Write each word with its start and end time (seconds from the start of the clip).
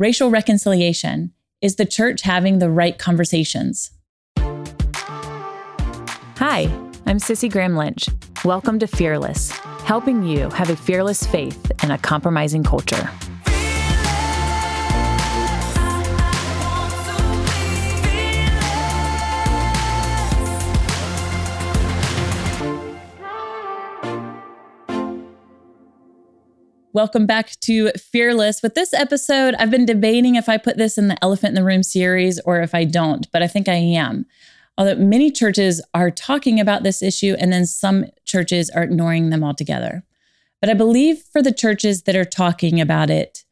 racial 0.00 0.30
reconciliation. 0.30 1.30
Is 1.60 1.76
the 1.76 1.84
church 1.84 2.22
having 2.22 2.58
the 2.58 2.70
right 2.70 2.98
conversations? 2.98 3.90
Hi, 6.38 6.72
I'm 7.04 7.18
Cissie 7.18 7.50
Graham 7.50 7.76
Lynch. 7.76 8.08
Welcome 8.42 8.78
to 8.78 8.86
Fearless, 8.86 9.50
helping 9.84 10.22
you 10.22 10.48
have 10.48 10.70
a 10.70 10.76
fearless 10.76 11.26
faith 11.26 11.70
in 11.82 11.90
a 11.90 11.98
compromising 11.98 12.64
culture. 12.64 13.10
Welcome 26.92 27.24
back 27.24 27.52
to 27.60 27.92
Fearless. 27.92 28.64
With 28.64 28.74
this 28.74 28.92
episode, 28.92 29.54
I've 29.54 29.70
been 29.70 29.86
debating 29.86 30.34
if 30.34 30.48
I 30.48 30.56
put 30.56 30.76
this 30.76 30.98
in 30.98 31.06
the 31.06 31.22
Elephant 31.22 31.50
in 31.50 31.54
the 31.54 31.62
Room 31.62 31.84
series 31.84 32.40
or 32.40 32.62
if 32.62 32.74
I 32.74 32.82
don't, 32.82 33.30
but 33.30 33.44
I 33.44 33.46
think 33.46 33.68
I 33.68 33.76
am. 33.76 34.26
Although 34.76 34.96
many 34.96 35.30
churches 35.30 35.80
are 35.94 36.10
talking 36.10 36.58
about 36.58 36.82
this 36.82 37.00
issue, 37.00 37.36
and 37.38 37.52
then 37.52 37.64
some 37.64 38.06
churches 38.24 38.70
are 38.70 38.82
ignoring 38.82 39.30
them 39.30 39.44
altogether. 39.44 40.02
But 40.60 40.68
I 40.68 40.74
believe 40.74 41.22
for 41.32 41.40
the 41.40 41.52
churches 41.52 42.02
that 42.02 42.16
are 42.16 42.24
talking 42.24 42.80
about 42.80 43.08
it, 43.08 43.44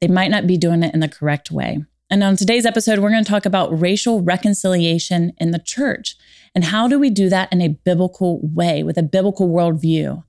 they 0.00 0.08
might 0.08 0.32
not 0.32 0.48
be 0.48 0.56
doing 0.56 0.82
it 0.82 0.92
in 0.92 0.98
the 0.98 1.08
correct 1.08 1.52
way. 1.52 1.84
And 2.10 2.24
on 2.24 2.34
today's 2.34 2.66
episode, 2.66 2.98
we're 2.98 3.10
going 3.10 3.22
to 3.22 3.30
talk 3.30 3.46
about 3.46 3.80
racial 3.80 4.22
reconciliation 4.22 5.34
in 5.38 5.52
the 5.52 5.60
church 5.60 6.16
and 6.52 6.64
how 6.64 6.88
do 6.88 6.98
we 6.98 7.10
do 7.10 7.28
that 7.28 7.52
in 7.52 7.62
a 7.62 7.68
biblical 7.68 8.40
way 8.42 8.82
with 8.82 8.98
a 8.98 9.04
biblical 9.04 9.48
worldview. 9.48 10.24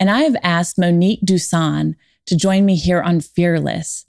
And 0.00 0.10
I 0.10 0.22
have 0.22 0.36
asked 0.42 0.78
Monique 0.78 1.20
Duson 1.24 1.96
to 2.26 2.36
join 2.36 2.64
me 2.64 2.76
here 2.76 3.00
on 3.00 3.20
Fearless. 3.20 4.04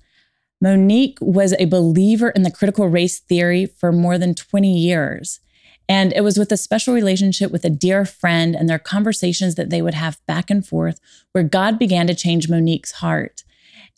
Monique 0.62 1.18
was 1.22 1.54
a 1.54 1.66
believer 1.66 2.30
in 2.32 2.44
the 2.44 2.52
critical 2.52 2.88
race 2.88 3.20
theory 3.20 3.66
for 3.66 3.92
more 3.92 4.18
than 4.18 4.36
20 4.36 4.78
years. 4.78 5.40
And 5.88 6.14
it 6.14 6.22
was 6.22 6.38
with 6.38 6.52
a 6.52 6.58
special 6.58 6.94
relationship 6.94 7.52
with 7.52 7.66
a 7.66 7.70
dear 7.70 8.06
friend 8.06 8.56
and 8.56 8.70
their 8.70 8.78
conversations 8.78 9.56
that 9.56 9.72
they 9.72 9.82
would 9.82 9.96
have 9.96 10.24
back 10.28 10.52
and 10.52 10.66
forth 10.66 11.00
where 11.32 11.44
God 11.44 11.80
began 11.80 12.06
to 12.08 12.14
change 12.14 12.50
Monique's 12.50 12.92
heart. 12.94 13.44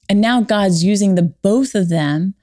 And 0.08 0.22
now 0.22 0.42
God's 0.42 0.84
using 0.86 1.16
the 1.16 1.34
both 1.42 1.76
of 1.76 1.90
them 1.90 2.36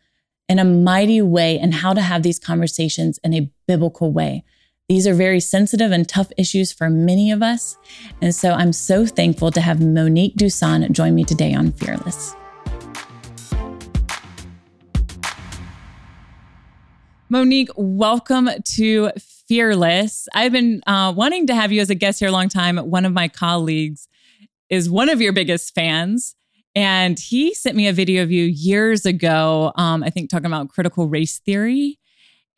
in 0.48 0.58
a 0.58 0.64
mighty 0.64 1.22
way 1.22 1.58
and 1.58 1.74
how 1.74 1.94
to 1.94 2.00
have 2.00 2.22
these 2.22 2.38
conversations 2.38 3.18
in 3.22 3.34
a 3.34 3.50
biblical 3.66 4.12
way. 4.12 4.44
These 4.88 5.06
are 5.06 5.12
very 5.12 5.38
sensitive 5.38 5.92
and 5.92 6.08
tough 6.08 6.32
issues 6.38 6.72
for 6.72 6.88
many 6.88 7.30
of 7.30 7.42
us. 7.42 7.76
And 8.22 8.34
so 8.34 8.52
I'm 8.52 8.72
so 8.72 9.04
thankful 9.04 9.50
to 9.50 9.60
have 9.60 9.82
Monique 9.82 10.34
Duson 10.36 10.90
join 10.92 11.14
me 11.14 11.24
today 11.24 11.52
on 11.52 11.72
Fearless. 11.72 12.34
Monique, 17.28 17.68
welcome 17.76 18.48
to 18.76 19.10
Fearless. 19.46 20.26
I've 20.32 20.52
been 20.52 20.80
uh, 20.86 21.12
wanting 21.14 21.46
to 21.48 21.54
have 21.54 21.70
you 21.70 21.82
as 21.82 21.90
a 21.90 21.94
guest 21.94 22.20
here 22.20 22.30
a 22.30 22.32
long 22.32 22.48
time. 22.48 22.78
One 22.78 23.04
of 23.04 23.12
my 23.12 23.28
colleagues 23.28 24.08
is 24.70 24.88
one 24.88 25.10
of 25.10 25.20
your 25.20 25.34
biggest 25.34 25.74
fans. 25.74 26.34
And 26.74 27.18
he 27.18 27.52
sent 27.52 27.76
me 27.76 27.88
a 27.88 27.92
video 27.92 28.22
of 28.22 28.30
you 28.30 28.44
years 28.44 29.04
ago, 29.04 29.70
um, 29.74 30.02
I 30.02 30.08
think 30.08 30.30
talking 30.30 30.46
about 30.46 30.70
critical 30.70 31.08
race 31.08 31.40
theory. 31.40 31.98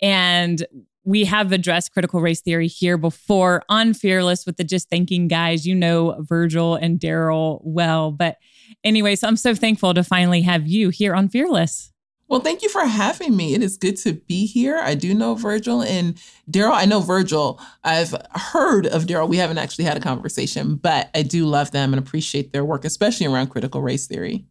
And 0.01 0.65
we 1.05 1.25
have 1.25 1.53
addressed 1.53 1.93
critical 1.93 2.21
race 2.21 2.41
theory 2.41 2.69
here 2.69 2.99
before 2.99 3.63
on 3.69 3.95
Fearless 3.95 4.45
with 4.47 4.57
the 4.57 4.65
Just 4.65 4.89
Thinking 4.89 5.29
guys. 5.29 5.67
You 5.67 5.75
know 5.75 6.17
Virgil 6.21 6.75
and 6.75 6.99
Daryl 6.99 7.61
well. 7.63 8.11
But 8.13 8.37
anyway, 8.85 9.17
so 9.17 9.29
I'm 9.29 9.37
so 9.37 9.55
thankful 9.55 9.95
to 9.95 10.05
finally 10.05 10.43
have 10.43 10.67
you 10.67 10.91
here 10.91 11.15
on 11.15 11.29
Fearless. 11.29 11.93
Well, 12.29 12.41
thank 12.41 12.63
you 12.63 12.69
for 12.69 12.85
having 12.85 13.37
me. 13.37 13.55
It 13.55 13.63
is 13.63 13.77
good 13.77 13.97
to 13.99 14.13
be 14.13 14.47
here. 14.47 14.79
I 14.79 14.95
do 14.95 15.15
know 15.15 15.35
Virgil 15.35 15.83
and 15.83 16.17
Daryl. 16.49 16.75
I 16.75 16.85
know 16.85 17.01
Virgil. 17.01 17.61
I've 17.83 18.15
heard 18.35 18.87
of 18.87 19.07
Daryl. 19.07 19.29
We 19.29 19.39
haven't 19.39 19.59
actually 19.59 19.87
had 19.87 19.97
a 19.97 20.01
conversation, 20.01 20.77
but 20.77 21.11
I 21.13 21.23
do 21.23 21.45
love 21.45 21.73
them 21.73 21.93
and 21.93 22.01
appreciate 22.01 22.53
their 22.53 22.65
work, 22.65 22.85
especially 22.85 23.27
around 23.27 23.49
critical 23.49 23.83
race 23.83 24.07
theory. 24.07 24.45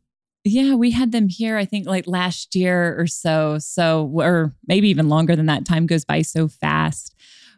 Yeah, 0.46 0.76
we 0.76 0.92
had 0.92 1.12
them 1.12 1.28
here, 1.28 1.58
I 1.58 1.66
think 1.66 1.86
like 1.86 2.08
last 2.08 2.56
year 2.56 3.00
or 3.00 3.08
so. 3.08 3.58
So, 3.60 4.10
or 4.14 4.56
maybe 4.68 4.90
even 4.90 5.10
longer 5.10 5.36
than 5.36 5.48
that. 5.48 5.66
Time 5.66 5.86
goes 5.86 6.06
by 6.06 6.22
so 6.22 6.48
fast. 6.48 7.16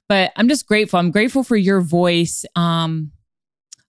But 0.10 0.32
I'm 0.36 0.50
just 0.50 0.68
grateful. 0.68 1.00
I'm 1.00 1.12
grateful 1.12 1.44
for 1.44 1.56
your 1.56 1.80
voice 1.80 2.44
um, 2.56 3.12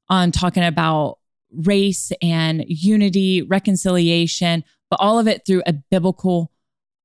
on 0.09 0.31
talking 0.31 0.63
about 0.63 1.19
race 1.51 2.13
and 2.23 2.65
unity, 2.69 3.43
reconciliation, 3.43 4.63
but 4.91 5.01
all 5.01 5.19
of 5.19 5.27
it 5.27 5.45
through 5.47 5.63
a 5.67 5.73
biblical 5.73 6.53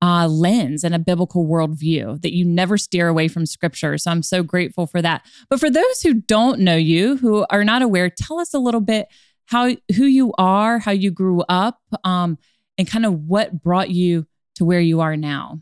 uh, 0.01 0.27
lens 0.27 0.83
and 0.83 0.93
a 0.93 0.99
biblical 0.99 1.47
worldview 1.47 2.21
that 2.21 2.35
you 2.35 2.45
never 2.45 2.77
steer 2.77 3.07
away 3.07 3.27
from 3.27 3.45
scripture. 3.45 3.97
So 3.97 4.11
I'm 4.11 4.23
so 4.23 4.43
grateful 4.43 4.85
for 4.85 5.01
that. 5.01 5.25
But 5.49 5.59
for 5.59 5.69
those 5.69 6.01
who 6.01 6.13
don't 6.13 6.59
know 6.59 6.75
you, 6.75 7.17
who 7.17 7.45
are 7.49 7.63
not 7.63 7.81
aware, 7.81 8.09
tell 8.09 8.39
us 8.39 8.53
a 8.53 8.59
little 8.59 8.81
bit 8.81 9.07
how 9.47 9.75
who 9.95 10.05
you 10.05 10.33
are, 10.37 10.79
how 10.79 10.91
you 10.91 11.09
grew 11.09 11.41
up, 11.49 11.81
um, 12.03 12.37
and 12.77 12.87
kind 12.87 13.05
of 13.05 13.13
what 13.25 13.61
brought 13.61 13.89
you 13.89 14.27
to 14.55 14.65
where 14.65 14.79
you 14.79 15.01
are 15.01 15.17
now. 15.17 15.59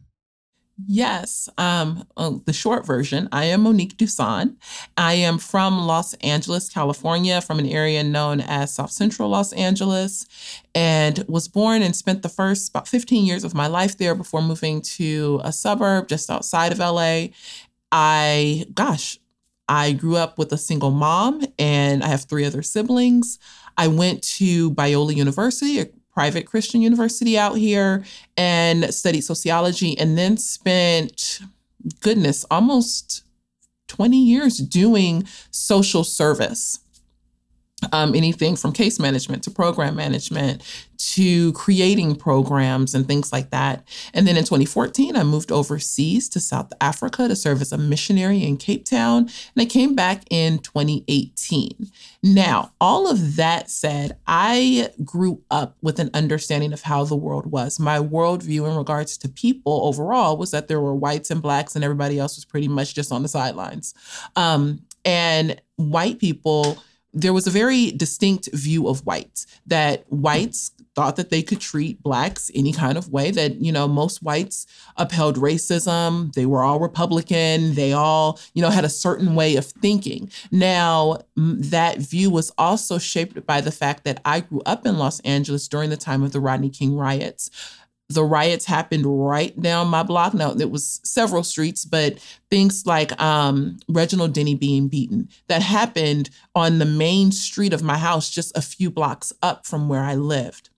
Yes. 0.88 1.48
Um, 1.58 2.06
the 2.18 2.52
short 2.52 2.86
version 2.86 3.30
I 3.32 3.46
am 3.46 3.64
Monique 3.64 3.96
Duson. 3.96 4.58
I 4.98 5.14
am 5.14 5.38
from 5.38 5.88
Los 5.88 6.16
Angeles, 6.16 6.68
California, 6.68 7.40
from 7.40 7.60
an 7.60 7.66
area 7.66 8.04
known 8.04 8.42
as 8.42 8.74
South 8.74 8.92
Central 8.92 9.30
Los 9.30 9.54
Angeles, 9.54 10.26
and 10.74 11.24
was 11.30 11.48
born 11.48 11.82
and 11.82 11.96
spent 11.96 12.24
the 12.24 12.30
first 12.30 12.70
about 12.70 12.90
15 12.90 13.26
years 13.26 13.46
of 13.46 13.54
my 13.54 13.68
life 13.68 13.98
there 13.98 14.16
before 14.16 14.42
moving 14.42 14.82
to 14.82 15.40
a 15.46 15.54
suburb 15.54 16.10
just 16.10 16.30
outside 16.30 16.74
of 16.74 16.80
LA. 16.80 17.28
I, 17.92 18.66
gosh, 18.74 19.20
I 19.68 19.94
grew 19.94 20.18
up 20.18 20.38
with 20.38 20.52
a 20.52 20.58
single 20.58 20.92
mom 20.92 21.42
and 21.58 22.04
I 22.04 22.08
have 22.08 22.26
three 22.26 22.46
other 22.46 22.62
siblings. 22.62 23.40
I 23.78 23.88
went 23.88 24.24
to 24.38 24.72
Biola 24.72 25.16
University, 25.16 25.80
a 25.80 25.88
private 26.14 26.46
Christian 26.46 26.82
university 26.82 27.38
out 27.38 27.58
here, 27.58 28.06
and 28.38 28.94
studied 28.94 29.22
sociology 29.22 29.98
and 29.98 30.18
then 30.18 30.38
spent, 30.38 31.42
goodness, 32.02 32.46
almost 32.50 33.24
20 33.88 34.18
years 34.18 34.58
doing 34.58 35.26
social 35.52 36.04
service 36.04 36.80
um, 37.96 38.14
anything 38.14 38.56
from 38.58 38.74
case 38.74 39.00
management 39.00 39.44
to 39.44 39.52
program 39.52 39.96
management 39.96 40.62
to 40.98 41.54
creating 41.54 42.16
programs 42.16 42.94
and 42.94 43.08
things 43.08 43.32
like 43.32 43.50
that. 43.52 43.88
And 44.14 44.28
then 44.28 44.38
in 44.38 44.44
2014, 44.44 45.16
I 45.16 45.24
moved 45.24 45.52
overseas 45.52 46.28
to 46.30 46.40
South 46.40 46.72
Africa 46.82 47.28
to 47.28 47.36
serve 47.36 47.62
as 47.62 47.72
a 47.72 47.78
missionary 47.78 48.44
in 48.44 48.58
Cape 48.58 48.86
Town. 48.86 49.24
And 49.56 49.62
I 49.62 49.66
came 49.66 49.96
back 49.96 50.24
in 50.30 50.60
2018. 50.60 51.90
Now, 52.24 52.74
all 52.82 53.10
of 53.10 53.36
that 53.36 53.70
said, 53.70 54.18
I 54.28 54.90
grew 55.04 55.42
up 55.52 55.78
with 55.82 56.00
an 56.00 56.10
understanding 56.14 56.74
of 56.74 56.82
how 56.82 57.06
the 57.06 57.16
world 57.16 57.46
was. 57.46 57.80
My 57.80 58.00
worldview 58.00 58.70
in 58.70 58.76
regards 58.76 59.18
to 59.20 59.30
people 59.30 59.82
overall 59.84 60.38
was 60.38 60.52
that 60.52 60.68
there 60.68 60.82
were 60.82 60.96
whites 60.96 61.32
and 61.32 61.42
blacks, 61.42 61.76
and 61.76 61.84
everybody 61.84 62.20
else 62.20 62.36
was 62.36 62.46
pretty 62.46 62.68
much 62.68 62.94
just 62.94 63.12
on 63.12 63.22
the 63.22 63.30
sidelines. 63.30 63.94
Um, 64.36 64.82
and 65.06 65.62
white 65.76 66.20
people 66.20 66.78
there 67.16 67.34
was 67.34 67.48
a 67.48 67.52
very 67.52 67.92
distinct 67.92 68.50
view 68.54 68.88
of 68.88 69.06
whites 69.06 69.48
that 69.66 70.06
whites 70.12 70.72
thought 70.96 71.16
that 71.16 71.30
they 71.30 71.42
could 71.42 71.60
treat 71.60 72.02
blacks 72.04 72.52
any 72.54 72.72
kind 72.72 72.98
of 72.98 73.10
way 73.10 73.32
that 73.32 73.56
you 73.62 73.72
know 73.72 73.88
most 73.88 74.22
whites 74.22 74.68
upheld 74.98 75.38
racism 75.38 76.34
they 76.34 76.46
were 76.46 76.62
all 76.62 76.80
republican 76.80 77.74
they 77.76 77.94
all 77.94 78.40
you 78.54 78.62
know 78.62 78.70
had 78.70 78.86
a 78.86 78.90
certain 78.90 79.36
way 79.36 79.56
of 79.56 79.66
thinking. 79.66 80.30
Now 80.52 81.20
that 81.36 82.00
view 82.00 82.30
was 82.30 82.52
also 82.58 82.98
shaped 82.98 83.46
by 83.46 83.62
the 83.62 83.72
fact 83.72 84.04
that 84.04 84.20
i 84.26 84.42
grew 84.42 84.62
up 84.66 84.86
in 84.86 84.98
los 84.98 85.20
angeles 85.22 85.68
during 85.68 85.90
the 85.90 85.98
time 85.98 86.22
of 86.24 86.32
the 86.34 86.40
rodney 86.40 86.70
king 86.70 86.96
riots 86.96 87.50
the 88.10 88.24
riots 88.24 88.66
happened 88.66 89.06
right 89.06 89.60
down 89.60 89.88
my 89.88 90.04
block. 90.04 90.34
Now 90.34 90.52
it 90.52 90.70
was 90.70 91.02
several 91.04 91.44
streets, 91.44 91.86
but 91.86 92.20
things 92.50 92.86
like 92.86 93.20
um, 93.22 93.78
Reginald 93.90 94.34
Denny 94.34 94.56
being 94.56 94.88
beaten 94.88 95.30
that 95.48 95.62
happened 95.62 96.30
on 96.54 96.78
the 96.78 96.86
main 96.86 97.32
street 97.32 97.74
of 97.74 97.82
my 97.82 97.98
house, 97.98 98.30
just 98.30 98.56
a 98.56 98.62
few 98.62 98.92
blocks 98.92 99.34
up 99.42 99.66
from 99.66 99.90
where 99.90 100.04
I 100.04 100.16
lived. 100.16 100.70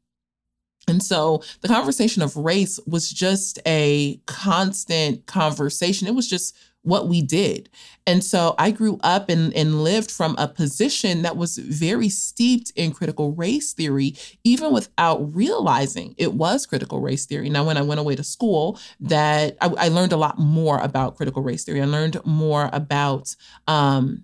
And 0.88 1.04
so 1.04 1.44
the 1.62 1.68
conversation 1.68 2.22
of 2.22 2.38
race 2.38 2.80
was 2.88 3.12
just 3.12 3.60
a 3.66 4.22
constant 4.26 5.26
conversation. 5.26 6.08
It 6.08 6.16
was 6.16 6.30
just 6.30 6.56
what 6.88 7.08
we 7.08 7.22
did. 7.22 7.70
And 8.06 8.24
so 8.24 8.56
I 8.58 8.72
grew 8.72 8.98
up 9.04 9.28
and, 9.28 9.54
and 9.54 9.84
lived 9.84 10.10
from 10.10 10.36
a 10.38 10.48
position 10.48 11.24
that 11.24 11.36
was 11.36 11.58
very 11.58 12.08
steeped 12.08 12.72
in 12.76 12.94
critical 12.94 13.34
race 13.34 13.74
theory, 13.74 14.16
even 14.46 14.72
without 14.72 15.36
realizing 15.36 16.16
it 16.18 16.34
was 16.34 16.66
critical 16.66 17.02
race 17.02 17.26
theory. 17.26 17.50
Now, 17.50 17.66
when 17.66 17.76
I 17.76 17.82
went 17.82 18.00
away 18.00 18.16
to 18.16 18.24
school, 18.24 18.80
that 19.02 19.58
I, 19.60 19.68
I 19.68 19.88
learned 19.90 20.14
a 20.14 20.18
lot 20.18 20.40
more 20.40 20.80
about 20.80 21.18
critical 21.18 21.44
race 21.44 21.66
theory. 21.66 21.82
I 21.82 21.86
learned 21.86 22.18
more 22.26 22.70
about 22.72 23.36
um, 23.68 24.24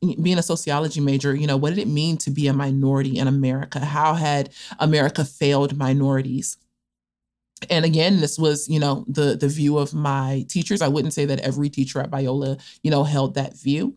being 0.00 0.38
a 0.38 0.42
sociology 0.42 1.00
major, 1.00 1.34
you 1.34 1.48
know, 1.48 1.56
what 1.56 1.70
did 1.70 1.78
it 1.78 1.88
mean 1.88 2.16
to 2.18 2.30
be 2.30 2.46
a 2.46 2.52
minority 2.52 3.18
in 3.18 3.26
America? 3.26 3.80
How 3.80 4.14
had 4.14 4.50
America 4.78 5.24
failed 5.24 5.76
minorities? 5.76 6.56
And 7.70 7.84
again 7.84 8.20
this 8.20 8.38
was 8.38 8.68
you 8.68 8.78
know 8.78 9.04
the 9.08 9.36
the 9.36 9.48
view 9.48 9.78
of 9.78 9.94
my 9.94 10.44
teachers 10.48 10.82
i 10.82 10.88
wouldn't 10.88 11.14
say 11.14 11.24
that 11.24 11.40
every 11.40 11.68
teacher 11.68 12.00
at 12.00 12.10
biola 12.10 12.60
you 12.82 12.90
know 12.90 13.04
held 13.04 13.34
that 13.34 13.56
view 13.58 13.94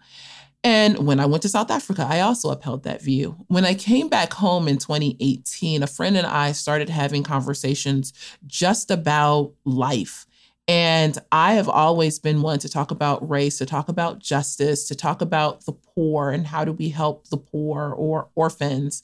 and 0.64 1.08
when 1.08 1.20
I 1.20 1.26
went 1.26 1.42
to 1.42 1.50
South 1.50 1.72
Africa, 1.72 2.06
I 2.08 2.20
also 2.20 2.52
upheld 2.52 2.84
that 2.84 3.02
view. 3.02 3.36
When 3.48 3.66
I 3.66 3.74
came 3.74 4.10
back 4.10 4.32
home 4.32 4.68
in 4.68 4.78
2018, 4.78 5.82
a 5.82 5.88
friend 5.88 6.16
and 6.16 6.28
I 6.28 6.52
started 6.52 6.88
having 6.88 7.24
conversations 7.24 8.14
just 8.46 8.92
about 8.92 9.54
life. 9.66 10.28
And 10.68 11.18
I 11.32 11.54
have 11.56 11.68
always 11.68 12.20
been 12.20 12.44
one 12.44 12.60
to 12.60 12.70
talk 12.70 12.92
about 12.92 13.28
race, 13.28 13.58
to 13.58 13.66
talk 13.66 13.90
about 13.90 14.20
justice, 14.20 14.88
to 14.88 14.96
talk 14.96 15.22
about 15.22 15.66
the 15.66 15.74
poor 15.74 16.30
and 16.30 16.46
how 16.46 16.64
do 16.64 16.72
we 16.72 16.90
help 16.90 17.28
the 17.30 17.38
poor 17.38 17.92
or 17.92 18.30
orphans. 18.36 19.02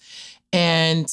And 0.53 1.09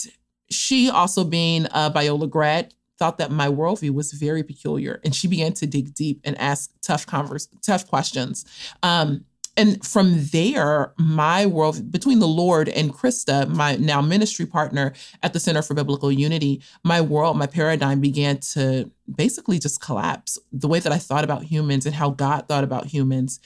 she, 0.51 0.91
also 0.91 1.25
being 1.25 1.65
a 1.67 1.91
Biola 1.91 2.29
grad, 2.29 2.75
thought 3.05 3.19
that 3.19 3.31
my 3.31 3.49
worldview 3.49 3.91
was 3.91 4.13
very 4.13 4.43
peculiar. 4.43 4.99
And 5.05 5.15
she 5.15 5.29
began 5.29 5.53
to 5.55 5.67
dig 5.67 5.93
deep 5.95 6.23
and 6.25 6.41
ask 6.41 6.71
tough 6.81 7.05
converse, 7.07 7.49
tough 7.61 7.87
questions. 7.87 8.47
Um, 8.83 9.27
and 9.59 9.85
from 9.85 10.25
there, 10.33 10.95
my 10.99 11.45
world 11.45 11.93
between 11.93 12.19
the 12.19 12.27
Lord 12.27 12.71
and 12.71 12.93
Krista, 12.93 13.47
my 13.47 13.77
now 13.77 14.01
ministry 14.01 14.47
partner 14.47 14.95
at 15.23 15.35
the 15.35 15.39
Center 15.39 15.61
for 15.61 15.75
Biblical 15.75 16.11
Unity, 16.11 16.63
my 16.83 17.03
world, 17.03 17.37
my 17.37 17.47
paradigm 17.47 18.01
began 18.01 18.39
to 18.39 18.91
basically 19.15 19.59
just 19.59 19.83
collapse. 19.83 20.39
The 20.51 20.67
way 20.67 20.81
that 20.81 20.91
I 20.91 20.99
thought 20.99 21.25
about 21.25 21.45
humans 21.45 21.85
and 21.85 21.95
how 21.95 22.09
God 22.11 22.49
thought 22.49 22.65
about 22.65 22.87
humans 22.87 23.39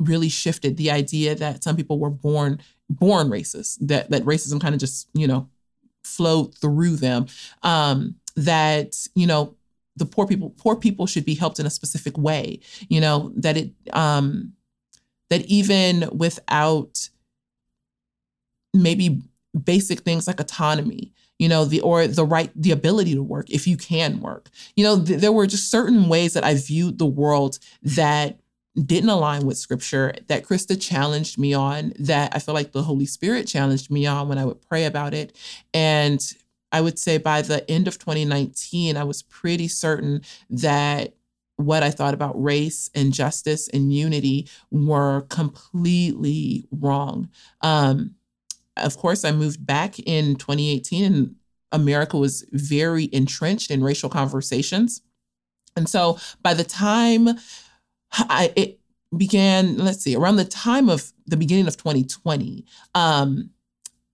really 0.00 0.28
shifted. 0.28 0.76
The 0.76 0.90
idea 0.90 1.36
that 1.36 1.62
some 1.62 1.76
people 1.76 2.00
were 2.00 2.10
born 2.10 2.60
born 2.90 3.28
racist, 3.28 3.78
that 3.86 4.10
that 4.10 4.24
racism 4.24 4.60
kind 4.60 4.74
of 4.74 4.80
just 4.80 5.08
you 5.14 5.28
know 5.28 5.48
flowed 6.04 6.54
through 6.56 6.96
them. 6.96 7.26
Um, 7.62 8.16
that 8.44 8.94
you 9.14 9.26
know 9.26 9.56
the 9.96 10.06
poor 10.06 10.26
people 10.26 10.50
poor 10.56 10.76
people 10.76 11.06
should 11.06 11.24
be 11.24 11.34
helped 11.34 11.58
in 11.58 11.66
a 11.66 11.70
specific 11.70 12.16
way. 12.18 12.60
You 12.88 13.00
know 13.00 13.32
that 13.36 13.56
it. 13.56 13.72
Um, 13.92 14.54
that 15.30 15.46
even 15.46 16.08
without 16.12 17.08
maybe 18.74 19.22
basic 19.64 20.00
things 20.00 20.26
like 20.26 20.38
autonomy 20.38 21.12
you 21.38 21.48
know 21.48 21.64
the 21.64 21.80
or 21.80 22.06
the 22.06 22.24
right 22.24 22.52
the 22.54 22.70
ability 22.70 23.14
to 23.14 23.22
work 23.22 23.50
if 23.50 23.66
you 23.66 23.76
can 23.76 24.20
work 24.20 24.48
you 24.76 24.84
know 24.84 25.02
th- 25.02 25.20
there 25.20 25.32
were 25.32 25.46
just 25.46 25.70
certain 25.70 26.08
ways 26.08 26.34
that 26.34 26.44
i 26.44 26.54
viewed 26.54 26.98
the 26.98 27.06
world 27.06 27.58
that 27.82 28.38
didn't 28.86 29.10
align 29.10 29.44
with 29.44 29.58
scripture 29.58 30.14
that 30.28 30.44
krista 30.44 30.80
challenged 30.80 31.36
me 31.36 31.52
on 31.52 31.92
that 31.98 32.30
i 32.32 32.38
feel 32.38 32.54
like 32.54 32.70
the 32.70 32.82
holy 32.84 33.06
spirit 33.06 33.48
challenged 33.48 33.90
me 33.90 34.06
on 34.06 34.28
when 34.28 34.38
i 34.38 34.44
would 34.44 34.62
pray 34.68 34.84
about 34.84 35.12
it 35.12 35.36
and 35.74 36.34
i 36.72 36.80
would 36.80 36.98
say 36.98 37.18
by 37.18 37.42
the 37.42 37.68
end 37.70 37.88
of 37.88 37.98
2019 37.98 38.96
i 38.96 39.04
was 39.04 39.22
pretty 39.22 39.68
certain 39.68 40.22
that 40.48 41.14
what 41.60 41.82
I 41.82 41.90
thought 41.90 42.14
about 42.14 42.42
race 42.42 42.90
and 42.94 43.12
justice 43.12 43.68
and 43.68 43.92
unity 43.92 44.48
were 44.70 45.22
completely 45.28 46.66
wrong. 46.70 47.28
Um, 47.60 48.14
of 48.76 48.96
course, 48.96 49.24
I 49.24 49.32
moved 49.32 49.64
back 49.64 49.98
in 49.98 50.36
2018 50.36 51.04
and 51.04 51.34
America 51.72 52.16
was 52.16 52.44
very 52.52 53.08
entrenched 53.12 53.70
in 53.70 53.84
racial 53.84 54.08
conversations. 54.08 55.02
And 55.76 55.88
so 55.88 56.18
by 56.42 56.54
the 56.54 56.64
time 56.64 57.28
I, 58.12 58.52
it 58.56 58.80
began, 59.16 59.76
let's 59.78 60.02
see, 60.02 60.16
around 60.16 60.36
the 60.36 60.44
time 60.44 60.88
of 60.88 61.12
the 61.26 61.36
beginning 61.36 61.68
of 61.68 61.76
2020, 61.76 62.64
um, 62.94 63.50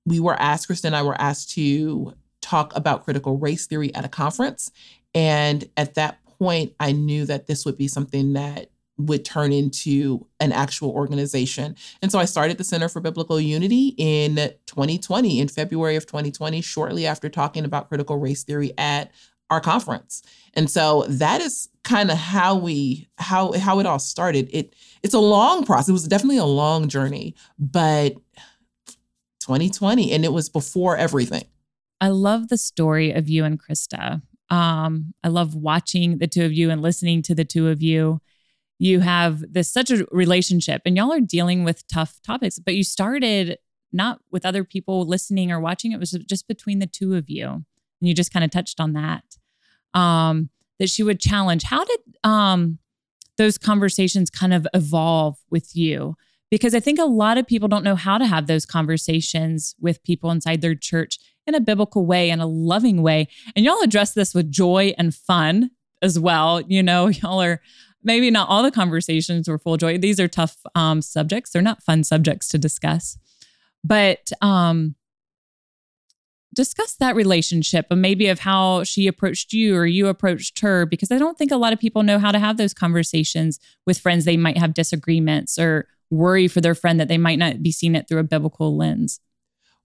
we 0.05 0.21
were 0.21 0.41
asked, 0.41 0.67
Kristen 0.67 0.89
and 0.89 0.97
I 0.97 1.03
were 1.03 1.21
asked 1.21 1.51
to 1.53 2.13
talk 2.47 2.75
about 2.77 3.05
critical 3.05 3.39
race 3.39 3.67
theory 3.67 3.95
at 3.95 4.05
a 4.05 4.09
conference. 4.09 4.71
And 5.15 5.69
at 5.77 5.95
that 5.95 6.19
point, 6.39 6.75
I 6.79 6.93
knew 6.93 7.25
that 7.27 7.47
this 7.47 7.65
would 7.65 7.77
be 7.77 7.89
something 7.89 8.35
that 8.35 8.71
would 8.99 9.25
turn 9.25 9.53
into 9.53 10.27
an 10.41 10.53
actual 10.53 10.91
organization. 10.91 11.77
And 12.01 12.11
so 12.11 12.19
I 12.19 12.25
started 12.25 12.57
the 12.57 12.65
Center 12.65 12.89
for 12.89 13.01
Biblical 13.01 13.39
Unity 13.39 13.95
in 13.99 14.37
2020, 14.67 15.41
in 15.41 15.49
February 15.49 15.97
of 15.97 16.07
2020, 16.07 16.61
shortly 16.63 17.07
after 17.07 17.29
talking 17.29 17.65
about 17.65 17.89
critical 17.89 18.17
race 18.17 18.43
theory 18.45 18.73
at 18.79 19.11
our 19.51 19.61
conference. 19.61 20.23
And 20.55 20.71
so 20.71 21.05
that 21.09 21.41
is 21.41 21.69
kind 21.85 22.11
of 22.11 22.17
how 22.17 22.57
we 22.57 23.09
how 23.19 23.53
how 23.53 23.81
it 23.81 23.87
all 23.87 23.99
started. 23.99 24.49
It 24.53 24.75
it's 25.03 25.15
a 25.15 25.19
long 25.19 25.65
process. 25.65 25.91
It 25.91 25.93
was 25.93 26.09
definitely 26.09 26.39
a 26.39 26.45
long 26.45 26.89
journey, 26.89 27.35
but 27.59 28.15
2020 29.41 30.11
and 30.13 30.25
it 30.25 30.33
was 30.33 30.49
before 30.49 30.97
everything. 30.97 31.45
I 32.01 32.09
love 32.09 32.49
the 32.49 32.59
story 32.59 33.13
of 33.13 33.29
you 33.29 33.45
and 33.45 33.61
Krista 33.61 34.23
um, 34.51 35.15
I 35.25 35.29
love 35.29 35.55
watching 35.55 36.19
the 36.19 36.27
two 36.27 36.45
of 36.45 36.53
you 36.53 36.71
and 36.71 36.83
listening 36.83 37.23
to 37.23 37.35
the 37.35 37.45
two 37.45 37.69
of 37.69 37.83
you. 37.83 38.21
You 38.79 39.01
have 39.01 39.43
this 39.53 39.73
such 39.73 39.91
a 39.91 40.07
relationship, 40.11 40.83
and 40.85 40.97
y'all 40.97 41.13
are 41.13 41.21
dealing 41.21 41.65
with 41.65 41.87
tough 41.89 42.21
topics, 42.23 42.59
but 42.59 42.75
you 42.75 42.85
started 42.85 43.59
not 43.93 44.21
with 44.31 44.45
other 44.45 44.63
people 44.65 45.07
listening 45.07 45.51
or 45.51 45.59
watching, 45.59 45.93
it 45.93 46.01
was 46.01 46.11
just 46.29 46.47
between 46.47 46.81
the 46.81 46.87
two 46.87 47.15
of 47.15 47.31
you. 47.31 47.47
And 47.49 48.09
you 48.09 48.15
just 48.15 48.33
kind 48.33 48.45
of 48.45 48.51
touched 48.51 48.81
on 48.81 48.93
that. 48.93 49.25
Um, 49.95 50.51
that 50.79 50.91
she 50.91 51.03
would 51.03 51.19
challenge. 51.19 51.63
How 51.63 51.85
did 51.85 52.01
um, 52.23 52.79
those 53.39 53.57
conversations 53.57 54.29
kind 54.29 54.53
of 54.53 54.67
evolve 54.75 55.39
with 55.49 55.75
you? 55.75 56.17
Because 56.51 56.75
I 56.75 56.81
think 56.81 56.99
a 56.99 57.05
lot 57.05 57.39
of 57.39 57.47
people 57.47 57.69
don't 57.69 57.85
know 57.85 57.95
how 57.95 58.19
to 58.19 58.27
have 58.27 58.47
those 58.47 58.67
conversations 58.67 59.75
with 59.81 60.05
people 60.05 60.31
inside 60.31 60.61
their 60.61 60.75
church 60.75 61.19
in 61.47 61.55
a 61.55 61.61
biblical 61.61 62.07
way, 62.07 62.31
in 62.31 62.41
a 62.41 62.47
loving 62.47 63.03
way. 63.03 63.29
And 63.55 63.65
y'all 63.65 63.83
address 63.83 64.13
this 64.13 64.35
with 64.35 64.51
joy 64.51 64.95
and 64.99 65.15
fun 65.15 65.71
as 66.03 66.19
well. 66.19 66.61
You 66.61 66.83
know, 66.83 67.09
y'all 67.09 67.43
are 67.43 67.61
maybe 68.03 68.31
not 68.31 68.49
all 68.49 68.63
the 68.63 68.71
conversations 68.71 69.49
were 69.49 69.59
full 69.59 69.77
joy. 69.77 69.99
These 69.99 70.21
are 70.21 70.29
tough 70.29 70.57
um, 70.75 71.03
subjects. 71.03 71.51
They're 71.51 71.63
not 71.63 71.83
fun 71.83 72.05
subjects 72.05 72.49
to 72.49 72.59
discuss. 72.59 73.19
But 73.83 74.31
um, 74.41 74.95
discuss 76.55 76.95
that 76.95 77.15
relationship 77.15 77.87
and 77.91 78.03
maybe 78.03 78.29
of 78.29 78.41
how 78.41 78.83
she 78.85 79.07
approached 79.07 79.53
you 79.53 79.77
or 79.77 79.87
you 79.87 80.09
approached 80.09 80.61
her, 80.61 80.87
because 80.87 81.13
I 81.13 81.19
don't 81.19 81.39
think 81.39 81.53
a 81.53 81.57
lot 81.57 81.73
of 81.73 81.79
people 81.79 82.03
know 82.03 82.19
how 82.19 82.33
to 82.33 82.39
have 82.39 82.57
those 82.57 82.75
conversations 82.75 83.61
with 83.87 83.99
friends. 83.99 84.25
They 84.25 84.37
might 84.37 84.59
have 84.59 84.75
disagreements 84.75 85.59
or 85.59 85.87
worry 86.11 86.49
for 86.49 86.61
their 86.61 86.75
friend 86.75 86.99
that 86.99 87.09
they 87.09 87.19
might 87.19 87.39
not 87.39 87.63
be 87.63 87.73
seeing 87.73 87.95
it 87.95 88.09
through 88.09 88.21
a 88.21 88.25
biblical 88.25 88.77
lens. 88.77 89.21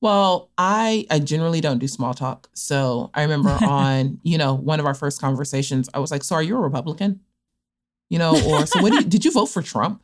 Well, 0.02 0.50
I 0.58 1.06
I 1.12 1.20
generally 1.20 1.62
don't 1.62 1.78
do 1.78 1.88
small 1.88 2.14
talk. 2.14 2.50
So 2.54 3.12
I 3.14 3.22
remember 3.22 3.50
on, 3.62 4.20
you 4.24 4.38
know, 4.38 4.56
one 4.56 4.80
of 4.80 4.86
our 4.86 4.96
first 4.96 5.22
conversations, 5.22 5.90
I 5.94 6.00
was 6.00 6.12
like, 6.12 6.24
"So 6.24 6.36
are 6.36 6.44
you 6.44 6.56
a 6.58 6.60
Republican?" 6.60 7.22
You 8.10 8.20
know, 8.20 8.32
or 8.48 8.66
so 8.66 8.82
what 8.82 8.94
did, 8.94 9.10
did 9.10 9.26
you 9.26 9.32
vote 9.32 9.48
for 9.48 9.62
Trump? 9.62 10.02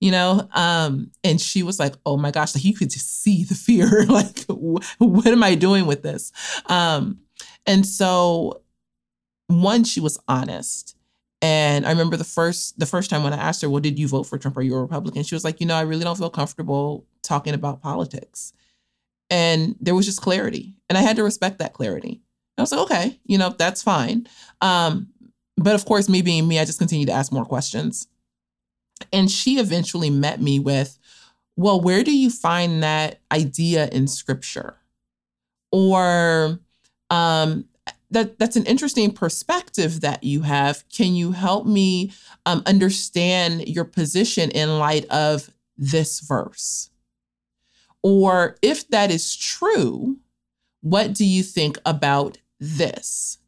You 0.00 0.12
know, 0.12 0.48
um, 0.54 1.10
and 1.24 1.40
she 1.40 1.62
was 1.64 1.80
like, 1.80 1.94
"Oh 2.06 2.16
my 2.16 2.30
gosh!" 2.30 2.54
Like 2.54 2.64
you 2.64 2.74
could 2.74 2.90
just 2.90 3.22
see 3.22 3.44
the 3.44 3.54
fear. 3.54 4.04
like, 4.08 4.44
what 4.48 5.26
am 5.26 5.42
I 5.42 5.54
doing 5.56 5.86
with 5.86 6.02
this? 6.02 6.32
Um, 6.66 7.20
and 7.66 7.84
so, 7.86 8.62
one, 9.48 9.84
she 9.84 10.00
was 10.00 10.18
honest, 10.28 10.96
and 11.42 11.86
I 11.86 11.90
remember 11.90 12.16
the 12.16 12.24
first 12.24 12.78
the 12.78 12.86
first 12.86 13.10
time 13.10 13.24
when 13.24 13.32
I 13.32 13.38
asked 13.38 13.62
her, 13.62 13.70
"Well, 13.70 13.80
did 13.80 13.98
you 13.98 14.08
vote 14.08 14.24
for 14.24 14.38
Trump? 14.38 14.56
Are 14.56 14.62
you 14.62 14.74
a 14.76 14.80
Republican?" 14.82 15.24
She 15.24 15.34
was 15.34 15.44
like, 15.44 15.60
"You 15.60 15.66
know, 15.66 15.74
I 15.76 15.82
really 15.82 16.04
don't 16.04 16.18
feel 16.18 16.30
comfortable 16.30 17.06
talking 17.22 17.54
about 17.54 17.82
politics." 17.82 18.52
And 19.30 19.76
there 19.80 19.94
was 19.94 20.06
just 20.06 20.22
clarity. 20.22 20.74
And 20.88 20.96
I 20.96 21.02
had 21.02 21.16
to 21.16 21.24
respect 21.24 21.58
that 21.58 21.74
clarity. 21.74 22.22
I 22.56 22.62
was 22.62 22.72
like, 22.72 22.80
okay, 22.80 23.20
you 23.24 23.38
know, 23.38 23.54
that's 23.56 23.82
fine. 23.82 24.26
Um, 24.60 25.08
but 25.56 25.74
of 25.74 25.84
course, 25.84 26.08
me 26.08 26.22
being 26.22 26.48
me, 26.48 26.58
I 26.58 26.64
just 26.64 26.78
continued 26.78 27.06
to 27.06 27.12
ask 27.12 27.32
more 27.32 27.44
questions. 27.44 28.08
And 29.12 29.30
she 29.30 29.58
eventually 29.58 30.10
met 30.10 30.40
me 30.40 30.58
with, 30.58 30.98
well, 31.56 31.80
where 31.80 32.02
do 32.02 32.16
you 32.16 32.30
find 32.30 32.82
that 32.82 33.20
idea 33.32 33.88
in 33.88 34.06
scripture? 34.08 34.76
Or 35.70 36.60
um, 37.10 37.66
that 38.10 38.38
that's 38.38 38.56
an 38.56 38.64
interesting 38.64 39.12
perspective 39.12 40.00
that 40.00 40.24
you 40.24 40.42
have. 40.42 40.84
Can 40.88 41.14
you 41.14 41.32
help 41.32 41.66
me 41.66 42.12
um, 42.46 42.62
understand 42.66 43.68
your 43.68 43.84
position 43.84 44.50
in 44.50 44.78
light 44.78 45.04
of 45.10 45.50
this 45.76 46.20
verse? 46.20 46.90
Or 48.02 48.56
if 48.62 48.88
that 48.88 49.10
is 49.10 49.36
true, 49.36 50.18
what 50.80 51.12
do 51.12 51.24
you 51.24 51.42
think 51.42 51.78
about 51.84 52.38
this? 52.60 53.38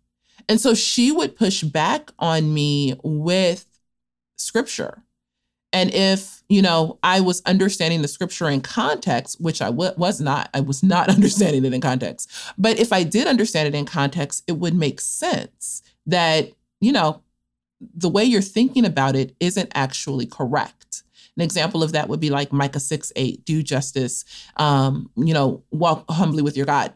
And 0.49 0.61
so 0.61 0.75
she 0.75 1.12
would 1.12 1.37
push 1.37 1.62
back 1.62 2.11
on 2.19 2.52
me 2.52 2.99
with 3.04 3.66
scripture. 4.37 5.02
And 5.73 5.95
if, 5.95 6.42
you 6.49 6.62
know, 6.62 6.99
I 7.04 7.21
was 7.21 7.42
understanding 7.47 8.02
the 8.02 8.09
scripture 8.09 8.49
in 8.49 8.61
context, 8.61 9.40
which 9.40 9.62
I 9.62 9.66
w- 9.66 9.92
was 9.97 10.21
not, 10.21 10.50
I 10.52 10.61
was 10.61 10.83
not 10.83 11.09
understanding 11.14 11.64
it 11.64 11.73
in 11.73 11.80
context. 11.80 12.30
But 12.59 12.78
if 12.78 12.92
I 12.92 13.04
did 13.04 13.28
understand 13.28 13.69
it 13.69 13.78
in 13.78 13.85
context, 13.85 14.42
it 14.49 14.52
would 14.52 14.75
make 14.75 15.00
sense 15.00 15.83
that, 16.07 16.50
you 16.80 16.90
know, 16.90 17.23
the 17.80 18.09
way 18.09 18.25
you're 18.25 18.42
thinking 18.42 18.85
about 18.85 19.14
it 19.14 19.35
isn't 19.38 19.71
actually 19.75 20.26
correct. 20.26 20.89
An 21.40 21.44
example 21.44 21.82
of 21.82 21.92
that 21.92 22.11
would 22.11 22.20
be 22.20 22.28
like 22.28 22.52
Micah 22.52 22.80
6 22.80 23.14
8, 23.16 23.47
do 23.47 23.62
justice, 23.62 24.26
um, 24.56 25.11
you 25.16 25.32
know, 25.32 25.62
walk 25.70 26.04
humbly 26.11 26.42
with 26.42 26.54
your 26.54 26.66
God. 26.66 26.92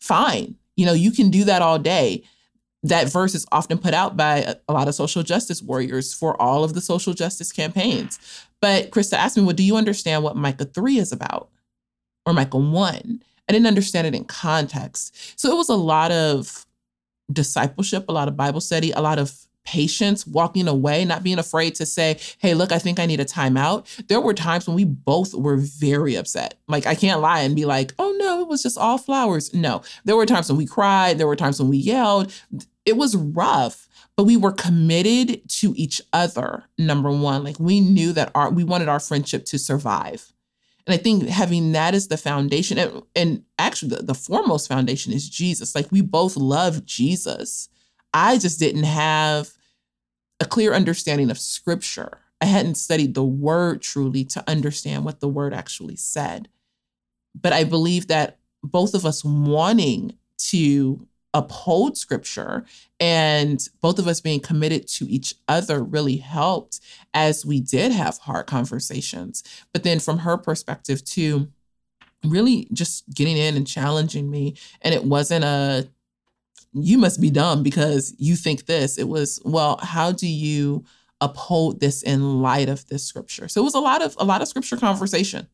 Fine. 0.00 0.54
You 0.76 0.86
know, 0.86 0.92
you 0.92 1.10
can 1.10 1.28
do 1.28 1.42
that 1.42 1.60
all 1.60 1.76
day. 1.76 2.22
that 2.84 3.10
verse 3.10 3.34
is 3.34 3.44
often 3.50 3.76
put 3.76 3.94
out 3.94 4.16
by 4.16 4.36
a, 4.38 4.54
a 4.68 4.72
lot 4.72 4.86
of 4.86 4.94
social 4.94 5.24
justice 5.24 5.60
warriors 5.60 6.14
for 6.14 6.40
all 6.40 6.62
of 6.62 6.74
the 6.74 6.80
social 6.80 7.14
justice 7.14 7.50
campaigns. 7.50 8.20
But 8.60 8.92
Krista 8.92 9.14
asked 9.14 9.36
me, 9.36 9.42
well, 9.42 9.56
do 9.56 9.64
you 9.64 9.76
understand 9.76 10.22
what 10.22 10.36
Micah 10.36 10.64
3 10.64 10.98
is 10.98 11.10
about? 11.10 11.50
Or 12.26 12.32
Micah 12.32 12.58
1? 12.58 13.22
I 13.48 13.52
didn't 13.52 13.66
understand 13.66 14.06
it 14.06 14.14
in 14.14 14.24
context. 14.24 15.36
So 15.40 15.50
it 15.50 15.56
was 15.56 15.68
a 15.68 15.74
lot 15.74 16.12
of 16.12 16.64
discipleship, 17.32 18.04
a 18.08 18.12
lot 18.12 18.28
of 18.28 18.36
Bible 18.36 18.60
study, 18.60 18.92
a 18.92 19.00
lot 19.00 19.18
of 19.18 19.47
patience, 19.64 20.26
walking 20.26 20.66
away, 20.66 21.04
not 21.04 21.22
being 21.22 21.38
afraid 21.38 21.74
to 21.74 21.84
say, 21.84 22.18
hey, 22.38 22.54
look, 22.54 22.72
I 22.72 22.78
think 22.78 22.98
I 22.98 23.06
need 23.06 23.20
a 23.20 23.24
timeout. 23.24 24.06
There 24.08 24.20
were 24.20 24.34
times 24.34 24.66
when 24.66 24.76
we 24.76 24.84
both 24.84 25.34
were 25.34 25.56
very 25.56 26.14
upset. 26.14 26.54
Like, 26.68 26.86
I 26.86 26.94
can't 26.94 27.20
lie 27.20 27.40
and 27.40 27.54
be 27.54 27.64
like, 27.64 27.92
oh 27.98 28.14
no, 28.18 28.40
it 28.40 28.48
was 28.48 28.62
just 28.62 28.78
all 28.78 28.98
flowers. 28.98 29.52
No, 29.52 29.82
there 30.04 30.16
were 30.16 30.26
times 30.26 30.48
when 30.48 30.58
we 30.58 30.66
cried, 30.66 31.18
there 31.18 31.26
were 31.26 31.36
times 31.36 31.60
when 31.60 31.68
we 31.68 31.76
yelled. 31.76 32.32
It 32.86 32.96
was 32.96 33.16
rough, 33.16 33.88
but 34.16 34.24
we 34.24 34.36
were 34.36 34.52
committed 34.52 35.48
to 35.50 35.74
each 35.76 36.00
other, 36.12 36.64
number 36.78 37.10
one. 37.10 37.44
Like, 37.44 37.60
we 37.60 37.80
knew 37.80 38.12
that 38.14 38.30
our, 38.34 38.50
we 38.50 38.64
wanted 38.64 38.88
our 38.88 39.00
friendship 39.00 39.44
to 39.46 39.58
survive. 39.58 40.32
And 40.88 40.94
I 40.94 40.96
think 40.96 41.28
having 41.28 41.72
that 41.72 41.94
as 41.94 42.08
the 42.08 42.16
foundation, 42.16 42.78
and, 42.78 43.02
and 43.14 43.44
actually 43.58 43.94
the, 43.94 44.02
the 44.04 44.14
foremost 44.14 44.68
foundation 44.68 45.12
is 45.12 45.28
Jesus. 45.28 45.74
Like 45.74 45.92
we 45.92 46.00
both 46.00 46.34
love 46.34 46.86
Jesus. 46.86 47.68
I 48.12 48.38
just 48.38 48.58
didn't 48.58 48.84
have 48.84 49.50
a 50.40 50.44
clear 50.44 50.72
understanding 50.72 51.30
of 51.30 51.38
scripture. 51.38 52.18
I 52.40 52.46
hadn't 52.46 52.76
studied 52.76 53.14
the 53.14 53.24
word 53.24 53.82
truly 53.82 54.24
to 54.26 54.44
understand 54.48 55.04
what 55.04 55.20
the 55.20 55.28
word 55.28 55.52
actually 55.52 55.96
said. 55.96 56.48
But 57.40 57.52
I 57.52 57.64
believe 57.64 58.06
that 58.08 58.38
both 58.62 58.94
of 58.94 59.04
us 59.04 59.24
wanting 59.24 60.16
to 60.38 61.06
uphold 61.34 61.98
scripture 61.98 62.64
and 62.98 63.68
both 63.80 63.98
of 63.98 64.08
us 64.08 64.20
being 64.20 64.40
committed 64.40 64.88
to 64.88 65.06
each 65.08 65.34
other 65.46 65.82
really 65.82 66.16
helped 66.16 66.80
as 67.12 67.44
we 67.44 67.60
did 67.60 67.92
have 67.92 68.18
hard 68.18 68.46
conversations. 68.46 69.44
But 69.72 69.82
then 69.82 70.00
from 70.00 70.18
her 70.18 70.36
perspective, 70.36 71.04
too, 71.04 71.48
really 72.24 72.68
just 72.72 73.08
getting 73.14 73.36
in 73.36 73.56
and 73.56 73.66
challenging 73.66 74.30
me. 74.30 74.56
And 74.82 74.94
it 74.94 75.04
wasn't 75.04 75.44
a 75.44 75.88
you 76.72 76.98
must 76.98 77.20
be 77.20 77.30
dumb 77.30 77.62
because 77.62 78.14
you 78.18 78.36
think 78.36 78.66
this. 78.66 78.98
It 78.98 79.08
was, 79.08 79.40
well, 79.44 79.78
how 79.82 80.12
do 80.12 80.26
you 80.26 80.84
uphold 81.20 81.80
this 81.80 82.02
in 82.02 82.42
light 82.42 82.68
of 82.68 82.86
this 82.88 83.04
scripture? 83.04 83.48
So 83.48 83.60
it 83.60 83.64
was 83.64 83.74
a 83.74 83.80
lot 83.80 84.02
of 84.02 84.16
a 84.18 84.24
lot 84.24 84.42
of 84.42 84.48
scripture 84.48 84.76
conversation. 84.76 85.48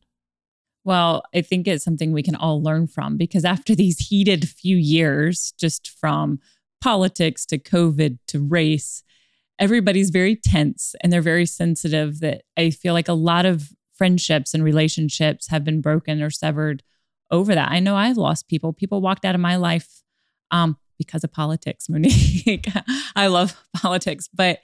Well, 0.83 1.23
I 1.33 1.41
think 1.41 1.67
it's 1.67 1.83
something 1.83 2.11
we 2.11 2.21
can 2.21 2.35
all 2.35 2.61
learn 2.61 2.87
from 2.87 3.17
because 3.17 3.43
after 3.43 3.73
these 3.73 3.97
heated 3.97 4.47
few 4.47 4.77
years, 4.77 5.53
just 5.59 5.89
from 5.89 6.39
politics 6.79 7.45
to 7.47 7.57
COVID 7.57 8.19
to 8.27 8.39
race, 8.39 9.03
everybody's 9.57 10.11
very 10.11 10.35
tense 10.35 10.93
and 11.01 11.11
they're 11.11 11.21
very 11.21 11.47
sensitive 11.47 12.19
that 12.19 12.43
I 12.55 12.69
feel 12.69 12.93
like 12.93 13.07
a 13.07 13.13
lot 13.13 13.47
of 13.47 13.69
friendships 13.95 14.53
and 14.53 14.63
relationships 14.63 15.47
have 15.47 15.63
been 15.63 15.81
broken 15.81 16.21
or 16.21 16.29
severed 16.29 16.83
over 17.31 17.55
that. 17.55 17.71
I 17.71 17.79
know 17.79 17.95
I've 17.95 18.17
lost 18.17 18.47
people. 18.47 18.73
People 18.73 19.01
walked 19.01 19.25
out 19.25 19.33
of 19.33 19.41
my 19.41 19.55
life 19.55 20.03
um, 20.51 20.77
because 20.97 21.23
of 21.23 21.31
politics, 21.31 21.87
Monique. 21.89 22.67
I 23.15 23.27
love 23.27 23.61
politics, 23.73 24.29
but 24.33 24.59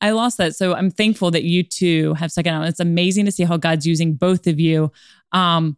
I 0.00 0.10
lost 0.10 0.38
that. 0.38 0.54
So 0.54 0.74
I'm 0.74 0.90
thankful 0.90 1.30
that 1.30 1.44
you 1.44 1.62
two 1.62 2.14
have 2.14 2.30
stuck 2.30 2.46
it 2.46 2.50
out. 2.50 2.66
It's 2.66 2.80
amazing 2.80 3.24
to 3.26 3.32
see 3.32 3.44
how 3.44 3.56
God's 3.56 3.86
using 3.86 4.14
both 4.14 4.46
of 4.46 4.60
you. 4.60 4.92
Um, 5.32 5.76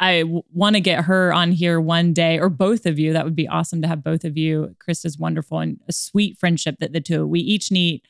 I 0.00 0.20
w- 0.20 0.42
want 0.52 0.76
to 0.76 0.80
get 0.80 1.04
her 1.04 1.32
on 1.32 1.50
here 1.50 1.80
one 1.80 2.12
day, 2.12 2.38
or 2.38 2.48
both 2.48 2.86
of 2.86 2.98
you. 2.98 3.12
That 3.12 3.24
would 3.24 3.34
be 3.34 3.48
awesome 3.48 3.82
to 3.82 3.88
have 3.88 4.04
both 4.04 4.24
of 4.24 4.36
you. 4.36 4.76
Krista's 4.78 5.18
wonderful 5.18 5.58
and 5.58 5.80
a 5.88 5.92
sweet 5.92 6.38
friendship 6.38 6.76
that 6.78 6.92
the 6.92 7.00
two 7.00 7.26
we 7.26 7.40
each 7.40 7.72
need. 7.72 8.02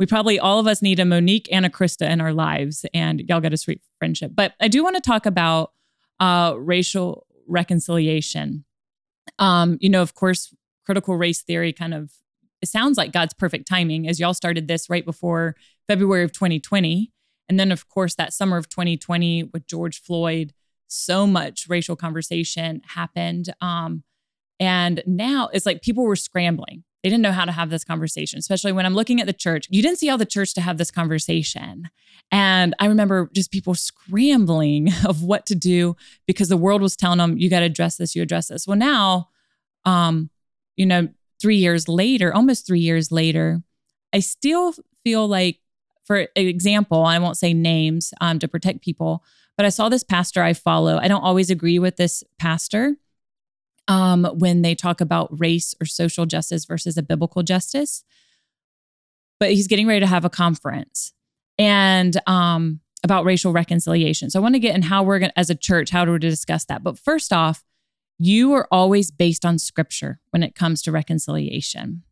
We 0.00 0.06
probably 0.06 0.38
all 0.38 0.58
of 0.58 0.66
us 0.66 0.82
need 0.82 1.00
a 1.00 1.04
Monique 1.04 1.48
and 1.52 1.64
a 1.64 1.70
Krista 1.70 2.08
in 2.08 2.20
our 2.20 2.32
lives, 2.32 2.84
and 2.92 3.20
y'all 3.28 3.40
got 3.40 3.52
a 3.52 3.56
sweet 3.56 3.80
friendship. 3.98 4.32
But 4.34 4.54
I 4.60 4.68
do 4.68 4.82
want 4.82 4.96
to 4.96 5.00
talk 5.00 5.26
about 5.26 5.72
uh, 6.18 6.54
racial 6.56 7.26
reconciliation. 7.46 8.64
Um, 9.38 9.78
you 9.80 9.88
know, 9.88 10.02
of 10.02 10.14
course, 10.14 10.52
critical 10.88 11.18
race 11.18 11.42
theory 11.42 11.70
kind 11.70 11.92
of 11.92 12.10
it 12.62 12.68
sounds 12.70 12.96
like 12.96 13.12
God's 13.12 13.34
perfect 13.34 13.68
timing 13.68 14.08
as 14.08 14.18
y'all 14.18 14.32
started 14.32 14.68
this 14.68 14.88
right 14.88 15.04
before 15.04 15.54
February 15.86 16.24
of 16.24 16.32
2020. 16.32 17.12
And 17.46 17.60
then, 17.60 17.70
of 17.70 17.90
course, 17.90 18.14
that 18.14 18.32
summer 18.32 18.56
of 18.56 18.70
2020 18.70 19.50
with 19.52 19.66
George 19.66 20.00
Floyd, 20.00 20.54
so 20.86 21.26
much 21.26 21.66
racial 21.68 21.94
conversation 21.94 22.80
happened. 22.94 23.52
Um, 23.60 24.02
and 24.58 25.02
now 25.06 25.50
it's 25.52 25.66
like 25.66 25.82
people 25.82 26.04
were 26.04 26.16
scrambling. 26.16 26.84
They 27.02 27.10
didn't 27.10 27.22
know 27.22 27.32
how 27.32 27.44
to 27.44 27.52
have 27.52 27.68
this 27.68 27.84
conversation, 27.84 28.38
especially 28.38 28.72
when 28.72 28.86
I'm 28.86 28.94
looking 28.94 29.20
at 29.20 29.26
the 29.26 29.34
church. 29.34 29.66
You 29.68 29.82
didn't 29.82 29.98
see 29.98 30.08
all 30.08 30.16
the 30.16 30.24
church 30.24 30.54
to 30.54 30.62
have 30.62 30.78
this 30.78 30.90
conversation. 30.90 31.90
And 32.32 32.74
I 32.78 32.86
remember 32.86 33.28
just 33.34 33.52
people 33.52 33.74
scrambling 33.74 34.88
of 35.06 35.22
what 35.22 35.44
to 35.46 35.54
do 35.54 35.96
because 36.26 36.48
the 36.48 36.56
world 36.56 36.80
was 36.80 36.96
telling 36.96 37.18
them, 37.18 37.36
you 37.36 37.50
got 37.50 37.60
to 37.60 37.66
address 37.66 37.98
this, 37.98 38.16
you 38.16 38.22
address 38.22 38.48
this. 38.48 38.66
Well, 38.66 38.78
now, 38.78 39.28
um, 39.84 40.30
you 40.78 40.86
know, 40.86 41.08
three 41.42 41.56
years 41.56 41.88
later, 41.88 42.32
almost 42.34 42.66
three 42.66 42.80
years 42.80 43.12
later, 43.12 43.62
I 44.14 44.20
still 44.20 44.72
feel 45.04 45.26
like, 45.26 45.58
for 46.04 46.28
example, 46.36 47.04
I 47.04 47.18
won't 47.18 47.36
say 47.36 47.52
names 47.52 48.14
um, 48.20 48.38
to 48.38 48.48
protect 48.48 48.80
people, 48.80 49.22
but 49.56 49.66
I 49.66 49.68
saw 49.70 49.88
this 49.88 50.04
pastor 50.04 50.42
I 50.42 50.54
follow. 50.54 50.96
I 50.96 51.08
don't 51.08 51.22
always 51.22 51.50
agree 51.50 51.78
with 51.78 51.96
this 51.96 52.22
pastor 52.38 52.96
um, 53.88 54.24
when 54.24 54.62
they 54.62 54.74
talk 54.74 55.00
about 55.00 55.38
race 55.38 55.74
or 55.80 55.84
social 55.84 56.26
justice 56.26 56.64
versus 56.64 56.96
a 56.96 57.02
biblical 57.02 57.42
justice, 57.42 58.04
but 59.40 59.50
he's 59.50 59.66
getting 59.66 59.86
ready 59.86 60.00
to 60.00 60.06
have 60.06 60.24
a 60.24 60.30
conference 60.30 61.12
and 61.58 62.20
um, 62.28 62.80
about 63.02 63.24
racial 63.24 63.52
reconciliation. 63.52 64.30
So 64.30 64.38
I 64.38 64.42
want 64.42 64.54
to 64.54 64.60
get 64.60 64.76
in 64.76 64.82
how 64.82 65.02
we're 65.02 65.18
going 65.18 65.30
to, 65.30 65.38
as 65.38 65.50
a 65.50 65.56
church, 65.56 65.90
how 65.90 66.04
to 66.04 66.18
discuss 66.20 66.64
that. 66.66 66.84
But 66.84 66.98
first 66.98 67.32
off, 67.32 67.64
you 68.18 68.52
are 68.52 68.66
always 68.70 69.10
based 69.10 69.44
on 69.44 69.58
scripture 69.58 70.20
when 70.30 70.42
it 70.42 70.54
comes 70.54 70.82
to 70.82 70.92
reconciliation. 70.92 72.02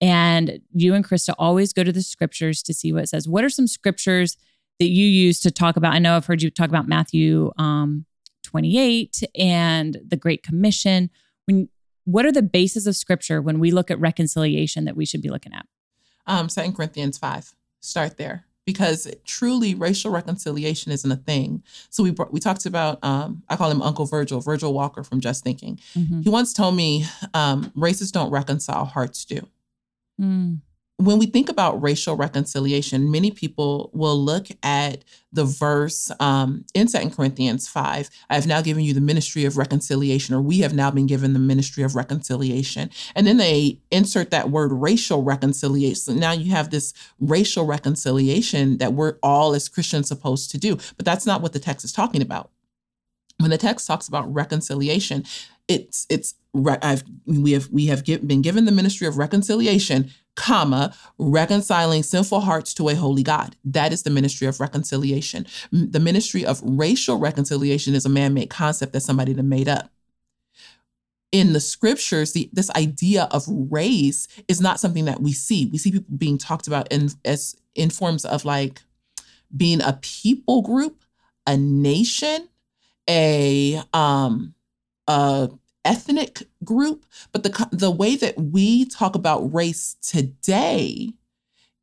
And 0.00 0.60
you 0.72 0.94
and 0.94 1.04
Krista 1.04 1.34
always 1.38 1.72
go 1.72 1.82
to 1.82 1.92
the 1.92 2.02
scriptures 2.02 2.62
to 2.64 2.74
see 2.74 2.92
what 2.92 3.04
it 3.04 3.08
says. 3.08 3.28
What 3.28 3.44
are 3.44 3.48
some 3.48 3.66
scriptures 3.66 4.36
that 4.78 4.88
you 4.88 5.06
use 5.06 5.40
to 5.40 5.50
talk 5.50 5.76
about? 5.76 5.94
I 5.94 5.98
know 5.98 6.16
I've 6.16 6.26
heard 6.26 6.42
you 6.42 6.50
talk 6.50 6.68
about 6.68 6.86
Matthew 6.86 7.50
um, 7.58 8.04
28 8.44 9.22
and 9.36 9.98
the 10.06 10.16
Great 10.16 10.42
Commission. 10.42 11.10
When 11.46 11.68
what 12.04 12.24
are 12.24 12.32
the 12.32 12.42
bases 12.42 12.86
of 12.86 12.96
scripture 12.96 13.42
when 13.42 13.58
we 13.58 13.70
look 13.70 13.90
at 13.90 13.98
reconciliation 13.98 14.84
that 14.84 14.96
we 14.96 15.04
should 15.04 15.20
be 15.20 15.28
looking 15.28 15.52
at? 15.52 15.66
Um, 16.26 16.48
2 16.48 16.72
Corinthians 16.72 17.18
5. 17.18 17.54
Start 17.80 18.16
there 18.16 18.47
because 18.68 19.10
truly 19.24 19.74
racial 19.74 20.10
reconciliation 20.10 20.92
isn't 20.92 21.10
a 21.10 21.16
thing. 21.16 21.62
So 21.88 22.02
we 22.02 22.14
we 22.30 22.38
talked 22.38 22.66
about 22.66 23.02
um, 23.02 23.42
I 23.48 23.56
call 23.56 23.70
him 23.70 23.80
Uncle 23.80 24.04
Virgil, 24.04 24.42
Virgil 24.42 24.74
Walker 24.74 25.02
from 25.02 25.22
Just 25.22 25.42
Thinking. 25.42 25.80
Mm-hmm. 25.96 26.20
He 26.20 26.28
once 26.28 26.52
told 26.52 26.76
me 26.76 27.06
um, 27.32 27.72
races 27.74 28.12
don't 28.12 28.30
reconcile, 28.30 28.84
hearts 28.84 29.24
do. 29.24 29.40
Mm 30.20 30.58
when 31.00 31.18
we 31.18 31.26
think 31.26 31.48
about 31.48 31.80
racial 31.80 32.16
reconciliation, 32.16 33.08
many 33.08 33.30
people 33.30 33.88
will 33.94 34.18
look 34.20 34.48
at 34.64 35.04
the 35.32 35.44
verse 35.44 36.10
um, 36.18 36.64
in 36.74 36.88
Second 36.88 37.14
Corinthians 37.14 37.68
5. 37.68 38.10
I 38.28 38.34
have 38.34 38.48
now 38.48 38.60
given 38.60 38.82
you 38.82 38.92
the 38.92 39.00
ministry 39.00 39.44
of 39.44 39.56
reconciliation, 39.56 40.34
or 40.34 40.42
we 40.42 40.58
have 40.58 40.74
now 40.74 40.90
been 40.90 41.06
given 41.06 41.34
the 41.34 41.38
ministry 41.38 41.84
of 41.84 41.94
reconciliation. 41.94 42.90
And 43.14 43.28
then 43.28 43.36
they 43.36 43.80
insert 43.92 44.32
that 44.32 44.50
word 44.50 44.72
racial 44.72 45.22
reconciliation. 45.22 45.94
So 45.94 46.14
now 46.14 46.32
you 46.32 46.50
have 46.50 46.70
this 46.70 46.92
racial 47.20 47.64
reconciliation 47.64 48.78
that 48.78 48.92
we're 48.92 49.18
all 49.22 49.54
as 49.54 49.68
Christians 49.68 50.08
supposed 50.08 50.50
to 50.50 50.58
do. 50.58 50.78
But 50.96 51.06
that's 51.06 51.26
not 51.26 51.42
what 51.42 51.52
the 51.52 51.60
text 51.60 51.84
is 51.84 51.92
talking 51.92 52.22
about. 52.22 52.50
When 53.38 53.50
the 53.50 53.58
text 53.58 53.86
talks 53.86 54.08
about 54.08 54.32
reconciliation, 54.34 55.24
it's 55.68 56.06
it's 56.08 56.34
I've, 56.82 57.04
we 57.24 57.52
have 57.52 57.68
we 57.70 57.86
have 57.86 58.04
been 58.04 58.42
given 58.42 58.64
the 58.64 58.72
ministry 58.72 59.06
of 59.06 59.18
reconciliation 59.18 60.10
comma, 60.38 60.94
reconciling 61.18 62.02
sinful 62.02 62.40
hearts 62.40 62.72
to 62.72 62.88
a 62.88 62.94
holy 62.94 63.24
God. 63.24 63.56
That 63.64 63.92
is 63.92 64.04
the 64.04 64.10
ministry 64.10 64.46
of 64.46 64.60
reconciliation. 64.60 65.46
The 65.72 66.00
ministry 66.00 66.46
of 66.46 66.60
racial 66.62 67.18
reconciliation 67.18 67.94
is 67.94 68.06
a 68.06 68.08
man 68.08 68.34
made 68.34 68.48
concept 68.48 68.92
that 68.92 69.00
somebody 69.00 69.34
made 69.34 69.68
up. 69.68 69.90
In 71.32 71.52
the 71.52 71.60
scriptures, 71.60 72.32
the, 72.32 72.48
this 72.52 72.70
idea 72.70 73.28
of 73.32 73.44
race 73.48 74.28
is 74.46 74.60
not 74.60 74.80
something 74.80 75.04
that 75.06 75.20
we 75.20 75.32
see. 75.32 75.66
We 75.66 75.76
see 75.76 75.90
people 75.92 76.16
being 76.16 76.38
talked 76.38 76.68
about 76.68 76.90
in 76.90 77.10
as 77.24 77.56
in 77.74 77.90
forms 77.90 78.24
of 78.24 78.44
like 78.44 78.82
being 79.54 79.82
a 79.82 79.98
people 80.00 80.62
group, 80.62 81.04
a 81.46 81.56
nation, 81.56 82.48
a 83.10 83.82
um, 83.92 84.54
a 85.08 85.50
ethnic 85.88 86.42
group, 86.62 87.06
but 87.32 87.42
the 87.42 87.68
the 87.72 87.90
way 87.90 88.14
that 88.16 88.38
we 88.38 88.84
talk 88.84 89.14
about 89.14 89.52
race 89.52 89.96
today 90.02 91.12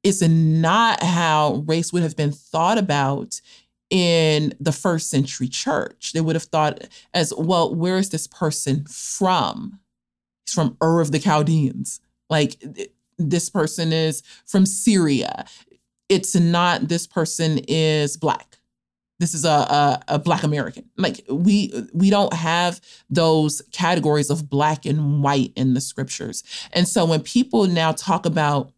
is 0.03 0.21
not 0.21 1.01
how 1.01 1.63
race 1.65 1.91
would 1.91 2.03
have 2.03 2.15
been 2.15 2.31
thought 2.31 2.77
about 2.77 3.41
in 3.89 4.53
the 4.59 4.71
first 4.71 5.09
century 5.09 5.47
church. 5.47 6.13
They 6.13 6.21
would 6.21 6.35
have 6.35 6.43
thought 6.43 6.87
as, 7.13 7.33
well, 7.35 7.73
where 7.73 7.97
is 7.97 8.09
this 8.11 8.27
person 8.27 8.85
from? 8.85 9.79
He's 10.45 10.53
from 10.53 10.77
Ur 10.81 11.01
of 11.01 11.11
the 11.11 11.19
Chaldeans. 11.19 11.99
Like 12.29 12.63
this 13.17 13.49
person 13.49 13.91
is 13.91 14.21
from 14.45 14.65
Syria. 14.65 15.45
It's 16.07 16.35
not 16.35 16.87
this 16.87 17.07
person 17.07 17.59
is 17.67 18.15
black. 18.15 18.59
This 19.19 19.33
is 19.33 19.45
a, 19.45 19.49
a, 19.49 20.03
a 20.09 20.19
black 20.19 20.43
American. 20.43 20.89
Like 20.97 21.23
we 21.29 21.73
we 21.93 22.09
don't 22.09 22.33
have 22.33 22.81
those 23.09 23.61
categories 23.71 24.29
of 24.29 24.49
black 24.49 24.85
and 24.85 25.23
white 25.23 25.53
in 25.55 25.73
the 25.73 25.81
scriptures. 25.81 26.43
And 26.73 26.87
so 26.87 27.05
when 27.05 27.21
people 27.21 27.65
now 27.67 27.93
talk 27.93 28.25
about 28.25 28.71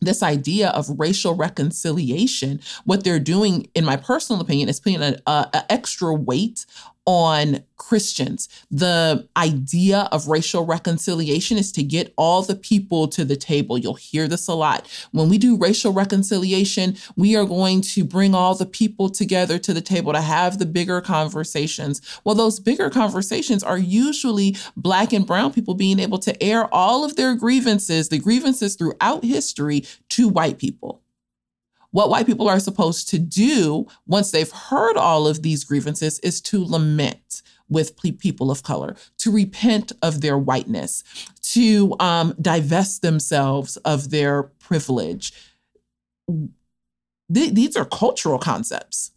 this 0.00 0.22
idea 0.22 0.70
of 0.70 0.98
racial 0.98 1.34
reconciliation, 1.34 2.60
what 2.84 3.04
they're 3.04 3.20
doing, 3.20 3.68
in 3.74 3.84
my 3.84 3.96
personal 3.96 4.40
opinion, 4.40 4.68
is 4.68 4.80
putting 4.80 5.02
an 5.02 5.20
extra 5.68 6.14
weight 6.14 6.64
on 7.10 7.64
Christians. 7.76 8.48
The 8.70 9.28
idea 9.36 10.08
of 10.12 10.28
racial 10.28 10.64
reconciliation 10.64 11.58
is 11.58 11.72
to 11.72 11.82
get 11.82 12.14
all 12.16 12.42
the 12.42 12.54
people 12.54 13.08
to 13.08 13.24
the 13.24 13.34
table. 13.34 13.76
You'll 13.76 13.94
hear 13.94 14.28
this 14.28 14.46
a 14.46 14.54
lot. 14.54 14.86
When 15.10 15.28
we 15.28 15.36
do 15.36 15.58
racial 15.58 15.92
reconciliation, 15.92 16.96
we 17.16 17.34
are 17.34 17.44
going 17.44 17.80
to 17.80 18.04
bring 18.04 18.32
all 18.32 18.54
the 18.54 18.64
people 18.64 19.08
together 19.08 19.58
to 19.58 19.74
the 19.74 19.80
table 19.80 20.12
to 20.12 20.20
have 20.20 20.60
the 20.60 20.66
bigger 20.66 21.00
conversations. 21.00 22.00
Well, 22.22 22.36
those 22.36 22.60
bigger 22.60 22.90
conversations 22.90 23.64
are 23.64 23.78
usually 23.78 24.56
Black 24.76 25.12
and 25.12 25.26
Brown 25.26 25.52
people 25.52 25.74
being 25.74 25.98
able 25.98 26.18
to 26.18 26.40
air 26.40 26.72
all 26.72 27.04
of 27.04 27.16
their 27.16 27.34
grievances, 27.34 28.08
the 28.08 28.20
grievances 28.20 28.76
throughout 28.76 29.24
history, 29.24 29.84
to 30.10 30.28
white 30.28 30.58
people 30.58 30.99
what 31.92 32.10
white 32.10 32.26
people 32.26 32.48
are 32.48 32.60
supposed 32.60 33.08
to 33.10 33.18
do 33.18 33.86
once 34.06 34.30
they've 34.30 34.50
heard 34.50 34.96
all 34.96 35.26
of 35.26 35.42
these 35.42 35.64
grievances 35.64 36.18
is 36.20 36.40
to 36.42 36.64
lament 36.64 37.42
with 37.68 37.96
people 38.18 38.50
of 38.50 38.62
color, 38.62 38.96
to 39.18 39.30
repent 39.30 39.92
of 40.02 40.20
their 40.20 40.36
whiteness, 40.36 41.04
to 41.42 41.94
um, 42.00 42.34
divest 42.40 43.02
themselves 43.02 43.76
of 43.78 44.10
their 44.10 44.42
privilege. 44.42 45.32
Th- 47.32 47.52
these 47.52 47.76
are 47.76 47.84
cultural 47.84 48.38
concepts. 48.38 49.12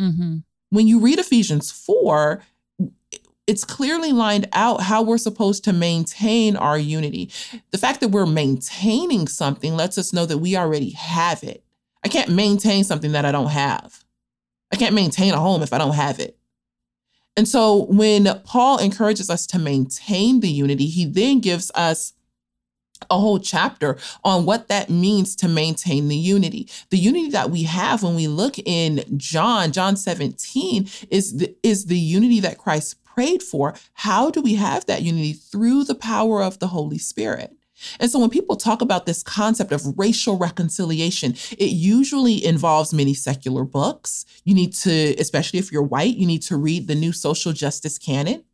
Mm-hmm. 0.00 0.38
When 0.70 0.86
you 0.86 0.98
read 0.98 1.18
Ephesians 1.18 1.70
4, 1.70 2.42
it's 3.46 3.64
clearly 3.64 4.12
lined 4.12 4.48
out 4.52 4.80
how 4.82 5.02
we're 5.02 5.18
supposed 5.18 5.64
to 5.64 5.72
maintain 5.72 6.56
our 6.56 6.78
unity. 6.78 7.30
The 7.70 7.78
fact 7.78 8.00
that 8.00 8.08
we're 8.08 8.26
maintaining 8.26 9.28
something 9.28 9.76
lets 9.76 9.98
us 9.98 10.12
know 10.12 10.24
that 10.26 10.38
we 10.38 10.56
already 10.56 10.90
have 10.90 11.42
it. 11.42 11.63
I 12.04 12.08
can't 12.08 12.30
maintain 12.30 12.84
something 12.84 13.12
that 13.12 13.24
I 13.24 13.32
don't 13.32 13.50
have. 13.50 14.04
I 14.72 14.76
can't 14.76 14.94
maintain 14.94 15.32
a 15.32 15.40
home 15.40 15.62
if 15.62 15.72
I 15.72 15.78
don't 15.78 15.94
have 15.94 16.20
it. 16.20 16.38
And 17.36 17.48
so 17.48 17.86
when 17.86 18.28
Paul 18.44 18.78
encourages 18.78 19.28
us 19.28 19.46
to 19.48 19.58
maintain 19.58 20.40
the 20.40 20.48
unity, 20.48 20.86
he 20.86 21.04
then 21.04 21.40
gives 21.40 21.70
us 21.74 22.12
a 23.10 23.18
whole 23.18 23.38
chapter 23.38 23.98
on 24.22 24.46
what 24.46 24.68
that 24.68 24.88
means 24.88 25.34
to 25.36 25.48
maintain 25.48 26.08
the 26.08 26.16
unity. 26.16 26.68
The 26.90 26.98
unity 26.98 27.30
that 27.30 27.50
we 27.50 27.64
have 27.64 28.02
when 28.02 28.14
we 28.14 28.28
look 28.28 28.58
in 28.58 29.04
John, 29.16 29.72
John 29.72 29.96
17, 29.96 30.88
is 31.10 31.38
the, 31.38 31.56
is 31.62 31.86
the 31.86 31.98
unity 31.98 32.40
that 32.40 32.58
Christ 32.58 33.02
prayed 33.04 33.42
for. 33.42 33.74
How 33.94 34.30
do 34.30 34.40
we 34.40 34.54
have 34.54 34.86
that 34.86 35.02
unity? 35.02 35.32
Through 35.32 35.84
the 35.84 35.94
power 35.94 36.42
of 36.42 36.58
the 36.60 36.68
Holy 36.68 36.98
Spirit. 36.98 37.56
And 38.00 38.10
so 38.10 38.18
when 38.18 38.30
people 38.30 38.56
talk 38.56 38.82
about 38.82 39.06
this 39.06 39.22
concept 39.22 39.72
of 39.72 39.98
racial 39.98 40.38
reconciliation, 40.38 41.34
it 41.58 41.70
usually 41.70 42.44
involves 42.44 42.92
many 42.92 43.14
secular 43.14 43.64
books. 43.64 44.24
You 44.44 44.54
need 44.54 44.72
to, 44.74 45.14
especially 45.18 45.58
if 45.58 45.72
you're 45.72 45.82
white, 45.82 46.16
you 46.16 46.26
need 46.26 46.42
to 46.42 46.56
read 46.56 46.86
the 46.86 46.94
new 46.94 47.12
social 47.12 47.52
justice 47.52 47.98
canon. 47.98 48.44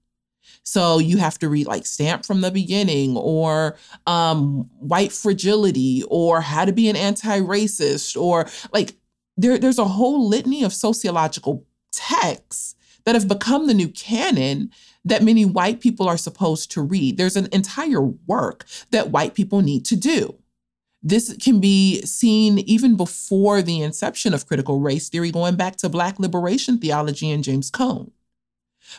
So 0.62 0.98
you 0.98 1.16
have 1.18 1.38
to 1.38 1.48
read 1.48 1.66
like 1.66 1.86
Stamp 1.86 2.24
from 2.24 2.42
the 2.42 2.50
Beginning 2.50 3.16
or 3.16 3.76
um, 4.06 4.68
White 4.78 5.12
Fragility 5.12 6.04
or 6.08 6.40
How 6.40 6.64
to 6.64 6.72
Be 6.72 6.88
an 6.88 6.96
Anti-Racist 6.96 8.20
or 8.20 8.48
like 8.72 8.96
there, 9.36 9.58
there's 9.58 9.78
a 9.78 9.84
whole 9.84 10.28
litany 10.28 10.62
of 10.64 10.72
sociological 10.72 11.64
texts 11.92 12.74
that 13.04 13.14
have 13.14 13.28
become 13.28 13.66
the 13.66 13.74
new 13.74 13.88
canon 13.88 14.70
that 15.04 15.22
many 15.22 15.44
white 15.44 15.80
people 15.80 16.08
are 16.08 16.18
supposed 16.18 16.70
to 16.72 16.82
read. 16.82 17.16
There's 17.16 17.36
an 17.36 17.48
entire 17.52 18.02
work 18.02 18.64
that 18.90 19.10
white 19.10 19.34
people 19.34 19.62
need 19.62 19.84
to 19.86 19.96
do. 19.96 20.36
This 21.02 21.34
can 21.42 21.60
be 21.60 22.02
seen 22.02 22.58
even 22.58 22.96
before 22.96 23.62
the 23.62 23.80
inception 23.80 24.34
of 24.34 24.46
critical 24.46 24.80
race 24.80 25.08
theory, 25.08 25.30
going 25.30 25.56
back 25.56 25.76
to 25.76 25.88
Black 25.88 26.18
liberation 26.18 26.78
theology 26.78 27.30
and 27.30 27.42
James 27.42 27.70
Cone. 27.70 28.10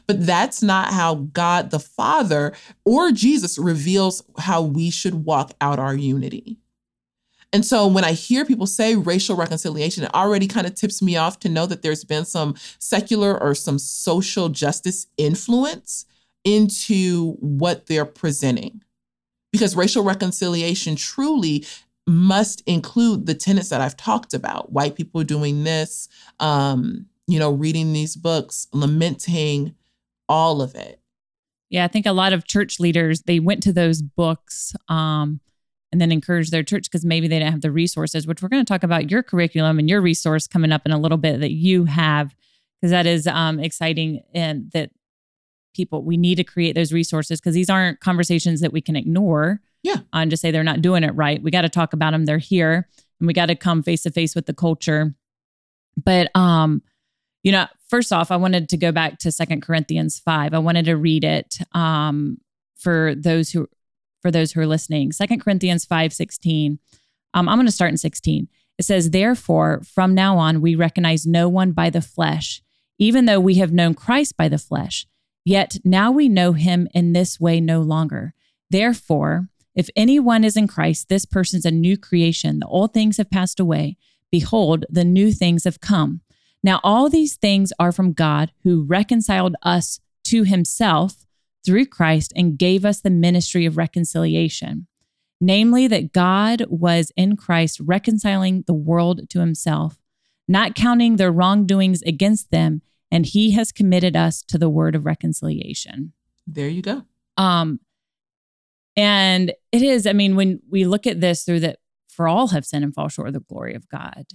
But 0.08 0.26
that's 0.26 0.64
not 0.64 0.94
how 0.94 1.16
God 1.16 1.70
the 1.70 1.80
Father 1.80 2.54
or 2.86 3.12
Jesus 3.12 3.58
reveals 3.58 4.24
how 4.40 4.62
we 4.62 4.90
should 4.90 5.26
walk 5.26 5.54
out 5.62 5.80
our 5.80 5.96
unity. 5.96 6.58
And 7.54 7.66
so 7.66 7.86
when 7.86 8.06
I 8.06 8.14
hear 8.14 8.46
people 8.46 8.66
say 8.66 8.96
racial 8.96 9.36
reconciliation, 9.36 10.04
it 10.04 10.14
already 10.14 10.48
kind 10.48 10.66
of 10.66 10.76
tips 10.76 11.02
me 11.02 11.18
off 11.18 11.40
to 11.40 11.50
know 11.50 11.66
that 11.66 11.82
there's 11.82 12.06
been 12.06 12.26
some 12.26 12.56
secular 12.80 13.38
or 13.42 13.54
some 13.54 13.78
social 13.78 14.50
justice 14.50 15.08
influence 15.18 16.06
into 16.46 17.34
what 17.34 17.88
they're 17.88 18.06
presenting. 18.06 18.82
Because 19.52 19.76
racial 19.76 20.04
reconciliation 20.04 20.96
truly 20.96 21.66
must 22.08 22.62
include 22.66 23.26
the 23.26 23.34
tenets 23.34 23.70
that 23.70 23.82
I've 23.82 23.98
talked 23.98 24.34
about 24.34 24.72
white 24.72 24.96
people 24.96 25.24
doing 25.24 25.64
this, 25.64 26.08
um, 26.40 27.08
you 27.28 27.38
know, 27.38 27.52
reading 27.52 27.92
these 27.92 28.16
books, 28.16 28.68
lamenting 28.72 29.76
all 30.30 30.62
of 30.62 30.74
it. 30.76 31.00
Yeah, 31.70 31.86
I 31.86 31.88
think 31.88 32.06
a 32.06 32.12
lot 32.12 32.34
of 32.34 32.46
church 32.46 32.80
leaders, 32.80 33.24
they 33.24 33.40
went 33.40 33.64
to 33.64 33.74
those 33.74 34.02
books 34.02 34.74
um, 34.90 35.40
and 35.92 36.00
then 36.00 36.12
encourage 36.12 36.50
their 36.50 36.64
church 36.64 36.84
because 36.84 37.06
maybe 37.06 37.28
they 37.28 37.40
didn't 37.40 37.52
have 37.52 37.62
the 37.62 37.72
resources, 37.72 38.26
which 38.26 38.42
we're 38.42 38.50
going 38.50 38.64
to 38.64 38.72
talk 38.72 38.84
about 38.84 39.12
your 39.12 39.24
curriculum 39.24 39.78
and 39.78 39.90
your 39.90 40.02
resource 40.02 40.48
coming 40.48 40.72
up 40.72 40.84
in 40.86 40.92
a 40.92 40.98
little 40.98 41.18
bit 41.18 41.40
that 41.42 41.52
you 41.52 41.86
have, 41.86 42.36
because 42.80 42.92
that 42.92 43.06
is 43.06 43.28
um, 43.28 43.60
exciting 43.60 44.22
and 44.34 44.72
that 44.72 44.92
people, 45.74 46.04
we 46.04 46.18
need 46.18 46.36
to 46.36 46.44
create 46.44 46.76
those 46.76 46.94
resources 46.94 47.40
because 47.40 47.54
these 47.54 47.70
aren't 47.70 48.00
conversations 48.00 48.62
that 48.62 48.74
we 48.74 48.82
can 48.82 48.96
ignore. 48.96 49.62
Yeah. 49.84 49.98
And 50.14 50.30
just 50.30 50.42
say 50.42 50.52
they're 50.52 50.64
not 50.64 50.82
doing 50.82 51.04
it 51.04 51.16
right. 51.16 51.42
We 51.42 51.52
got 51.52 51.62
to 51.62 51.70
talk 51.70 51.94
about 51.94 52.12
them. 52.12 52.26
They're 52.26 52.38
here 52.38 52.88
and 53.20 53.28
we 53.28 53.34
got 53.34 53.48
to 53.48 53.56
come 53.56 53.84
face 53.84 54.04
to 54.04 54.12
face 54.12 54.36
with 54.36 54.46
the 54.46 54.54
culture. 54.54 55.14
But, 56.02 56.34
um, 56.36 56.82
you 57.44 57.52
know, 57.52 57.68
first 57.90 58.14
off, 58.14 58.32
I 58.32 58.38
wanted 58.38 58.70
to 58.70 58.78
go 58.78 58.92
back 58.92 59.18
to 59.20 59.32
Second 59.32 59.62
Corinthians 59.62 60.20
5. 60.20 60.54
I 60.54 60.60
wanted 60.60 60.86
to 60.86 60.96
read 60.96 61.24
it 61.24 61.58
um, 61.74 62.38
for 62.78 63.16
those 63.16 63.52
who 63.52 63.68
for 64.22 64.32
those 64.32 64.52
who 64.52 64.62
are 64.62 64.68
listening. 64.68 65.12
Second 65.12 65.42
Corinthians 65.42 65.86
5 65.86 66.14
16. 66.14 66.80
Um, 67.34 67.50
I'm 67.50 67.58
going 67.58 67.66
to 67.66 67.72
start 67.72 67.92
in 67.92 67.98
16. 67.98 68.48
It 68.78 68.86
says, 68.86 69.12
Therefore, 69.12 69.82
from 69.84 70.14
now 70.14 70.38
on, 70.38 70.62
we 70.62 70.76
recognize 70.76 71.26
no 71.26 71.48
one 71.48 71.72
by 71.72 71.90
the 71.90 72.02
flesh, 72.02 72.62
even 72.98 73.26
though 73.26 73.40
we 73.40 73.56
have 73.56 73.72
known 73.72 73.94
Christ 73.94 74.38
by 74.38 74.50
the 74.50 74.58
flesh. 74.58 75.08
Yet 75.44 75.78
now 75.84 76.12
we 76.12 76.30
know 76.30 76.54
him 76.54 76.88
in 76.94 77.14
this 77.14 77.40
way 77.40 77.60
no 77.60 77.82
longer. 77.82 78.34
Therefore, 78.70 79.50
if 79.76 79.90
anyone 79.96 80.44
is 80.44 80.58
in 80.58 80.68
Christ, 80.68 81.10
this 81.10 81.26
person's 81.26 81.66
a 81.66 81.72
new 81.72 81.98
creation. 81.98 82.60
The 82.60 82.68
old 82.68 82.94
things 82.94 83.18
have 83.18 83.32
passed 83.32 83.60
away. 83.60 83.98
Behold, 84.32 84.86
the 84.90 85.06
new 85.06 85.32
things 85.32 85.64
have 85.64 85.82
come. 85.82 86.22
Now, 86.64 86.80
all 86.84 87.10
these 87.10 87.36
things 87.36 87.74
are 87.80 87.92
from 87.92 88.14
God 88.14 88.52
who 88.64 88.84
reconciled 88.84 89.56
us 89.64 90.00
to 90.26 90.44
himself 90.44 91.26
through 91.66 91.86
Christ 91.86 92.34
and 92.36 92.58
gave 92.58 92.86
us 92.86 93.02
the 93.02 93.10
ministry 93.10 93.66
of 93.66 93.78
reconciliation. 93.78 94.88
Namely, 95.40 95.88
that 95.88 96.14
God 96.14 96.66
was 96.70 97.12
in 97.18 97.36
Christ 97.36 97.80
reconciling 97.80 98.64
the 98.68 98.74
world 98.74 99.28
to 99.30 99.40
himself, 99.40 99.98
not 100.48 100.76
counting 100.76 101.16
their 101.16 101.32
wrongdoings 101.32 102.04
against 102.04 102.52
them, 102.52 102.84
and 103.10 103.26
he 103.26 103.52
has 103.52 103.72
committed 103.72 104.16
us 104.16 104.44
to 104.44 104.58
the 104.58 104.70
word 104.70 104.96
of 104.96 105.06
reconciliation. 105.06 106.14
There 106.46 106.68
you 106.68 106.84
go. 106.84 107.04
Um, 107.38 107.80
and 108.96 109.52
it 109.72 109.82
is, 109.82 110.06
I 110.06 110.14
mean, 110.14 110.36
when 110.36 110.60
we 110.70 110.86
look 110.86 111.08
at 111.08 111.22
this 111.22 111.44
through 111.44 111.62
that, 111.62 111.80
for 112.08 112.28
all 112.28 112.50
have 112.50 112.66
sinned 112.66 112.84
and 112.84 112.94
fall 112.94 113.08
short 113.08 113.30
of 113.30 113.34
the 113.34 113.40
glory 113.40 113.74
of 113.74 113.90
God, 113.90 114.26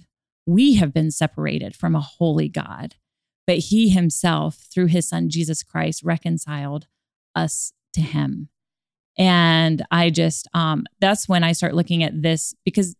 we 0.45 0.75
have 0.75 0.93
been 0.93 1.11
separated 1.11 1.75
from 1.75 1.95
a 1.95 2.01
holy 2.01 2.49
God, 2.49 2.95
but 3.45 3.57
he 3.57 3.89
himself, 3.89 4.65
through 4.73 4.87
his 4.87 5.07
son 5.07 5.29
Jesus 5.29 5.63
Christ, 5.63 6.03
reconciled 6.03 6.87
us 7.37 7.71
to 7.93 8.01
him. 8.01 8.49
And 9.17 9.85
I 9.89 10.09
just, 10.09 10.47
um, 10.53 10.85
that's 10.99 11.27
when 11.27 11.43
I 11.43 11.53
start 11.53 11.73
looking 11.73 12.03
at 12.03 12.21
this 12.21 12.53
because 12.63 12.95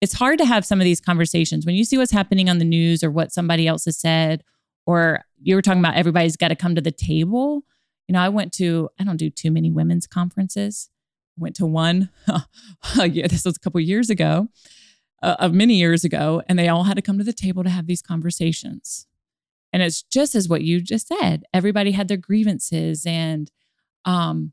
it's 0.00 0.14
hard 0.14 0.38
to 0.38 0.44
have 0.44 0.64
some 0.64 0.80
of 0.80 0.84
these 0.84 1.00
conversations 1.00 1.64
when 1.64 1.74
you 1.74 1.84
see 1.84 1.98
what's 1.98 2.12
happening 2.12 2.48
on 2.48 2.58
the 2.58 2.64
news 2.64 3.04
or 3.04 3.10
what 3.10 3.32
somebody 3.32 3.68
else 3.68 3.84
has 3.84 3.98
said, 3.98 4.42
or 4.86 5.20
you 5.40 5.54
were 5.54 5.62
talking 5.62 5.80
about 5.80 5.94
everybody's 5.94 6.36
got 6.36 6.48
to 6.48 6.56
come 6.56 6.74
to 6.74 6.80
the 6.80 6.90
table. 6.90 7.62
You 8.08 8.14
know, 8.14 8.20
I 8.20 8.28
went 8.28 8.52
to, 8.54 8.88
I 8.98 9.04
don't 9.04 9.16
do 9.16 9.30
too 9.30 9.50
many 9.50 9.70
women's 9.70 10.06
conferences. 10.06 10.90
Went 11.38 11.56
to 11.56 11.66
one, 11.66 12.10
yeah, 12.96 13.26
this 13.26 13.44
was 13.44 13.56
a 13.56 13.60
couple 13.60 13.80
years 13.80 14.10
ago, 14.10 14.48
uh, 15.22 15.48
many 15.52 15.74
years 15.74 16.04
ago, 16.04 16.42
and 16.48 16.58
they 16.58 16.68
all 16.68 16.84
had 16.84 16.96
to 16.96 17.02
come 17.02 17.16
to 17.18 17.24
the 17.24 17.32
table 17.32 17.62
to 17.62 17.70
have 17.70 17.86
these 17.86 18.02
conversations. 18.02 19.06
And 19.72 19.82
it's 19.82 20.02
just 20.02 20.34
as 20.34 20.48
what 20.48 20.62
you 20.62 20.80
just 20.80 21.08
said. 21.08 21.44
Everybody 21.54 21.92
had 21.92 22.08
their 22.08 22.16
grievances 22.16 23.06
and 23.06 23.50
um 24.04 24.52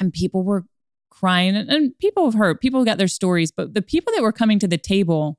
and 0.00 0.12
people 0.12 0.44
were 0.44 0.64
crying, 1.10 1.56
and, 1.56 1.68
and 1.68 1.98
people 1.98 2.24
have 2.26 2.34
hurt. 2.34 2.60
people 2.60 2.84
got 2.84 2.98
their 2.98 3.08
stories, 3.08 3.50
but 3.50 3.74
the 3.74 3.82
people 3.82 4.12
that 4.14 4.22
were 4.22 4.32
coming 4.32 4.58
to 4.60 4.68
the 4.68 4.78
table, 4.78 5.36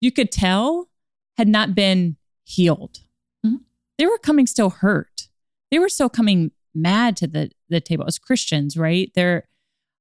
you 0.00 0.10
could 0.10 0.32
tell 0.32 0.88
had 1.36 1.48
not 1.48 1.74
been 1.74 2.16
healed. 2.44 3.00
Mm-hmm. 3.44 3.56
They 3.98 4.06
were 4.06 4.18
coming 4.18 4.46
still 4.46 4.70
hurt. 4.70 5.28
They 5.70 5.78
were 5.78 5.88
still 5.88 6.08
coming 6.08 6.52
mad 6.74 7.16
to 7.18 7.26
the 7.26 7.50
the 7.68 7.80
table 7.80 8.04
as 8.06 8.18
Christians, 8.18 8.76
right? 8.76 9.10
They're 9.14 9.46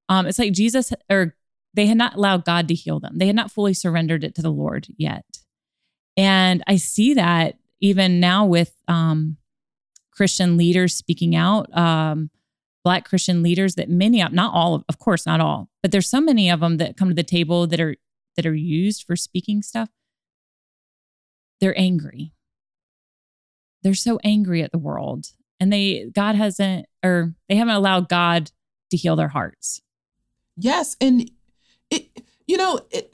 um 0.08 0.26
it's 0.26 0.40
like 0.40 0.54
Jesus 0.54 0.94
or 1.10 1.36
they 1.74 1.86
had 1.86 1.98
not 1.98 2.16
allowed 2.16 2.46
God 2.46 2.68
to 2.70 2.74
heal 2.74 3.00
them. 3.00 3.18
They 3.18 3.28
had 3.28 3.36
not 3.36 3.52
fully 3.52 3.74
surrendered 3.74 4.24
it 4.24 4.36
to 4.36 4.42
the 4.42 4.52
Lord 4.52 4.88
yet. 4.98 5.26
And 6.18 6.64
I 6.68 6.78
see 6.78 7.14
that 7.14 7.59
even 7.82 8.20
now 8.20 8.46
with 8.46 8.74
um 8.88 9.38
Christian 10.12 10.58
leaders 10.58 10.96
speaking 10.96 11.36
out, 11.36 11.76
um, 11.78 12.30
Black 12.84 13.08
Christian 13.08 13.42
leaders 13.42 13.76
that 13.76 13.90
many 13.90 14.22
of, 14.22 14.34
not 14.34 14.54
all 14.54 14.76
of, 14.76 14.84
of 14.90 15.00
course, 15.00 15.26
not 15.26 15.40
all, 15.40 15.70
but 15.82 15.92
there's 15.92 16.10
so 16.10 16.20
many 16.20 16.50
of 16.50 16.60
them 16.60 16.78
that 16.78 16.98
come 16.98 17.08
to 17.08 17.16
the 17.16 17.24
table 17.24 17.68
that 17.68 17.80
are 17.80 17.96
that 18.36 18.46
are 18.46 18.54
used 18.54 19.04
for 19.04 19.16
speaking 19.16 19.62
stuff. 19.62 19.90
They're 21.62 21.78
angry. 21.78 22.34
They're 23.82 23.94
so 23.94 24.20
angry 24.24 24.62
at 24.62 24.72
the 24.72 24.78
world 24.78 25.28
and 25.60 25.72
they 25.72 26.10
God 26.14 26.36
hasn't 26.36 26.86
or 27.04 27.34
they 27.48 27.56
haven't 27.56 27.76
allowed 27.76 28.10
God 28.10 28.52
to 28.92 28.98
heal 28.98 29.16
their 29.16 29.30
hearts. 29.30 29.82
Yes, 30.58 30.98
and 31.00 31.30
it 31.90 32.10
you 32.48 32.58
know, 32.58 32.80
it 32.92 33.14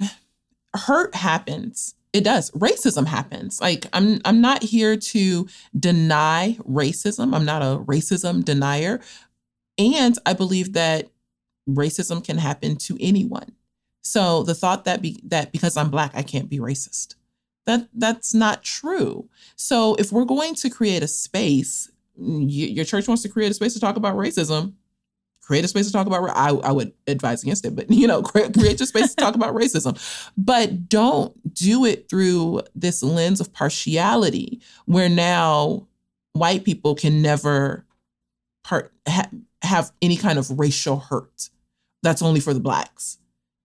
hurt 0.73 1.15
happens. 1.15 1.95
It 2.15 2.23
does. 2.23 2.49
Racism 2.51 3.08
happens. 3.08 3.60
Like 3.60 3.88
I'm 3.91 4.21
I'm 4.23 4.39
not 4.39 4.63
here 4.63 4.95
to 4.95 5.49
deny 5.78 6.58
racism. 6.62 7.36
I'm 7.36 7.43
not 7.43 7.62
a 7.62 7.84
racism 7.84 8.45
denier. 8.45 9.01
And 9.78 10.17
I 10.25 10.32
believe 10.32 10.71
that 10.73 11.10
racism 11.69 12.23
can 12.23 12.38
happen 12.38 12.78
to 12.78 12.97
anyone. 13.01 13.51
So 14.01 14.43
the 14.43 14.56
thought 14.56 14.86
that 14.86 15.01
be, 15.01 15.19
that 15.25 15.51
because 15.51 15.75
I'm 15.75 15.89
black 15.89 16.12
I 16.15 16.23
can't 16.23 16.49
be 16.49 16.58
racist. 16.58 17.15
That 17.65 17.89
that's 17.93 18.34
not 18.34 18.63
true. 18.63 19.28
So 19.58 19.95
if 19.95 20.13
we're 20.13 20.23
going 20.23 20.56
to 20.56 20.69
create 20.69 21.04
a 21.04 21.10
space 21.10 21.91
your 22.17 22.86
church 22.86 23.10
wants 23.10 23.23
to 23.23 23.30
create 23.30 23.51
a 23.51 23.54
space 23.54 23.73
to 23.73 23.80
talk 23.82 23.97
about 23.97 24.15
racism, 24.15 24.75
create 25.45 25.63
a 25.63 25.67
space 25.67 25.86
to 25.86 25.93
talk 25.93 26.08
about. 26.08 26.27
I, 26.29 26.49
I 26.49 26.71
would 26.71 26.91
advise 27.08 27.43
against 27.43 27.65
it, 27.65 27.75
but 27.75 27.89
you 27.91 28.08
know, 28.08 28.21
create, 28.21 28.53
create 28.53 28.79
space 28.79 29.13
to 29.13 29.15
talk 29.15 29.36
about 29.36 29.55
racism, 29.55 29.97
but 30.38 30.89
don't 30.89 31.53
do 31.53 31.86
it 31.86 32.10
through 32.10 32.62
this 32.73 33.03
lens 33.03 33.39
of 33.39 33.53
partiality, 33.53 34.62
where 34.86 35.10
now 35.10 35.88
white 36.34 36.63
people 36.63 36.95
can 36.95 37.21
never 37.21 37.86
part 38.63 38.91
ha, 39.08 39.25
have 39.62 39.91
any 40.01 40.17
kind 40.17 40.39
of 40.39 40.60
racial 40.60 40.97
hurt. 40.97 41.49
That's 42.03 42.21
only 42.21 42.39
for 42.39 42.53
the 42.53 42.60
blacks. 42.60 43.17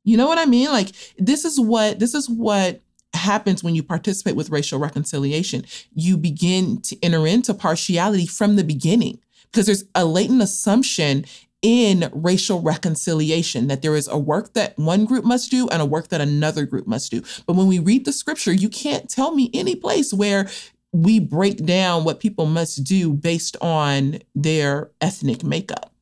You 0.04 0.16
know 0.16 0.26
what 0.26 0.38
I 0.38 0.46
mean? 0.46 0.70
Like 0.70 0.92
this 1.18 1.44
is 1.44 1.58
what 1.58 1.98
this 1.98 2.14
is 2.14 2.28
what 2.28 2.80
happens 3.12 3.64
when 3.64 3.74
you 3.74 3.82
participate 3.82 4.36
with 4.36 4.50
racial 4.50 4.78
reconciliation. 4.78 5.64
You 5.94 6.16
begin 6.16 6.80
to 6.82 6.96
enter 7.02 7.26
into 7.26 7.54
partiality 7.54 8.26
from 8.26 8.56
the 8.56 8.64
beginning 8.64 9.18
because 9.50 9.66
there's 9.66 9.84
a 9.94 10.04
latent 10.04 10.42
assumption 10.42 11.24
in 11.62 12.10
racial 12.12 12.62
reconciliation 12.62 13.66
that 13.68 13.82
there 13.82 13.94
is 13.94 14.08
a 14.08 14.18
work 14.18 14.54
that 14.54 14.78
one 14.78 15.04
group 15.04 15.24
must 15.24 15.50
do 15.50 15.68
and 15.68 15.82
a 15.82 15.86
work 15.86 16.08
that 16.08 16.20
another 16.20 16.64
group 16.64 16.86
must 16.86 17.10
do. 17.10 17.22
But 17.46 17.54
when 17.54 17.66
we 17.66 17.78
read 17.78 18.04
the 18.04 18.12
scripture, 18.12 18.52
you 18.52 18.68
can't 18.68 19.10
tell 19.10 19.34
me 19.34 19.50
any 19.52 19.74
place 19.74 20.12
where 20.12 20.48
we 20.92 21.20
break 21.20 21.64
down 21.64 22.04
what 22.04 22.20
people 22.20 22.46
must 22.46 22.84
do 22.84 23.12
based 23.12 23.56
on 23.60 24.20
their 24.34 24.90
ethnic 25.00 25.44
makeup. 25.44 25.92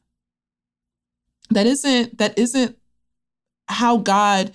That 1.50 1.66
isn't 1.66 2.18
that 2.18 2.38
isn't 2.38 2.76
how 3.68 3.98
God 3.98 4.52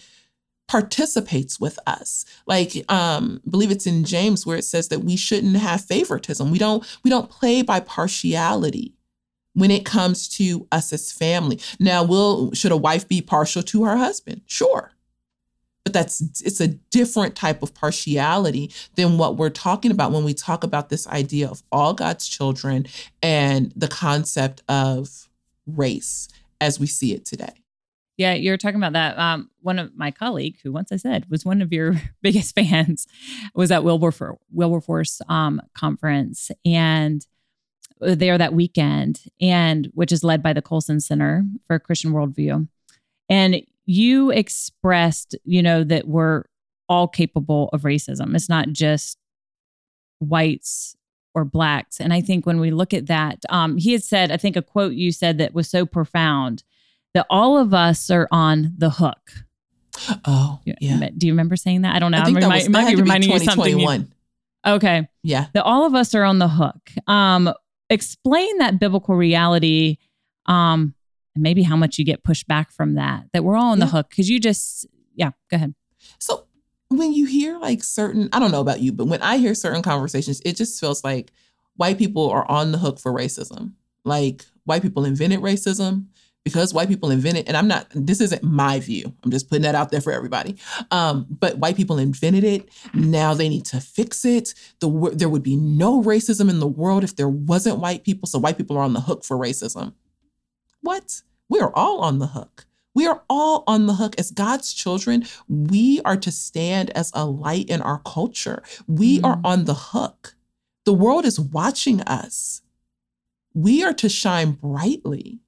participates 0.68 1.60
with 1.60 1.78
us 1.86 2.26
like 2.48 2.90
um 2.90 3.42
believe 3.48 3.70
it's 3.70 3.86
in 3.86 4.06
james 4.06 4.46
where 4.46 4.58
it 4.58 4.64
says 4.64 4.88
that 4.88 5.02
we 5.02 5.18
shouldn't 5.18 5.58
have 5.58 5.84
favoritism 5.84 6.50
we 6.50 6.58
don't 6.58 6.98
we 7.04 7.10
don't 7.10 7.30
play 7.30 7.62
by 7.62 7.82
partiality 7.82 8.94
when 9.54 9.72
it 9.72 9.86
comes 9.86 10.28
to 10.28 10.68
us 10.72 10.92
as 10.94 11.12
family. 11.12 11.60
Now 11.80 12.04
will 12.04 12.52
should 12.54 12.72
a 12.72 12.78
wife 12.78 13.08
be 13.08 13.22
partial 13.22 13.64
to 13.64 13.84
her 13.86 13.98
husband? 13.98 14.42
Sure. 14.46 14.92
But 15.84 15.94
that's 15.94 16.22
it's 16.42 16.62
a 16.62 16.70
different 16.70 17.36
type 17.36 17.62
of 17.62 17.74
partiality 17.74 18.72
than 18.96 19.18
what 19.18 19.38
we're 19.38 19.50
talking 19.50 19.92
about 19.92 20.12
when 20.12 20.24
we 20.24 20.34
talk 20.34 20.64
about 20.64 20.90
this 20.90 21.08
idea 21.08 21.48
of 21.48 21.62
all 21.72 21.94
god's 21.94 22.28
children 22.28 22.86
and 23.22 23.74
the 23.76 23.90
concept 23.90 24.64
of 24.70 25.30
race 25.68 26.30
as 26.62 26.80
we 26.80 26.88
see 26.88 27.14
it 27.14 27.26
today. 27.26 27.64
Yeah, 28.18 28.34
you're 28.34 28.58
talking 28.58 28.78
about 28.78 28.94
that. 28.94 29.18
Um, 29.18 29.50
one 29.62 29.80
of 29.80 29.96
my 29.96 30.12
colleague, 30.12 30.58
who 30.62 30.72
once 30.72 30.92
I 30.92 30.98
said 30.98 31.26
was 31.30 31.44
one 31.44 31.62
of 31.62 31.74
your 31.74 32.00
biggest 32.22 32.56
fans, 32.56 33.08
was 33.56 33.72
at 33.72 33.84
Wilberforce 33.84 34.38
Wilberforce 34.52 35.22
um, 35.28 35.62
conference, 35.74 36.52
and 36.64 37.26
there 38.00 38.38
that 38.38 38.54
weekend, 38.54 39.22
and 39.42 39.90
which 39.94 40.12
is 40.12 40.24
led 40.24 40.44
by 40.44 40.54
the 40.54 40.62
Colson 40.62 41.00
Center 41.00 41.46
for 41.68 41.80
Christian 41.80 42.12
Worldview, 42.12 42.68
and 43.30 43.62
you 43.86 44.32
expressed, 44.32 45.36
you 45.44 45.62
know, 45.62 45.84
that 45.84 46.08
we're 46.08 46.44
all 46.90 47.08
capable 47.08 47.70
of 47.74 47.82
racism. 47.82 48.36
It's 48.36 48.50
not 48.50 48.70
just 48.70 49.18
whites 50.20 50.96
or 51.36 51.46
blacks, 51.46 52.00
and 52.00 52.14
I 52.14 52.22
think 52.22 52.46
when 52.46 52.60
we 52.60 52.72
look 52.72 52.94
at 52.94 53.08
that, 53.08 53.40
um, 53.50 53.78
he 53.78 53.92
had 53.94 54.04
said, 54.04 54.32
I 54.32 54.38
think 54.38 54.56
a 54.56 54.62
quote 54.62 54.94
you 54.94 55.12
said 55.12 55.38
that 55.40 55.54
was 55.54 55.70
so 55.70 55.86
profound 55.86 56.64
that 57.14 57.26
all 57.30 57.58
of 57.58 57.74
us 57.74 58.10
are 58.10 58.28
on 58.32 58.74
the 58.78 58.90
hook. 58.90 59.32
Oh, 60.26 60.60
yeah. 60.66 61.10
Do 61.16 61.28
you 61.28 61.34
remember 61.34 61.56
saying 61.56 61.84
that? 61.84 61.96
I 61.96 62.00
don't 62.00 62.12
know. 62.12 62.18
I 62.20 62.26
think 62.26 62.40
that 62.40 62.50
was, 62.50 62.68
might, 62.70 62.96
be 62.96 63.02
reminding 63.02 63.30
you 63.30 63.40
something. 63.40 63.80
You, 63.80 64.08
okay. 64.66 65.08
Yeah. 65.22 65.46
That 65.54 65.64
all 65.64 65.86
of 65.86 65.94
us 65.94 66.16
are 66.16 66.24
on 66.24 66.40
the 66.40 66.48
hook. 66.48 66.90
Um, 67.06 67.54
explain 67.94 68.58
that 68.58 68.80
biblical 68.80 69.16
reality. 69.16 69.98
Um, 70.46 70.94
and 71.36 71.42
maybe 71.42 71.64
how 71.64 71.76
much 71.76 71.98
you 71.98 72.06
get 72.06 72.24
pushed 72.24 72.48
back 72.48 72.72
from 72.72 72.96
that. 72.96 73.26
That 73.34 73.44
we're 73.44 73.56
all 73.56 73.72
on 73.72 73.80
yeah. 73.80 73.86
the 73.86 73.92
hook 73.92 74.10
because 74.10 74.30
you 74.30 74.40
just, 74.40 74.86
yeah. 75.16 75.32
Go 75.50 75.56
ahead. 75.56 75.74
So 76.20 76.46
when 76.90 77.14
you 77.14 77.26
hear 77.26 77.58
like 77.58 77.84
certain, 77.84 78.30
I 78.34 78.40
don't 78.40 78.52
know 78.52 78.62
about 78.62 78.82
you, 78.82 78.92
but 78.92 79.06
when 79.06 79.22
I 79.22 79.38
hear 79.38 79.56
certain 79.56 79.82
conversations, 79.82 80.42
it 80.46 80.56
just 80.56 80.80
feels 80.80 81.04
like 81.04 81.32
white 81.76 81.98
people 81.98 82.30
are 82.30 82.50
on 82.50 82.72
the 82.72 82.78
hook 82.78 83.00
for 83.00 83.12
racism. 83.12 83.74
Like 84.06 84.46
white 84.66 84.82
people 84.82 85.06
invented 85.06 85.40
racism 85.40 86.08
because 86.44 86.74
white 86.74 86.90
people 86.90 87.10
invented, 87.10 87.48
and 87.48 87.56
I'm 87.56 87.68
not, 87.68 87.88
this 87.94 88.20
isn't 88.20 88.44
my 88.44 88.80
view. 88.80 89.14
I'm 89.24 89.32
just 89.32 89.50
putting 89.50 89.64
that 89.64 89.76
out 89.76 89.92
there 89.92 90.02
for 90.02 90.12
everybody. 90.12 90.58
Um, 90.92 91.26
but 91.30 91.58
white 91.58 91.78
people 91.78 91.98
invented 91.98 92.44
it. 92.44 92.70
Now 92.94 93.34
they 93.34 93.48
need 93.48 93.66
to 93.66 93.80
fix 93.80 94.26
it. 94.26 94.54
The, 94.80 95.12
there 95.14 95.30
would 95.30 95.44
be 95.44 95.56
no 95.56 96.02
racism 96.02 96.50
in 96.50 96.60
the 96.60 96.68
world 96.68 97.04
if 97.04 97.16
there 97.16 97.30
wasn't 97.30 97.80
white 97.80 98.04
people. 98.04 98.28
So 98.28 98.40
white 98.40 98.58
people 98.58 98.78
are 98.78 98.84
on 98.84 98.94
the 98.94 99.02
hook 99.02 99.24
for 99.24 99.38
racism. 99.38 99.94
What? 100.82 101.22
We 101.48 101.60
are 101.60 101.72
all 101.76 102.00
on 102.02 102.20
the 102.20 102.28
hook. 102.28 102.66
We 102.94 103.08
are 103.08 103.24
all 103.30 103.64
on 103.66 103.88
the 103.88 103.96
hook 103.96 104.16
as 104.20 104.30
God's 104.30 104.74
children. 104.74 105.26
We 105.48 106.02
are 106.06 106.18
to 106.18 106.32
stand 106.32 106.90
as 106.92 107.12
a 107.14 107.26
light 107.26 107.70
in 107.70 107.82
our 107.82 108.02
culture. 108.06 108.62
We 108.88 109.20
mm. 109.20 109.26
are 109.26 109.40
on 109.44 109.66
the 109.66 109.74
hook. 109.74 110.36
The 110.86 110.94
world 110.94 111.26
is 111.26 111.40
watching 111.40 112.02
us. 112.02 112.62
We 113.54 113.84
are 113.84 113.94
to 113.94 114.10
shine 114.10 114.52
brightly. 114.52 115.40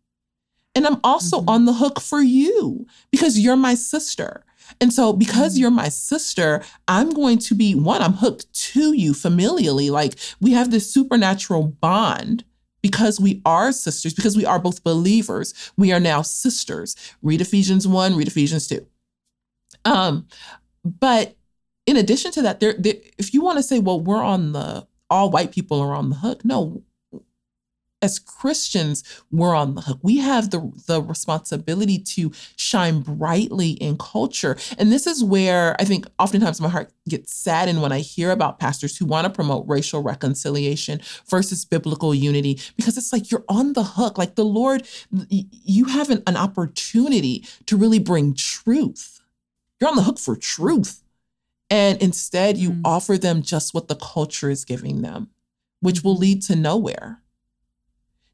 And 0.76 0.86
I'm 0.86 1.00
also 1.04 1.40
mm-hmm. 1.40 1.50
on 1.50 1.66
the 1.66 1.74
hook 1.74 2.00
for 2.00 2.22
you 2.22 2.86
because 3.12 3.40
you're 3.40 3.56
my 3.56 3.76
sister. 3.76 4.44
And 4.82 4.92
so, 4.92 5.14
because 5.14 5.54
mm-hmm. 5.54 5.62
you're 5.62 5.72
my 5.72 5.90
sister, 5.90 6.64
I'm 6.88 7.12
going 7.12 7.38
to 7.40 7.56
be 7.56 7.74
one, 7.76 8.02
I'm 8.02 8.14
hooked 8.14 8.52
to 8.72 8.94
you 8.94 9.14
familially. 9.14 9.90
Like 9.90 10.16
we 10.42 10.52
have 10.52 10.72
this 10.72 10.92
supernatural 10.92 11.64
bond 11.64 12.44
because 12.82 13.20
we 13.20 13.42
are 13.46 13.72
sisters, 13.72 14.14
because 14.14 14.38
we 14.38 14.46
are 14.46 14.60
both 14.60 14.84
believers. 14.84 15.54
We 15.76 15.92
are 15.92 16.00
now 16.00 16.22
sisters. 16.22 16.96
Read 17.24 17.42
Ephesians 17.42 17.88
1, 17.88 18.16
read 18.16 18.28
Ephesians 18.28 18.68
2. 18.68 18.86
Um, 19.86 20.28
but 20.84 21.36
in 21.88 21.98
addition 21.98 22.32
to 22.34 22.42
that, 22.44 22.60
there, 22.60 22.76
there 22.78 22.96
if 23.18 23.34
you 23.34 23.42
want 23.42 23.58
to 23.58 23.64
say, 23.64 23.80
well, 23.80 24.00
we're 24.00 24.24
on 24.24 24.52
the 24.52 24.86
all 25.10 25.30
white 25.30 25.52
people 25.52 25.80
are 25.82 25.94
on 25.96 26.10
the 26.10 26.16
hook. 26.18 26.44
No, 26.44 26.84
as 28.06 28.20
Christians, 28.20 29.04
we're 29.32 29.56
on 29.56 29.76
the 29.76 29.82
hook. 29.82 30.00
We 30.02 30.18
have 30.20 30.52
the, 30.52 30.72
the 30.88 31.02
responsibility 31.02 31.98
to 32.16 32.32
shine 32.56 33.02
brightly 33.02 33.72
in 33.72 33.98
culture. 33.98 34.56
And 34.78 34.92
this 34.92 35.06
is 35.08 35.24
where 35.24 35.76
I 35.82 35.84
think 35.84 36.06
oftentimes 36.20 36.62
my 36.62 36.70
heart 36.70 36.94
gets 37.10 37.34
saddened 37.34 37.82
when 37.82 37.92
I 37.92 38.00
hear 38.00 38.32
about 38.32 38.60
pastors 38.60 38.96
who 38.96 39.06
want 39.06 39.26
to 39.26 39.30
promote 39.30 39.68
racial 39.68 40.02
reconciliation 40.02 41.02
versus 41.28 41.66
biblical 41.66 42.16
unity, 42.16 42.62
because 42.78 42.98
it's 42.98 43.12
like 43.12 43.32
you're 43.32 43.44
on 43.50 43.74
the 43.74 43.84
hook. 43.84 44.18
Like 44.18 44.36
the 44.36 44.46
Lord, 44.46 44.88
you 45.30 45.86
have 45.86 46.10
an, 46.10 46.22
an 46.28 46.38
opportunity 46.38 47.46
to 47.66 47.76
really 47.76 48.00
bring 48.00 48.34
truth. 48.34 49.22
You're 49.80 49.90
on 49.90 49.98
the 49.98 50.04
hook 50.04 50.20
for 50.20 50.36
truth. 50.36 51.02
And 51.70 52.00
instead, 52.02 52.58
you 52.58 52.70
mm 52.72 52.82
offer 52.86 53.18
them 53.18 53.42
just 53.42 53.74
what 53.74 53.88
the 53.88 53.96
culture 53.96 54.52
is 54.52 54.64
giving 54.64 55.02
them, 55.02 55.30
which 55.80 56.04
will 56.04 56.16
lead 56.16 56.44
to 56.44 56.56
nowhere. 56.56 57.24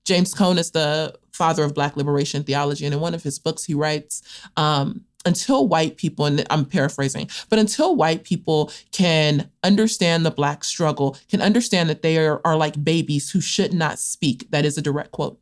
James 0.06 0.34
Cone 0.34 0.58
is 0.58 0.72
the 0.72 1.16
father 1.32 1.64
of 1.64 1.74
Black 1.74 1.96
liberation 1.96 2.44
theology. 2.44 2.86
And 2.86 2.94
in 2.94 3.00
one 3.00 3.14
of 3.14 3.24
his 3.24 3.40
books, 3.40 3.64
he 3.64 3.74
writes, 3.74 4.22
um, 4.58 5.06
until 5.26 5.68
white 5.68 5.98
people, 5.98 6.26
and 6.26 6.46
I'm 6.50 6.66
paraphrasing, 6.66 7.30
but 7.50 7.60
until 7.60 7.96
white 7.96 8.24
people 8.24 8.72
can 8.92 9.50
understand 9.64 10.26
the 10.26 10.32
Black 10.32 10.64
struggle, 10.64 11.18
can 11.30 11.42
understand 11.42 11.90
that 11.90 12.02
they 12.02 12.18
are, 12.18 12.42
are 12.44 12.56
like 12.56 12.84
babies 12.84 13.30
who 13.30 13.42
should 13.42 13.74
not 13.74 14.00
speak, 14.00 14.50
that 14.52 14.66
is 14.66 14.78
a 14.78 14.82
direct 14.82 15.12
quote. 15.12 15.40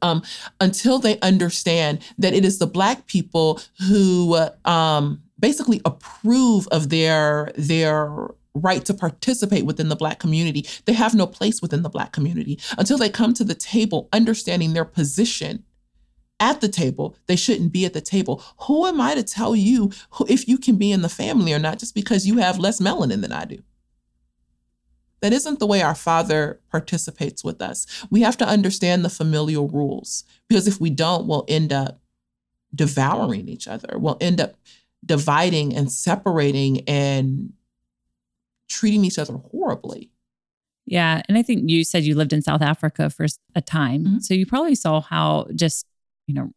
Um, 0.00 0.22
until 0.60 0.98
they 0.98 1.20
understand 1.20 2.00
that 2.18 2.32
it 2.32 2.44
is 2.44 2.58
the 2.58 2.66
Black 2.66 3.06
people 3.06 3.60
who 3.88 4.38
um, 4.64 5.22
basically 5.38 5.82
approve 5.84 6.66
of 6.68 6.88
their 6.88 7.52
their 7.56 8.28
right 8.54 8.84
to 8.84 8.94
participate 8.94 9.64
within 9.64 9.88
the 9.88 9.96
Black 9.96 10.18
community, 10.18 10.66
they 10.84 10.92
have 10.92 11.14
no 11.14 11.26
place 11.26 11.62
within 11.62 11.82
the 11.82 11.88
Black 11.88 12.12
community 12.12 12.58
until 12.76 12.98
they 12.98 13.08
come 13.08 13.34
to 13.34 13.44
the 13.44 13.54
table 13.54 14.08
understanding 14.12 14.72
their 14.72 14.84
position 14.84 15.64
at 16.42 16.60
the 16.60 16.68
table, 16.68 17.16
they 17.28 17.36
shouldn't 17.36 17.72
be 17.72 17.84
at 17.84 17.92
the 17.92 18.00
table. 18.00 18.42
Who 18.62 18.84
am 18.86 19.00
I 19.00 19.14
to 19.14 19.22
tell 19.22 19.54
you 19.54 19.92
who, 20.10 20.26
if 20.28 20.48
you 20.48 20.58
can 20.58 20.76
be 20.76 20.90
in 20.90 21.02
the 21.02 21.08
family 21.08 21.54
or 21.54 21.60
not 21.60 21.78
just 21.78 21.94
because 21.94 22.26
you 22.26 22.38
have 22.38 22.58
less 22.58 22.80
melanin 22.80 23.20
than 23.20 23.30
I 23.30 23.44
do? 23.44 23.62
That 25.20 25.32
isn't 25.32 25.60
the 25.60 25.68
way 25.68 25.82
our 25.82 25.94
Father 25.94 26.60
participates 26.68 27.44
with 27.44 27.62
us. 27.62 27.86
We 28.10 28.22
have 28.22 28.36
to 28.38 28.44
understand 28.44 29.04
the 29.04 29.08
familial 29.08 29.68
rules 29.68 30.24
because 30.48 30.66
if 30.66 30.80
we 30.80 30.90
don't, 30.90 31.28
we'll 31.28 31.44
end 31.46 31.72
up 31.72 32.00
devouring 32.74 33.48
each 33.48 33.68
other. 33.68 33.96
We'll 33.96 34.18
end 34.20 34.40
up 34.40 34.56
dividing 35.06 35.76
and 35.76 35.92
separating 35.92 36.80
and 36.88 37.52
treating 38.72 39.04
each 39.04 39.18
other 39.18 39.34
horribly. 39.34 40.10
Yeah. 40.86 41.22
And 41.28 41.38
I 41.38 41.42
think 41.42 41.70
you 41.70 41.84
said 41.84 42.04
you 42.04 42.16
lived 42.16 42.32
in 42.32 42.42
South 42.42 42.62
Africa 42.62 43.08
for 43.08 43.26
a 43.54 43.60
time. 43.60 44.04
Mm-hmm. 44.04 44.18
So 44.18 44.34
you 44.34 44.46
probably 44.46 44.74
saw 44.74 45.00
how 45.00 45.46
just 45.54 45.86
you 46.26 46.34
know, 46.34 46.50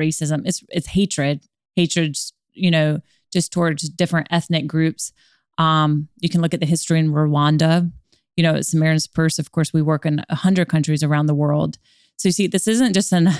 racism. 0.00 0.42
It's 0.44 0.62
it's 0.68 0.88
hatred, 0.88 1.44
hatred, 1.76 2.16
you 2.52 2.70
know, 2.70 3.00
just 3.32 3.52
towards 3.52 3.88
different 3.88 4.28
ethnic 4.30 4.66
groups. 4.66 5.12
Um, 5.58 6.08
you 6.20 6.28
can 6.28 6.40
look 6.40 6.54
at 6.54 6.60
the 6.60 6.66
history 6.66 6.98
in 6.98 7.12
Rwanda. 7.12 7.90
You 8.36 8.44
know, 8.44 8.60
Samaritan's 8.60 9.08
Purse. 9.08 9.38
Of 9.38 9.50
course, 9.50 9.72
we 9.72 9.82
work 9.82 10.06
in 10.06 10.24
a 10.28 10.36
hundred 10.36 10.68
countries 10.68 11.02
around 11.02 11.26
the 11.26 11.34
world. 11.34 11.78
So 12.16 12.28
you 12.28 12.32
see, 12.32 12.46
this 12.46 12.68
isn't 12.68 12.94
just 12.94 13.12
an 13.12 13.30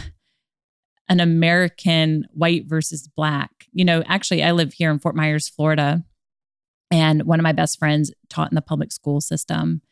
an 1.09 1.21
American 1.21 2.27
white 2.33 2.67
versus 2.67 3.09
black. 3.09 3.51
You 3.73 3.85
know, 3.85 4.03
actually, 4.07 4.43
I 4.43 4.53
live 4.53 4.73
here 4.73 4.91
in 4.91 4.99
Fort 4.99 5.15
Myers, 5.15 5.49
Florida, 5.49 6.05
and 6.91 7.23
one 7.25 7.39
of 7.39 7.45
my 7.45 7.53
best 7.53 7.79
friends 7.79 8.13
taught 8.29 8.51
in 8.51 8.55
the 8.55 8.63
public 8.63 8.93
school 8.93 9.21
system. 9.21 9.83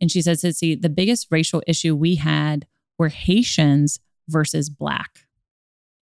And 0.00 0.10
she 0.10 0.22
says, 0.22 0.42
see, 0.58 0.74
the 0.74 0.88
biggest 0.88 1.28
racial 1.30 1.62
issue 1.66 1.94
we 1.94 2.16
had 2.16 2.66
were 2.98 3.08
Haitians 3.08 4.00
versus 4.28 4.68
black. 4.68 5.26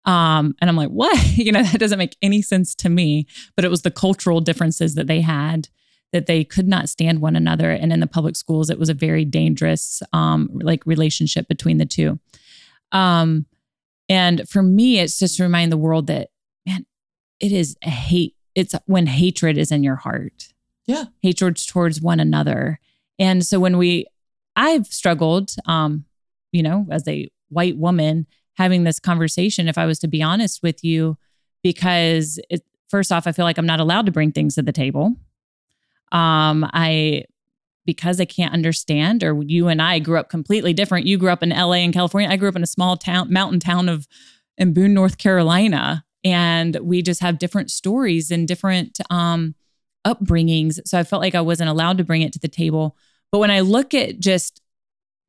Um, 0.05 0.55
and 0.59 0.69
I'm 0.69 0.75
like, 0.75 0.89
what? 0.89 1.17
you 1.37 1.51
know, 1.51 1.63
that 1.63 1.79
doesn't 1.79 1.99
make 1.99 2.17
any 2.21 2.41
sense 2.41 2.73
to 2.75 2.89
me. 2.89 3.27
But 3.55 3.65
it 3.65 3.71
was 3.71 3.81
the 3.81 3.91
cultural 3.91 4.41
differences 4.41 4.95
that 4.95 5.07
they 5.07 5.21
had 5.21 5.69
that 6.11 6.25
they 6.25 6.43
could 6.43 6.67
not 6.67 6.89
stand 6.89 7.21
one 7.21 7.35
another. 7.35 7.69
And 7.69 7.93
in 7.93 7.99
the 7.99 8.07
public 8.07 8.35
schools, 8.35 8.69
it 8.69 8.79
was 8.79 8.89
a 8.89 8.95
very 8.95 9.25
dangerous 9.25 10.01
um, 10.11 10.49
like 10.53 10.85
relationship 10.85 11.47
between 11.47 11.77
the 11.77 11.85
two. 11.85 12.19
Um, 12.91 13.45
and 14.07 14.49
for 14.49 14.63
me, 14.63 14.99
it's 14.99 15.19
just 15.19 15.37
to 15.37 15.43
remind 15.43 15.71
the 15.71 15.77
world 15.77 16.07
that, 16.07 16.29
man, 16.65 16.85
it 17.39 17.51
is 17.51 17.77
a 17.83 17.89
hate. 17.89 18.35
It's 18.59 18.75
when 18.85 19.07
hatred 19.07 19.57
is 19.57 19.71
in 19.71 19.83
your 19.83 19.95
heart. 19.95 20.53
Yeah. 20.85 21.05
Hatred 21.21 21.55
towards 21.67 22.01
one 22.01 22.19
another. 22.19 22.79
And 23.17 23.45
so 23.45 23.59
when 23.59 23.77
we, 23.77 24.05
I've 24.55 24.87
struggled, 24.87 25.51
um, 25.65 26.05
you 26.51 26.61
know, 26.61 26.85
as 26.91 27.07
a 27.07 27.29
white 27.49 27.77
woman 27.77 28.27
having 28.55 28.83
this 28.83 28.99
conversation, 28.99 29.67
if 29.67 29.77
I 29.77 29.85
was 29.85 29.99
to 29.99 30.07
be 30.07 30.21
honest 30.21 30.61
with 30.61 30.83
you, 30.83 31.17
because 31.63 32.39
it, 32.49 32.63
first 32.89 33.11
off, 33.11 33.27
I 33.27 33.31
feel 33.31 33.45
like 33.45 33.57
I'm 33.57 33.65
not 33.65 33.79
allowed 33.79 34.05
to 34.07 34.11
bring 34.11 34.31
things 34.31 34.55
to 34.55 34.61
the 34.61 34.71
table. 34.71 35.15
Um, 36.11 36.69
I 36.73 37.23
because 37.85 38.19
I 38.19 38.25
can't 38.25 38.53
understand, 38.53 39.23
or 39.23 39.41
you 39.41 39.67
and 39.67 39.81
I 39.81 39.99
grew 39.99 40.17
up 40.17 40.29
completely 40.29 40.73
different. 40.73 41.07
You 41.07 41.17
grew 41.17 41.31
up 41.31 41.41
in 41.41 41.49
LA 41.49 41.73
and 41.73 41.93
California. 41.93 42.29
I 42.29 42.35
grew 42.35 42.49
up 42.49 42.55
in 42.55 42.61
a 42.61 42.67
small 42.67 42.97
town, 42.97 43.31
mountain 43.31 43.59
town 43.59 43.89
of 43.89 44.07
in 44.57 44.73
Boone, 44.73 44.93
North 44.93 45.17
Carolina. 45.17 46.03
And 46.23 46.75
we 46.81 47.01
just 47.01 47.21
have 47.21 47.39
different 47.39 47.71
stories 47.71 48.31
and 48.31 48.47
different 48.47 48.99
um, 49.09 49.55
upbringings. 50.05 50.79
So 50.85 50.99
I 50.99 51.03
felt 51.03 51.21
like 51.21 51.35
I 51.35 51.41
wasn't 51.41 51.69
allowed 51.69 51.97
to 51.99 52.03
bring 52.03 52.21
it 52.21 52.33
to 52.33 52.39
the 52.39 52.47
table. 52.47 52.97
But 53.31 53.39
when 53.39 53.51
I 53.51 53.61
look 53.61 53.93
at 53.93 54.19
just 54.19 54.61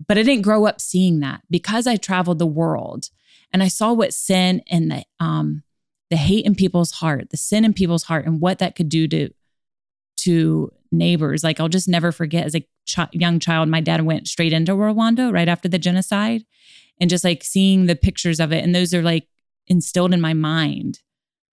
but 0.07 0.19
I 0.19 0.23
didn't 0.23 0.43
grow 0.43 0.67
up 0.67 0.81
seeing 0.81 1.21
that 1.21 1.43
because 1.51 1.87
I 1.87 1.97
traveled 1.97 2.39
the 2.39 2.47
world 2.47 3.11
and 3.53 3.63
I 3.63 3.69
saw 3.69 3.93
what 3.93 4.15
sin 4.15 4.63
and 4.69 4.91
the 4.91 5.05
um 5.19 5.63
the 6.11 6.17
hate 6.17 6.45
in 6.45 6.57
people's 6.57 6.91
heart, 6.93 7.31
the 7.31 7.37
sin 7.37 7.65
in 7.65 7.73
people's 7.73 8.05
heart, 8.05 8.27
and 8.27 8.41
what 8.41 8.59
that 8.59 8.75
could 8.75 8.89
do 8.89 9.07
to 9.09 9.31
to 10.19 10.73
neighbors. 10.91 11.45
Like 11.45 11.61
I'll 11.61 11.69
just 11.69 11.89
never 11.89 12.13
forget 12.13 12.47
as 12.47 12.55
a 12.55 12.65
young 13.13 13.39
child, 13.39 13.69
my 13.69 13.81
dad 13.81 14.05
went 14.05 14.27
straight 14.27 14.53
into 14.53 14.73
Rwanda 14.73 15.33
right 15.33 15.49
after 15.49 15.69
the 15.69 15.79
genocide, 15.79 16.45
and 17.01 17.11
just 17.11 17.25
like 17.25 17.45
seeing 17.45 17.87
the 17.87 17.97
pictures 17.97 18.41
of 18.41 18.53
it, 18.53 18.65
and 18.65 18.75
those 18.75 18.95
are 18.95 19.03
like 19.03 19.29
instilled 19.67 20.13
in 20.13 20.21
my 20.21 20.35
mind. 20.35 21.01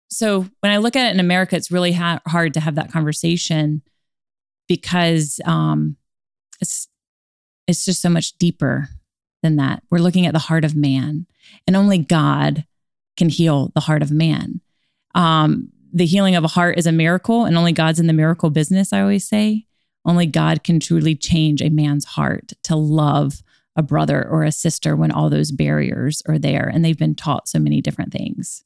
So 0.10 0.48
when 0.60 0.72
I 0.72 0.78
look 0.78 0.96
at 0.96 1.08
it 1.08 1.14
in 1.14 1.20
America, 1.20 1.56
it's 1.56 1.72
really 1.72 1.94
ha- 1.94 2.22
hard 2.28 2.54
to 2.56 2.60
have 2.60 2.76
that 2.76 2.92
conversation 2.92 3.82
because 4.68 5.40
um, 5.46 5.96
it's 6.60 6.88
it's 7.68 7.86
just 7.86 8.02
so 8.02 8.10
much 8.10 8.38
deeper 8.38 8.90
than 9.42 9.56
that. 9.56 9.84
We're 9.90 10.00
looking 10.00 10.26
at 10.26 10.34
the 10.34 10.40
heart 10.40 10.66
of 10.66 10.76
man, 10.76 11.28
and 11.66 11.76
only 11.76 11.98
God 11.98 12.66
can 13.18 13.30
heal 13.30 13.72
the 13.74 13.82
heart 13.82 14.02
of 14.02 14.12
man. 14.12 14.62
Um, 15.16 15.70
the 15.94 16.06
healing 16.06 16.36
of 16.36 16.44
a 16.44 16.50
heart 16.50 16.78
is 16.78 16.88
a 16.88 16.92
miracle, 16.92 17.46
and 17.46 17.58
only 17.58 17.72
God's 17.72 18.00
in 18.00 18.08
the 18.08 18.14
miracle 18.14 18.50
business, 18.50 18.94
I 18.94 19.02
always 19.02 19.28
say. 19.28 19.66
Only 20.04 20.26
God 20.26 20.64
can 20.64 20.80
truly 20.80 21.16
change 21.16 21.62
a 21.62 21.70
man's 21.70 22.06
heart 22.06 22.54
to 22.64 22.76
love 22.76 23.44
a 23.76 23.84
brother 23.84 24.28
or 24.28 24.44
a 24.44 24.52
sister 24.52 24.96
when 24.96 25.12
all 25.12 25.30
those 25.30 25.52
barriers 25.52 26.22
are 26.28 26.38
there 26.38 26.68
and 26.68 26.84
they've 26.84 26.98
been 26.98 27.16
taught 27.16 27.48
so 27.48 27.60
many 27.60 27.82
different 27.82 28.12
things. 28.12 28.64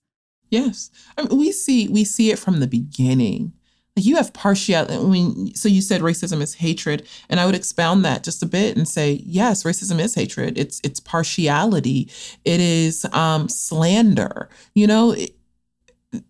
Yes. 0.49 0.89
I 1.17 1.23
mean, 1.23 1.37
we 1.37 1.51
see 1.51 1.87
we 1.87 2.03
see 2.03 2.31
it 2.31 2.39
from 2.39 2.59
the 2.59 2.67
beginning 2.67 3.53
you 3.95 4.17
have 4.17 4.33
partiality. 4.33 4.93
I 4.93 4.99
mean, 4.99 5.55
so 5.55 5.69
you 5.69 5.81
said 5.81 6.01
racism 6.01 6.41
is 6.41 6.55
hatred, 6.55 7.07
and 7.29 7.39
I 7.39 7.45
would 7.45 7.55
expound 7.55 8.03
that 8.03 8.23
just 8.23 8.43
a 8.43 8.45
bit 8.45 8.75
and 8.75 8.87
say, 8.87 9.21
yes, 9.25 9.63
racism 9.63 9.99
is 9.99 10.13
hatred. 10.13 10.57
It's 10.57 10.81
it's 10.83 10.99
partiality. 10.99 12.09
It 12.43 12.59
is 12.59 13.05
um, 13.13 13.47
slander. 13.47 14.49
You 14.73 14.87
know, 14.87 15.11
it, 15.11 15.35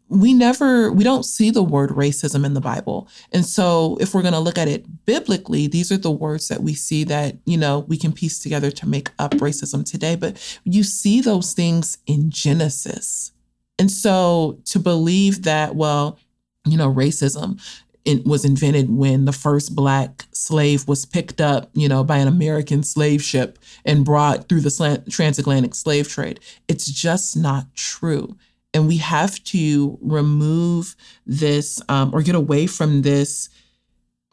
we 0.09 0.33
never 0.33 0.91
we 0.91 1.03
don't 1.03 1.23
see 1.23 1.49
the 1.49 1.63
word 1.63 1.91
racism 1.91 2.45
in 2.45 2.53
the 2.53 2.61
Bible, 2.61 3.07
and 3.31 3.45
so 3.45 3.97
if 3.99 4.13
we're 4.13 4.21
going 4.21 4.33
to 4.33 4.39
look 4.39 4.57
at 4.57 4.67
it 4.67 5.05
biblically, 5.05 5.67
these 5.67 5.91
are 5.91 5.97
the 5.97 6.11
words 6.11 6.47
that 6.47 6.61
we 6.61 6.73
see 6.73 7.03
that 7.05 7.37
you 7.45 7.57
know 7.57 7.79
we 7.87 7.97
can 7.97 8.11
piece 8.11 8.39
together 8.39 8.71
to 8.71 8.87
make 8.87 9.09
up 9.19 9.31
racism 9.35 9.89
today. 9.89 10.15
But 10.15 10.59
you 10.63 10.83
see 10.83 11.21
those 11.21 11.53
things 11.53 11.97
in 12.07 12.29
Genesis, 12.29 13.31
and 13.79 13.91
so 13.91 14.59
to 14.65 14.79
believe 14.79 15.43
that, 15.43 15.75
well 15.75 16.19
you 16.67 16.77
know, 16.77 16.91
racism 16.91 17.59
it 18.05 18.23
was 18.23 18.45
invented 18.45 18.89
when 18.89 19.25
the 19.25 19.33
first 19.33 19.75
black 19.75 20.25
slave 20.31 20.87
was 20.87 21.05
picked 21.05 21.41
up, 21.41 21.71
you 21.73 21.89
know, 21.89 22.03
by 22.03 22.17
an 22.17 22.27
American 22.27 22.83
slave 22.83 23.21
ship 23.21 23.57
and 23.83 24.05
brought 24.05 24.47
through 24.47 24.61
the 24.61 25.03
transatlantic 25.09 25.73
slave 25.73 26.07
trade. 26.07 26.39
It's 26.67 26.85
just 26.85 27.35
not 27.35 27.65
true. 27.75 28.37
And 28.75 28.87
we 28.87 28.97
have 28.97 29.41
to 29.45 29.97
remove 30.01 30.97
this 31.25 31.81
um, 31.87 32.13
or 32.13 32.21
get 32.21 32.35
away 32.35 32.67
from 32.67 33.03
this, 33.03 33.49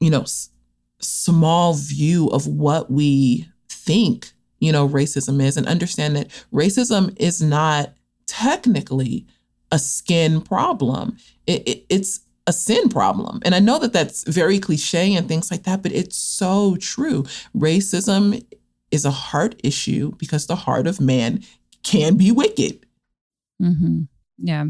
you 0.00 0.10
know, 0.10 0.22
s- 0.22 0.50
small 1.00 1.74
view 1.74 2.26
of 2.28 2.48
what 2.48 2.90
we 2.90 3.48
think, 3.70 4.32
you 4.58 4.72
know, 4.72 4.88
racism 4.88 5.40
is 5.40 5.56
and 5.56 5.68
understand 5.68 6.16
that 6.16 6.28
racism 6.52 7.16
is 7.20 7.40
not 7.40 7.94
technically 8.26 9.26
a 9.70 9.78
skin 9.78 10.40
problem. 10.40 11.16
It, 11.46 11.68
it, 11.68 11.86
it's 11.88 12.20
a 12.48 12.52
sin 12.52 12.88
problem. 12.88 13.40
And 13.44 13.54
I 13.54 13.60
know 13.60 13.78
that 13.78 13.92
that's 13.92 14.24
very 14.24 14.58
cliche 14.58 15.14
and 15.14 15.28
things 15.28 15.52
like 15.52 15.62
that, 15.62 15.82
but 15.84 15.92
it's 15.92 16.16
so 16.16 16.76
true. 16.80 17.22
Racism 17.56 18.44
is 18.90 19.04
a 19.04 19.12
heart 19.12 19.54
issue 19.62 20.12
because 20.18 20.48
the 20.48 20.56
heart 20.56 20.88
of 20.88 21.00
man 21.00 21.44
can 21.84 22.16
be 22.16 22.32
wicked. 22.32 22.84
Mm-hmm. 23.62 24.02
Yeah. 24.38 24.66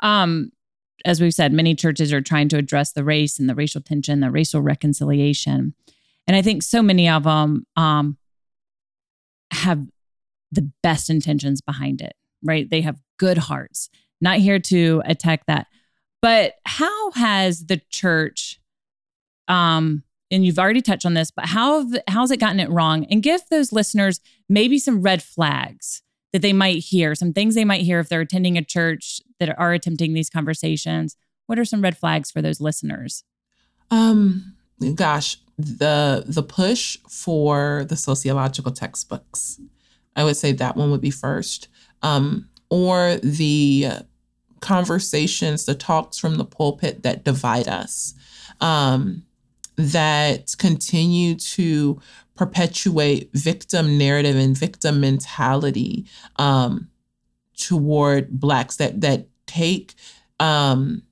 Um, 0.00 0.52
as 1.04 1.20
we've 1.20 1.34
said, 1.34 1.52
many 1.52 1.74
churches 1.74 2.12
are 2.12 2.20
trying 2.20 2.48
to 2.48 2.56
address 2.56 2.92
the 2.92 3.04
race 3.04 3.38
and 3.38 3.48
the 3.48 3.54
racial 3.54 3.80
tension, 3.80 4.20
the 4.20 4.30
racial 4.30 4.60
reconciliation. 4.60 5.74
And 6.26 6.36
I 6.36 6.42
think 6.42 6.62
so 6.62 6.82
many 6.82 7.08
of 7.08 7.24
them 7.24 7.66
um, 7.76 8.16
have 9.52 9.86
the 10.50 10.70
best 10.82 11.08
intentions 11.10 11.60
behind 11.60 12.00
it, 12.00 12.14
right? 12.42 12.68
They 12.68 12.80
have 12.80 12.98
good 13.18 13.38
hearts, 13.38 13.88
not 14.20 14.38
here 14.38 14.58
to 14.58 15.02
attack 15.04 15.46
that. 15.46 15.66
But 16.20 16.54
how 16.64 17.12
has 17.12 17.66
the 17.66 17.80
church 17.90 18.58
um, 19.48 20.02
and 20.30 20.44
you've 20.44 20.58
already 20.58 20.82
touched 20.82 21.06
on 21.06 21.14
this, 21.14 21.30
but 21.30 21.46
how 21.46 21.80
have, 21.80 22.02
how's 22.08 22.30
it 22.30 22.40
gotten 22.40 22.60
it 22.60 22.70
wrong? 22.70 23.06
And 23.10 23.22
give 23.22 23.42
those 23.50 23.72
listeners 23.72 24.20
maybe 24.48 24.78
some 24.78 25.02
red 25.02 25.22
flags 25.22 26.02
that 26.36 26.42
they 26.42 26.52
might 26.52 26.84
hear, 26.84 27.14
some 27.14 27.32
things 27.32 27.54
they 27.54 27.64
might 27.64 27.80
hear 27.80 27.98
if 27.98 28.10
they're 28.10 28.20
attending 28.20 28.58
a 28.58 28.62
church 28.62 29.22
that 29.40 29.58
are 29.58 29.72
attempting 29.72 30.12
these 30.12 30.28
conversations. 30.28 31.16
What 31.46 31.58
are 31.58 31.64
some 31.64 31.80
red 31.80 31.96
flags 31.96 32.30
for 32.30 32.42
those 32.42 32.60
listeners? 32.60 33.24
Um, 33.90 34.54
gosh, 34.96 35.38
the 35.56 36.24
the 36.26 36.42
push 36.42 36.98
for 37.08 37.86
the 37.88 37.96
sociological 37.96 38.70
textbooks. 38.70 39.58
I 40.14 40.24
would 40.24 40.36
say 40.36 40.52
that 40.52 40.76
one 40.76 40.90
would 40.90 41.00
be 41.00 41.10
first. 41.10 41.68
Um, 42.02 42.50
or 42.68 43.16
the 43.22 43.86
conversations, 44.60 45.64
the 45.64 45.74
talks 45.74 46.18
from 46.18 46.36
the 46.36 46.44
pulpit 46.44 47.02
that 47.02 47.24
divide 47.24 47.66
us. 47.66 48.12
Um, 48.60 49.24
that 49.76 50.54
continue 50.58 51.34
to 51.34 52.00
perpetuate 52.34 53.30
victim 53.32 53.98
narrative 53.98 54.36
and 54.36 54.56
victim 54.56 55.00
mentality 55.00 56.06
um, 56.36 56.88
toward 57.56 58.30
blacks 58.30 58.76
that 58.76 59.00
that 59.00 59.28
take 59.46 59.94
um, 60.40 61.02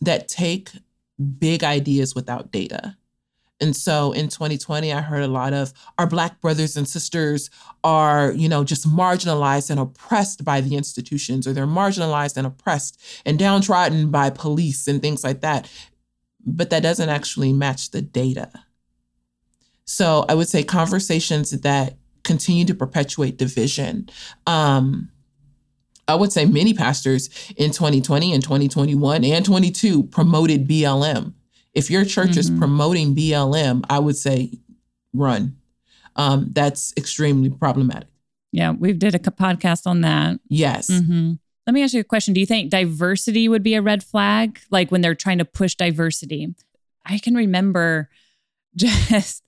that 0.00 0.28
take 0.28 0.70
big 1.38 1.64
ideas 1.64 2.14
without 2.14 2.52
data. 2.52 2.96
And 3.58 3.74
so 3.74 4.12
in 4.12 4.28
2020, 4.28 4.92
I 4.92 5.00
heard 5.00 5.22
a 5.22 5.28
lot 5.28 5.54
of 5.54 5.72
our 5.96 6.06
Black 6.06 6.42
brothers 6.42 6.76
and 6.76 6.86
sisters 6.86 7.48
are, 7.82 8.32
you 8.32 8.50
know, 8.50 8.64
just 8.64 8.86
marginalized 8.86 9.70
and 9.70 9.80
oppressed 9.80 10.44
by 10.44 10.60
the 10.60 10.76
institutions, 10.76 11.46
or 11.46 11.54
they're 11.54 11.66
marginalized 11.66 12.36
and 12.36 12.46
oppressed 12.46 13.00
and 13.24 13.38
downtrodden 13.38 14.10
by 14.10 14.28
police 14.28 14.86
and 14.86 15.00
things 15.00 15.24
like 15.24 15.40
that 15.40 15.70
but 16.46 16.70
that 16.70 16.82
doesn't 16.82 17.08
actually 17.08 17.52
match 17.52 17.90
the 17.90 18.00
data. 18.00 18.50
So 19.84 20.24
I 20.28 20.34
would 20.34 20.48
say 20.48 20.62
conversations 20.62 21.50
that 21.50 21.96
continue 22.22 22.64
to 22.64 22.74
perpetuate 22.74 23.36
division. 23.36 24.08
Um, 24.46 25.10
I 26.08 26.14
would 26.14 26.32
say 26.32 26.44
many 26.44 26.72
pastors 26.72 27.28
in 27.56 27.72
2020 27.72 28.32
and 28.32 28.42
2021 28.42 29.24
and 29.24 29.44
22 29.44 30.04
promoted 30.04 30.68
BLM. 30.68 31.34
If 31.74 31.90
your 31.90 32.04
church 32.04 32.30
mm-hmm. 32.30 32.38
is 32.40 32.50
promoting 32.50 33.14
BLM, 33.14 33.84
I 33.90 33.98
would 33.98 34.16
say 34.16 34.52
run. 35.12 35.56
Um, 36.14 36.50
that's 36.52 36.94
extremely 36.96 37.50
problematic. 37.50 38.08
Yeah, 38.52 38.70
we 38.70 38.92
did 38.92 39.14
a 39.14 39.18
podcast 39.18 39.86
on 39.86 40.00
that. 40.00 40.40
Yes. 40.48 40.88
Mm-hmm. 40.88 41.34
Let 41.66 41.74
me 41.74 41.82
ask 41.82 41.94
you 41.94 42.00
a 42.00 42.04
question. 42.04 42.32
Do 42.32 42.40
you 42.40 42.46
think 42.46 42.70
diversity 42.70 43.48
would 43.48 43.62
be 43.62 43.74
a 43.74 43.82
red 43.82 44.04
flag? 44.04 44.60
Like 44.70 44.90
when 44.90 45.00
they're 45.00 45.14
trying 45.14 45.38
to 45.38 45.44
push 45.44 45.74
diversity? 45.74 46.54
I 47.04 47.18
can 47.18 47.34
remember 47.34 48.08
just, 48.76 49.42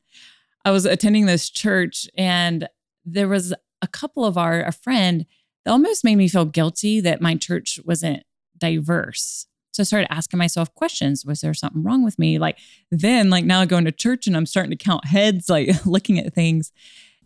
I 0.64 0.70
was 0.70 0.84
attending 0.84 1.26
this 1.26 1.48
church 1.48 2.08
and 2.16 2.68
there 3.04 3.28
was 3.28 3.54
a 3.80 3.86
couple 3.86 4.24
of 4.24 4.36
our, 4.36 4.62
a 4.62 4.72
friend 4.72 5.26
that 5.64 5.70
almost 5.70 6.04
made 6.04 6.16
me 6.16 6.28
feel 6.28 6.44
guilty 6.44 7.00
that 7.00 7.20
my 7.20 7.36
church 7.36 7.78
wasn't 7.84 8.24
diverse. 8.56 9.46
So 9.72 9.82
I 9.82 9.84
started 9.84 10.12
asking 10.12 10.38
myself 10.38 10.74
questions. 10.74 11.24
Was 11.24 11.40
there 11.40 11.54
something 11.54 11.84
wrong 11.84 12.02
with 12.02 12.18
me? 12.18 12.38
Like 12.38 12.58
then, 12.90 13.30
like 13.30 13.44
now 13.44 13.64
going 13.64 13.84
to 13.84 13.92
church 13.92 14.26
and 14.26 14.36
I'm 14.36 14.46
starting 14.46 14.70
to 14.70 14.76
count 14.76 15.04
heads, 15.04 15.48
like 15.48 15.70
looking 15.86 16.18
at 16.18 16.34
things. 16.34 16.72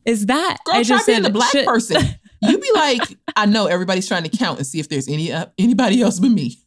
Is 0.05 0.27
that 0.27 0.59
Girl, 0.67 0.75
I 0.75 0.83
just 0.83 1.07
try 1.07 1.15
being 1.15 1.23
the 1.23 1.31
black 1.31 1.51
should, 1.51 1.67
person. 1.67 2.03
you 2.43 2.59
be 2.59 2.71
like, 2.75 3.03
I 3.37 3.47
know 3.47 3.67
everybody's 3.67 4.09
trying 4.09 4.25
to 4.25 4.37
count 4.37 4.59
and 4.59 4.67
see 4.67 4.81
if 4.81 4.89
there's 4.89 5.09
any 5.09 5.33
uh, 5.33 5.47
anybody 5.59 6.03
else 6.03 6.19
but 6.19 6.31
me. 6.31 6.59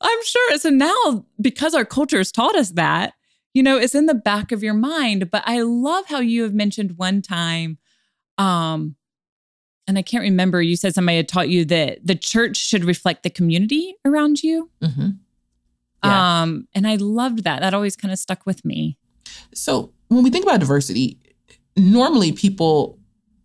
I'm 0.00 0.18
sure. 0.24 0.58
So 0.58 0.70
now, 0.70 1.26
because 1.40 1.74
our 1.74 1.84
culture 1.84 2.18
has 2.18 2.32
taught 2.32 2.56
us 2.56 2.70
that, 2.70 3.14
you 3.54 3.62
know, 3.62 3.78
it's 3.78 3.94
in 3.94 4.06
the 4.06 4.14
back 4.14 4.50
of 4.50 4.62
your 4.62 4.74
mind. 4.74 5.30
But 5.30 5.42
I 5.46 5.62
love 5.62 6.06
how 6.06 6.20
you 6.20 6.42
have 6.42 6.54
mentioned 6.54 6.98
one 6.98 7.22
time, 7.22 7.78
um, 8.38 8.96
and 9.86 9.98
I 9.98 10.02
can't 10.02 10.22
remember. 10.22 10.62
You 10.62 10.76
said 10.76 10.94
somebody 10.94 11.18
had 11.18 11.28
taught 11.28 11.48
you 11.48 11.64
that 11.66 11.98
the 12.04 12.14
church 12.14 12.56
should 12.56 12.84
reflect 12.84 13.22
the 13.22 13.30
community 13.30 13.94
around 14.04 14.42
you. 14.42 14.70
Mm-hmm. 14.82 15.10
Yeah. 16.04 16.42
Um, 16.42 16.66
and 16.74 16.86
I 16.86 16.96
loved 16.96 17.44
that. 17.44 17.60
That 17.60 17.74
always 17.74 17.94
kind 17.94 18.10
of 18.10 18.18
stuck 18.18 18.44
with 18.46 18.64
me. 18.64 18.96
So 19.54 19.92
when 20.08 20.24
we 20.24 20.30
think 20.30 20.44
about 20.44 20.60
diversity, 20.60 21.18
normally 21.76 22.32
people 22.32 22.98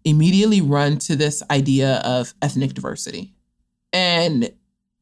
immediately 0.08 0.62
run 0.62 0.98
to 1.00 1.16
this 1.16 1.44
idea 1.52 1.98
of 1.98 2.34
ethnic 2.42 2.74
diversity. 2.74 3.34
And 3.92 4.52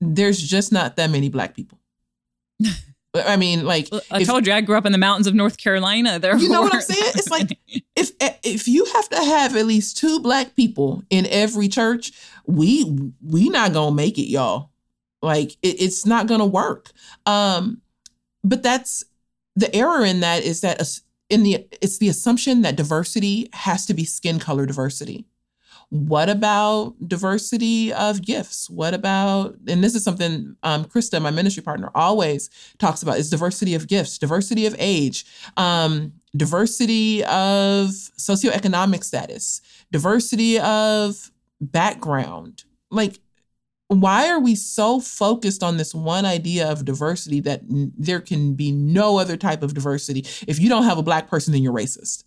there's 0.02 0.42
just 0.42 0.72
not 0.72 0.96
that 0.96 1.10
many 1.10 1.30
black 1.30 1.56
people. 1.56 1.80
I 3.14 3.38
mean, 3.38 3.64
like 3.64 3.88
I 4.12 4.22
if, 4.22 4.28
told 4.28 4.46
you, 4.46 4.52
I 4.52 4.62
grew 4.62 4.76
up 4.76 4.86
in 4.86 4.92
the 4.92 4.98
mountains 4.98 5.28
of 5.28 5.36
North 5.36 5.58
Carolina. 5.58 6.20
There, 6.20 6.36
you 6.38 6.50
know 6.50 6.62
what 6.62 6.74
I'm 6.74 6.82
saying? 6.82 7.14
It's 7.16 7.30
like 7.30 7.58
if 7.96 8.12
if 8.20 8.68
you 8.68 8.86
have 8.86 9.10
to 9.10 9.18
have 9.18 9.56
at 9.56 9.66
least 9.66 9.98
two 9.98 10.20
black 10.20 10.56
people 10.56 11.04
in 11.10 11.26
every 11.28 11.70
church, 11.70 12.12
we 12.46 12.84
we 13.24 13.50
not 13.50 13.74
gonna 13.74 13.96
make 13.96 14.18
it, 14.18 14.30
y'all. 14.30 14.72
Like 15.22 15.52
it, 15.62 15.82
it's 15.82 16.06
not 16.06 16.28
gonna 16.28 16.46
work. 16.46 16.92
Um, 17.26 17.82
but 18.44 18.64
that's 18.64 19.04
the 19.56 19.74
error 19.74 20.04
in 20.04 20.20
that 20.20 20.44
is 20.44 20.62
that 20.62 20.82
in 21.30 21.44
the 21.44 21.68
it's 21.82 21.98
the 21.98 22.10
assumption 22.10 22.62
that 22.62 22.76
diversity 22.76 23.50
has 23.54 23.86
to 23.86 23.94
be 23.94 24.06
skin 24.06 24.40
color 24.40 24.66
diversity. 24.66 25.26
What 25.90 26.30
about 26.30 26.96
diversity 27.08 27.94
of 27.94 28.24
gifts? 28.24 28.70
What 28.70 28.96
about, 28.96 29.56
and 29.68 29.84
this 29.84 29.94
is 29.94 30.04
something 30.04 30.56
um, 30.64 30.86
Krista, 30.86 31.22
my 31.22 31.30
ministry 31.30 31.62
partner, 31.62 31.92
always 31.94 32.50
talks 32.80 33.04
about 33.04 33.20
is 33.20 33.30
diversity 33.30 33.76
of 33.76 33.88
gifts, 33.88 34.18
diversity 34.18 34.66
of 34.66 34.76
age, 34.80 35.26
um, 35.58 36.14
diversity 36.36 37.24
of 37.26 37.90
socioeconomic 37.90 39.04
status, 39.04 39.62
diversity 39.92 40.60
of 40.60 41.32
background. 41.62 42.64
Like 42.90 43.20
why 43.88 44.30
are 44.30 44.40
we 44.40 44.56
so 44.56 45.00
focused 45.00 45.64
on 45.64 45.78
this 45.78 45.94
one 45.94 46.26
idea 46.26 46.70
of 46.70 46.86
diversity 46.86 47.40
that 47.42 47.62
n- 47.70 47.94
there 47.98 48.20
can 48.20 48.54
be 48.56 48.72
no 48.72 49.20
other 49.20 49.38
type 49.38 49.62
of 49.62 49.74
diversity? 49.74 50.26
If 50.48 50.60
you 50.60 50.70
don't 50.70 50.84
have 50.84 50.98
a 50.98 51.04
black 51.04 51.30
person, 51.30 51.54
then 51.54 51.62
you're 51.62 51.74
racist. 51.74 52.24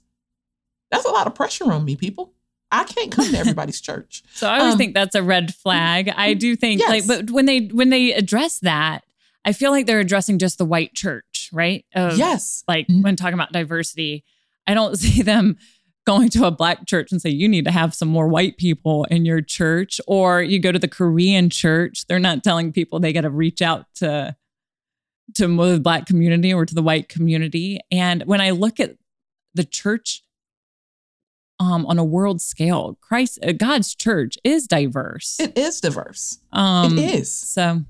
That's 0.91 1.05
a 1.05 1.11
lot 1.11 1.27
of 1.27 1.35
pressure 1.35 1.71
on 1.73 1.85
me, 1.85 1.97
people. 1.97 2.33
I 2.71 2.85
can't 2.85 3.11
come 3.11 3.31
to 3.31 3.39
everybody's 3.39 3.81
church. 3.81 4.23
So 4.33 4.49
I 4.49 4.59
always 4.61 4.75
um, 4.75 4.79
think 4.79 4.95
that's 4.95 5.15
a 5.15 5.23
red 5.23 5.55
flag. 5.55 6.13
I 6.15 6.35
do 6.35 6.55
think 6.55 6.81
yes. 6.81 6.89
like, 6.89 7.07
but 7.07 7.31
when 7.31 7.47
they 7.47 7.67
when 7.67 7.91
they 7.91 8.13
address 8.13 8.61
that, 8.61 9.05
I 9.45 9.53
feel 9.53 9.71
like 9.71 9.87
they're 9.87 10.01
addressing 10.01 10.39
just 10.39 10.59
the 10.59 10.65
white 10.65 10.95
church, 10.95 11.51
right? 11.53 11.85
Of, 11.95 12.19
yes. 12.19 12.65
Like 12.69 12.87
when 12.89 13.17
talking 13.17 13.35
about 13.35 13.53
diversity, 13.53 14.25
I 14.67 14.75
don't 14.75 14.97
see 14.99 15.23
them 15.23 15.57
going 16.09 16.31
to 16.31 16.47
a 16.47 16.51
black 16.51 16.87
church 16.87 17.13
and 17.13 17.21
say 17.21 17.29
you 17.29 17.47
need 17.47 17.67
to 17.67 17.71
have 17.71 17.95
some 17.95 18.09
more 18.09 18.29
white 18.29 18.57
people 18.57 19.05
in 19.11 19.27
your 19.27 19.43
church 19.43 20.01
or 20.07 20.41
you 20.41 20.59
go 20.59 20.73
to 20.73 20.79
the 20.79 20.89
korean 20.89 21.51
church 21.51 22.07
they're 22.07 22.19
not 22.19 22.43
telling 22.43 22.73
people 22.73 22.99
they 22.99 23.13
got 23.13 23.21
to 23.21 23.31
reach 23.31 23.61
out 23.61 23.85
to 23.95 24.35
to 25.35 25.47
the 25.47 25.81
black 25.81 26.07
community 26.07 26.55
or 26.55 26.65
to 26.65 26.75
the 26.75 26.83
white 26.83 27.09
community. 27.09 27.79
And 27.91 28.23
when 28.25 28.41
i 28.41 28.51
look 28.51 28.81
at 28.81 28.97
the 29.55 29.65
church 29.65 30.23
um, 31.61 31.85
on 31.87 31.99
a 31.99 32.05
world 32.05 32.41
scale 32.41 32.97
christ 33.03 33.39
uh, 33.45 33.53
god's 33.53 33.95
church 33.95 34.39
is 34.45 34.67
diverse. 34.67 35.39
It 35.39 35.59
is 35.59 35.79
diverse. 35.81 36.39
Um, 36.53 36.99
it 36.99 37.17
is. 37.17 37.33
so 37.33 37.83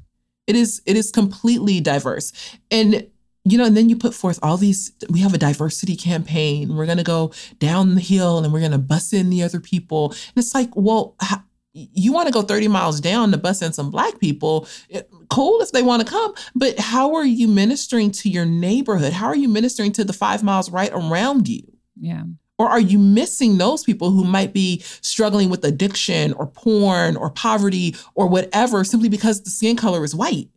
it 0.49 0.57
is 0.57 0.83
it 0.87 0.97
is 0.97 1.13
completely 1.13 1.81
diverse. 1.81 2.33
And 2.71 3.07
you 3.53 3.59
know, 3.59 3.65
and 3.65 3.77
then 3.77 3.89
you 3.89 3.97
put 3.97 4.15
forth 4.15 4.39
all 4.43 4.57
these, 4.57 4.93
we 5.11 5.21
have 5.21 5.35
a 5.35 5.39
diversity 5.39 5.97
campaign. 5.97 6.75
We're 6.75 6.87
going 6.87 6.99
to 6.99 7.05
go 7.05 7.33
down 7.59 7.95
the 7.95 8.01
hill 8.01 8.39
and 8.39 8.53
we're 8.53 8.61
going 8.61 8.73
to 8.73 8.79
bus 8.79 9.13
in 9.13 9.31
the 9.31 9.43
other 9.43 9.61
people. 9.61 10.11
And 10.11 10.37
it's 10.37 10.55
like, 10.55 10.71
well, 10.75 11.15
how, 11.21 11.43
you 11.73 12.13
want 12.13 12.27
to 12.27 12.33
go 12.33 12.43
30 12.43 12.69
miles 12.69 13.01
down 13.01 13.31
to 13.31 13.39
bus 13.39 13.63
in 13.63 13.73
some 13.73 13.91
black 13.91 14.19
people. 14.19 14.67
It, 14.89 15.11
cool 15.31 15.61
if 15.61 15.73
they 15.73 15.83
want 15.83 16.05
to 16.05 16.11
come, 16.11 16.35
but 16.55 16.79
how 16.79 17.15
are 17.15 17.25
you 17.25 17.47
ministering 17.47 18.11
to 18.13 18.29
your 18.29 18.47
neighborhood? 18.47 19.13
How 19.13 19.27
are 19.27 19.37
you 19.37 19.49
ministering 19.49 19.93
to 19.93 20.05
the 20.05 20.13
five 20.13 20.43
miles 20.43 20.71
right 20.71 20.91
around 20.93 21.49
you? 21.49 21.63
Yeah. 22.01 22.25
Or 22.59 22.69
are 22.69 22.81
you 22.81 22.99
missing 22.99 23.59
those 23.59 23.85
people 23.85 24.11
who 24.11 24.25
might 24.25 24.53
be 24.53 24.81
struggling 25.01 25.49
with 25.49 25.65
addiction 25.65 26.33
or 26.33 26.49
porn 26.49 27.17
or 27.17 27.31
poverty 27.31 27.95
or 28.17 28.27
whatever 28.27 28.83
simply 28.83 29.09
because 29.09 29.43
the 29.43 29.51
skin 29.51 29.77
color 29.77 30.03
is 30.03 30.15
white? 30.15 30.49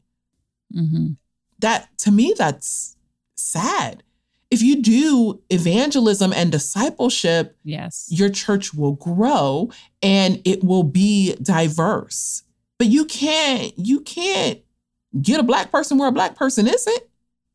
Mm-hmm 0.75 1.11
that 1.62 1.89
to 1.99 2.12
me 2.12 2.34
that's 2.38 2.97
sad. 3.36 4.03
If 4.49 4.62
you 4.62 4.82
do 4.82 5.41
evangelism 5.49 6.34
and 6.34 6.51
discipleship 6.51 7.55
yes. 7.64 8.07
your 8.09 8.30
church 8.30 8.74
will 8.74 8.93
grow 8.93 9.72
and 10.01 10.41
it 10.43 10.64
will 10.64 10.84
be 10.84 11.36
diverse. 11.41 12.43
But 12.78 12.88
you 12.88 13.05
can't 13.05 13.74
you 13.78 14.01
can't 14.01 14.59
get 15.22 15.39
a 15.39 15.43
black 15.43 15.72
person 15.72 15.97
where 15.97 16.09
a 16.09 16.14
black 16.14 16.36
person 16.36 16.68
isn't. 16.68 17.03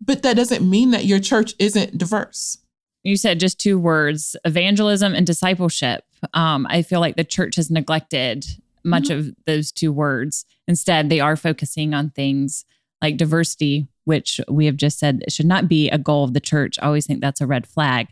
But 0.01 0.23
that 0.23 0.37
doesn't 0.37 0.69
mean 0.69 0.91
that 0.91 1.07
your 1.07 1.21
church 1.21 1.55
isn't 1.59 1.97
diverse. 1.97 2.59
You 3.03 3.17
said 3.17 3.41
just 3.41 3.59
two 3.59 3.79
words 3.79 4.37
evangelism 4.45 5.15
and 5.15 5.27
discipleship. 5.27 6.05
Um, 6.33 6.67
i 6.71 6.83
feel 6.83 7.01
like 7.01 7.17
the 7.17 7.25
church 7.25 7.57
has 7.57 7.71
neglected 7.71 8.47
much 8.85 9.05
mm-hmm. 9.05 9.29
of 9.29 9.35
those 9.45 9.71
two 9.71 9.93
words. 9.93 10.47
Instead 10.67 11.11
they 11.11 11.21
are 11.21 11.37
focusing 11.37 11.93
on 11.93 12.11
things 12.11 12.65
like 13.03 13.17
diversity 13.17 13.87
which 14.07 14.41
we 14.49 14.67
have 14.67 14.77
just 14.77 14.99
said 14.99 15.23
should 15.29 15.47
not 15.47 15.69
be 15.69 15.91
a 15.91 15.99
goal 15.99 16.25
of 16.25 16.33
the 16.33 16.41
church. 16.41 16.79
I 16.81 16.87
always 16.87 17.07
think 17.07 17.21
that's 17.21 17.41
a 17.41 17.47
red 17.47 17.67
flag 17.67 18.07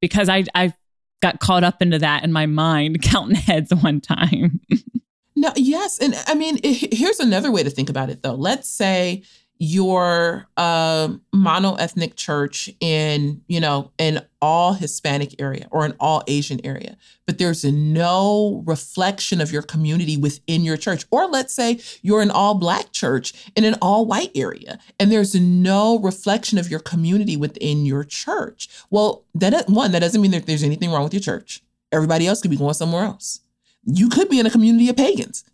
because 0.00 0.28
I, 0.28 0.44
I 0.54 0.74
got 1.22 1.40
caught 1.40 1.64
up 1.64 1.80
into 1.80 1.98
that 2.00 2.24
in 2.24 2.32
my 2.32 2.46
mind, 2.46 3.00
counting 3.02 3.36
heads 3.36 3.72
one 3.74 4.00
time. 4.00 4.60
no, 5.36 5.52
yes. 5.56 5.98
And 5.98 6.14
I 6.26 6.34
mean, 6.34 6.58
here's 6.62 7.20
another 7.20 7.50
way 7.50 7.62
to 7.62 7.70
think 7.70 7.88
about 7.88 8.10
it 8.10 8.22
though. 8.22 8.34
Let's 8.34 8.68
say 8.68 9.22
your 9.58 10.46
uh, 10.56 11.08
mono-ethnic 11.32 12.16
church 12.16 12.70
in 12.80 13.42
you 13.48 13.60
know 13.60 13.90
an 13.98 14.24
all 14.42 14.74
hispanic 14.74 15.40
area 15.40 15.66
or 15.70 15.84
an 15.84 15.94
all 15.98 16.22
asian 16.26 16.60
area 16.64 16.96
but 17.26 17.38
there's 17.38 17.64
no 17.64 18.62
reflection 18.64 19.40
of 19.40 19.52
your 19.52 19.62
community 19.62 20.16
within 20.16 20.62
your 20.64 20.76
church. 20.76 21.04
Or 21.10 21.26
let's 21.26 21.52
say 21.52 21.80
you're 22.00 22.22
an 22.22 22.30
all 22.30 22.54
black 22.54 22.92
church 22.92 23.50
in 23.56 23.64
an 23.64 23.74
all 23.82 24.06
white 24.06 24.30
area 24.34 24.78
and 24.98 25.10
there's 25.10 25.34
no 25.34 25.98
reflection 25.98 26.56
of 26.58 26.70
your 26.70 26.80
community 26.80 27.36
within 27.36 27.84
your 27.84 28.04
church. 28.04 28.68
Well 28.90 29.24
that 29.34 29.68
one 29.68 29.92
that 29.92 30.00
doesn't 30.00 30.20
mean 30.20 30.30
that 30.30 30.46
there's 30.46 30.62
anything 30.62 30.90
wrong 30.90 31.04
with 31.04 31.14
your 31.14 31.20
church. 31.20 31.62
Everybody 31.92 32.26
else 32.26 32.40
could 32.40 32.50
be 32.50 32.56
going 32.56 32.74
somewhere 32.74 33.04
else. 33.04 33.40
You 33.84 34.08
could 34.08 34.28
be 34.28 34.40
in 34.40 34.46
a 34.46 34.50
community 34.50 34.88
of 34.88 34.96
pagans 34.96 35.44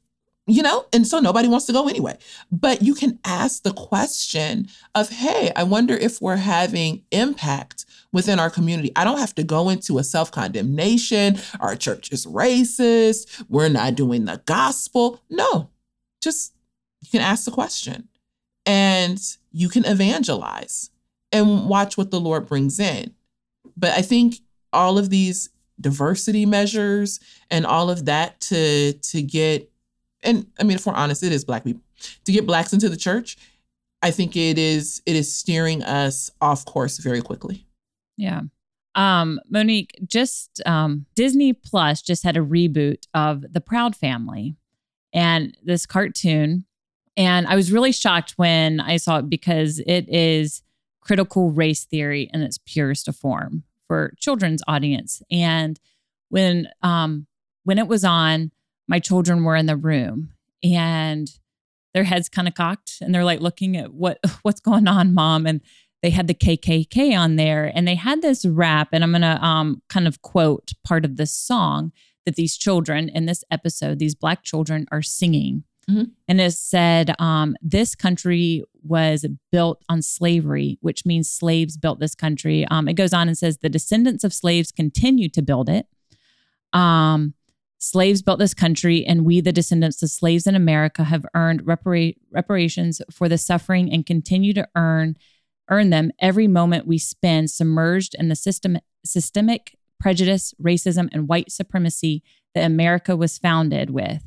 you 0.46 0.62
know 0.62 0.86
and 0.92 1.06
so 1.06 1.20
nobody 1.20 1.48
wants 1.48 1.66
to 1.66 1.72
go 1.72 1.88
anyway. 1.88 2.16
But 2.50 2.82
you 2.82 2.94
can 2.94 3.18
ask 3.24 3.62
the 3.62 3.72
question 3.72 4.68
of 4.94 5.08
hey 5.10 5.52
i 5.56 5.62
wonder 5.62 5.94
if 5.94 6.20
we're 6.20 6.36
having 6.36 7.02
impact 7.10 7.84
within 8.12 8.38
our 8.38 8.50
community. 8.50 8.92
I 8.96 9.04
don't 9.04 9.18
have 9.18 9.34
to 9.36 9.44
go 9.44 9.70
into 9.70 9.98
a 9.98 10.04
self-condemnation. 10.04 11.38
Our 11.60 11.76
church 11.76 12.12
is 12.12 12.26
racist. 12.26 13.44
We're 13.48 13.68
not 13.68 13.94
doing 13.94 14.26
the 14.26 14.42
gospel. 14.44 15.20
No 15.30 15.70
just 16.22 16.54
you 17.00 17.10
can 17.10 17.20
ask 17.20 17.44
the 17.44 17.50
question 17.50 18.08
and 18.64 19.20
you 19.50 19.68
can 19.68 19.84
evangelize 19.84 20.90
and 21.32 21.68
watch 21.68 21.98
what 21.98 22.10
the 22.10 22.20
lord 22.20 22.46
brings 22.46 22.78
in. 22.78 23.12
But 23.76 23.90
i 23.90 24.02
think 24.02 24.36
all 24.72 24.96
of 24.96 25.10
these 25.10 25.50
diversity 25.80 26.46
measures 26.46 27.18
and 27.50 27.66
all 27.66 27.90
of 27.90 28.06
that 28.06 28.40
to 28.40 28.92
to 28.94 29.20
get 29.20 29.70
and 30.22 30.46
I 30.58 30.64
mean, 30.64 30.76
if 30.76 30.86
we're 30.86 30.94
honest, 30.94 31.22
it 31.22 31.32
is 31.32 31.44
black 31.44 31.64
people. 31.64 31.82
To 32.24 32.32
get 32.32 32.46
blacks 32.46 32.72
into 32.72 32.88
the 32.88 32.96
church, 32.96 33.36
I 34.02 34.10
think 34.10 34.36
it 34.36 34.58
is 34.58 35.02
it 35.06 35.16
is 35.16 35.34
steering 35.34 35.82
us 35.82 36.30
off 36.40 36.64
course 36.64 36.98
very 36.98 37.22
quickly. 37.22 37.66
Yeah. 38.16 38.42
Um, 38.94 39.40
Monique, 39.48 39.98
just 40.06 40.60
um, 40.66 41.06
Disney 41.14 41.52
Plus 41.52 42.02
just 42.02 42.24
had 42.24 42.36
a 42.36 42.40
reboot 42.40 43.06
of 43.14 43.44
The 43.52 43.60
Proud 43.60 43.96
Family 43.96 44.56
and 45.14 45.56
this 45.62 45.86
cartoon. 45.86 46.64
And 47.16 47.46
I 47.46 47.56
was 47.56 47.72
really 47.72 47.92
shocked 47.92 48.32
when 48.36 48.80
I 48.80 48.96
saw 48.96 49.18
it 49.18 49.30
because 49.30 49.80
it 49.86 50.08
is 50.08 50.62
critical 51.00 51.50
race 51.50 51.84
theory 51.84 52.30
in 52.32 52.42
its 52.42 52.58
purest 52.58 53.12
form 53.14 53.64
for 53.86 54.14
children's 54.18 54.62
audience. 54.66 55.22
And 55.30 55.78
when 56.28 56.68
um, 56.82 57.26
when 57.64 57.78
it 57.78 57.88
was 57.88 58.04
on, 58.04 58.50
my 58.92 58.98
children 58.98 59.42
were 59.42 59.56
in 59.56 59.64
the 59.64 59.76
room 59.76 60.34
and 60.62 61.30
their 61.94 62.04
heads 62.04 62.28
kind 62.28 62.46
of 62.46 62.52
cocked 62.52 62.98
and 63.00 63.14
they're 63.14 63.24
like 63.24 63.40
looking 63.40 63.74
at 63.74 63.94
what 63.94 64.18
what's 64.42 64.60
going 64.60 64.86
on 64.86 65.14
mom 65.14 65.46
and 65.46 65.62
they 66.02 66.10
had 66.10 66.26
the 66.26 66.34
KKK 66.34 67.16
on 67.16 67.36
there 67.36 67.72
and 67.74 67.88
they 67.88 67.94
had 67.94 68.20
this 68.20 68.44
rap 68.44 68.88
and 68.92 69.02
I'm 69.02 69.12
going 69.12 69.22
to 69.22 69.42
um 69.42 69.82
kind 69.88 70.06
of 70.06 70.20
quote 70.20 70.72
part 70.84 71.06
of 71.06 71.16
this 71.16 71.34
song 71.34 71.90
that 72.26 72.36
these 72.36 72.58
children 72.58 73.08
in 73.08 73.24
this 73.24 73.42
episode 73.50 73.98
these 73.98 74.14
black 74.14 74.44
children 74.44 74.86
are 74.92 75.02
singing. 75.02 75.64
Mm-hmm. 75.90 76.10
and 76.28 76.40
it 76.40 76.52
said 76.52 77.12
um 77.18 77.56
this 77.60 77.96
country 77.96 78.62
was 78.84 79.26
built 79.50 79.82
on 79.88 80.00
slavery 80.00 80.78
which 80.80 81.04
means 81.04 81.30
slaves 81.30 81.78
built 81.78 81.98
this 81.98 82.14
country. 82.14 82.66
Um 82.70 82.88
it 82.88 82.94
goes 82.94 83.14
on 83.14 83.26
and 83.26 83.38
says 83.38 83.58
the 83.58 83.70
descendants 83.70 84.22
of 84.22 84.34
slaves 84.34 84.70
continue 84.70 85.30
to 85.30 85.40
build 85.40 85.70
it. 85.70 85.86
Um 86.74 87.34
Slaves 87.84 88.22
built 88.22 88.38
this 88.38 88.54
country, 88.54 89.04
and 89.04 89.24
we, 89.24 89.40
the 89.40 89.50
descendants 89.50 90.00
of 90.04 90.10
slaves 90.10 90.46
in 90.46 90.54
America, 90.54 91.02
have 91.02 91.26
earned 91.34 91.64
repara- 91.64 92.14
reparations 92.30 93.02
for 93.10 93.28
the 93.28 93.36
suffering 93.36 93.92
and 93.92 94.06
continue 94.06 94.54
to 94.54 94.68
earn 94.76 95.16
earn 95.68 95.90
them 95.90 96.12
every 96.20 96.46
moment 96.46 96.86
we 96.86 96.96
spend 96.96 97.50
submerged 97.50 98.14
in 98.16 98.28
the 98.28 98.36
system, 98.36 98.78
systemic 99.04 99.76
prejudice, 99.98 100.54
racism, 100.62 101.08
and 101.12 101.28
white 101.28 101.50
supremacy 101.50 102.22
that 102.54 102.64
America 102.64 103.16
was 103.16 103.36
founded 103.36 103.90
with, 103.90 104.22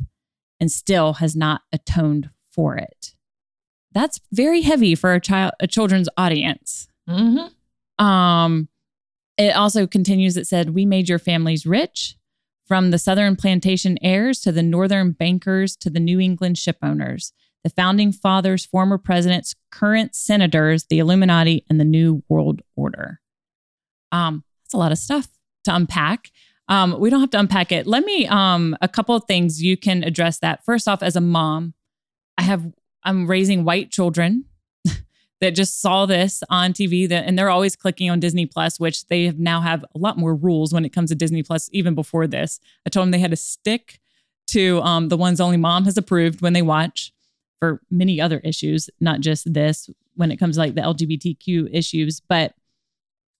and 0.60 0.70
still 0.70 1.14
has 1.14 1.34
not 1.34 1.62
atoned 1.72 2.32
for 2.52 2.76
it. 2.76 3.16
That's 3.94 4.20
very 4.34 4.64
heavy 4.64 4.96
for 4.96 5.14
a 5.14 5.22
child, 5.22 5.54
a 5.62 5.68
children's 5.68 6.10
audience. 6.18 6.90
Mm-hmm. 7.10 8.06
Um, 8.06 8.68
it 9.38 9.56
also 9.56 9.88
continues. 9.88 10.36
It 10.36 10.46
said, 10.46 10.72
"We 10.72 10.86
made 10.86 11.08
your 11.08 11.20
families 11.20 11.66
rich." 11.66 12.18
From 12.66 12.90
the 12.92 12.98
Southern 12.98 13.36
plantation 13.36 13.98
heirs 14.02 14.40
to 14.42 14.52
the 14.52 14.64
Northern 14.64 15.12
bankers 15.12 15.76
to 15.78 15.90
the 15.90 16.00
New 16.00 16.20
England 16.20 16.58
ship 16.58 16.78
owners, 16.82 17.32
the 17.64 17.70
founding 17.70 18.12
fathers, 18.12 18.66
former 18.66 18.98
presidents, 18.98 19.54
current 19.72 20.16
senators, 20.16 20.86
the 20.90 21.00
Illuminati, 21.00 21.64
and 21.70 21.80
the 21.80 21.86
New 21.86 22.24
World 22.28 22.62
Order. 22.76 23.20
Um, 24.12 24.44
that's 24.64 24.74
a 24.74 24.78
lot 24.78 24.92
of 24.92 24.98
stuff 24.98 25.28
to 25.66 25.76
unpack. 25.76 26.32
Um, 26.68 27.00
we 27.00 27.12
don't 27.12 27.22
have 27.22 27.30
to 27.32 27.40
unpack 27.40 27.72
it. 27.72 27.86
Let 27.86 28.04
me 28.04 28.26
um, 28.28 28.76
a 28.82 28.88
couple 28.88 29.16
of 29.16 29.26
things 29.26 29.62
you 29.62 29.78
can 29.78 30.04
address 30.04 30.40
that. 30.40 30.66
First 30.66 30.88
off, 30.88 31.04
as 31.04 31.16
a 31.16 31.22
mom, 31.22 31.76
I 32.38 32.44
have 32.44 32.72
I'm 33.04 33.28
raising 33.28 33.64
white 33.64 33.92
children 33.92 34.46
that 35.42 35.52
just 35.52 35.82
saw 35.82 36.06
this 36.06 36.44
on 36.50 36.74
TV 36.74 37.08
that, 37.10 37.26
and 37.26 37.38
they're 37.38 37.50
always 37.50 37.76
clicking 37.76 38.10
on 38.10 38.20
Disney 38.20 38.46
Plus, 38.46 38.80
which 38.80 39.08
they 39.08 39.26
have 39.26 39.38
now 39.38 39.62
have 39.62 39.84
a 39.94 39.98
lot 39.98 40.18
more 40.18 40.34
rules 40.34 40.74
when 40.74 40.86
it 40.86 40.94
comes 40.94 41.10
to 41.10 41.16
Disney 41.16 41.44
Plus, 41.44 41.70
even 41.74 41.94
before 41.94 42.28
this. 42.28 42.60
I 42.86 42.90
told 42.90 43.06
them 43.06 43.12
they 43.12 43.20
had 43.20 43.32
to 43.32 43.38
stick 43.38 44.00
to 44.48 44.82
um, 44.82 45.10
the 45.10 45.18
ones 45.18 45.42
only 45.42 45.58
mom 45.58 45.86
has 45.86 45.98
approved 45.98 46.42
when 46.42 46.54
they 46.54 46.62
watch 46.62 47.12
for 47.60 47.82
many 47.90 48.22
other 48.22 48.40
issues, 48.40 48.90
not 49.00 49.20
just 49.20 49.54
this 49.54 49.90
when 50.16 50.32
it 50.32 50.38
comes 50.38 50.56
to 50.56 50.62
like 50.62 50.76
the 50.76 50.82
LGBTQ 50.82 51.70
issues. 51.74 52.22
But 52.22 52.54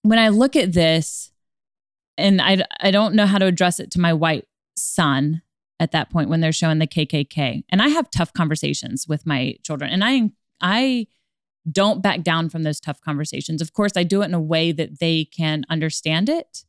when 0.02 0.18
I 0.18 0.28
look 0.28 0.56
at 0.56 0.72
this, 0.72 1.32
and 2.18 2.40
I, 2.40 2.64
I 2.80 2.90
don't 2.90 3.14
know 3.14 3.26
how 3.26 3.38
to 3.38 3.46
address 3.46 3.80
it 3.80 3.90
to 3.92 4.00
my 4.00 4.12
white 4.12 4.46
son 4.76 5.42
at 5.78 5.92
that 5.92 6.10
point 6.10 6.28
when 6.28 6.40
they're 6.40 6.52
showing 6.52 6.78
the 6.78 6.86
KKK. 6.86 7.64
And 7.68 7.82
I 7.82 7.88
have 7.88 8.10
tough 8.10 8.32
conversations 8.32 9.06
with 9.06 9.26
my 9.26 9.56
children. 9.62 9.90
And 9.90 10.02
I 10.02 10.30
I 10.60 11.06
don't 11.70 12.02
back 12.02 12.22
down 12.22 12.48
from 12.48 12.62
those 12.62 12.80
tough 12.80 13.00
conversations. 13.00 13.60
Of 13.60 13.72
course, 13.72 13.92
I 13.96 14.04
do 14.04 14.22
it 14.22 14.26
in 14.26 14.34
a 14.34 14.40
way 14.40 14.72
that 14.72 15.00
they 15.00 15.24
can 15.24 15.64
understand 15.68 16.28
it. 16.28 16.64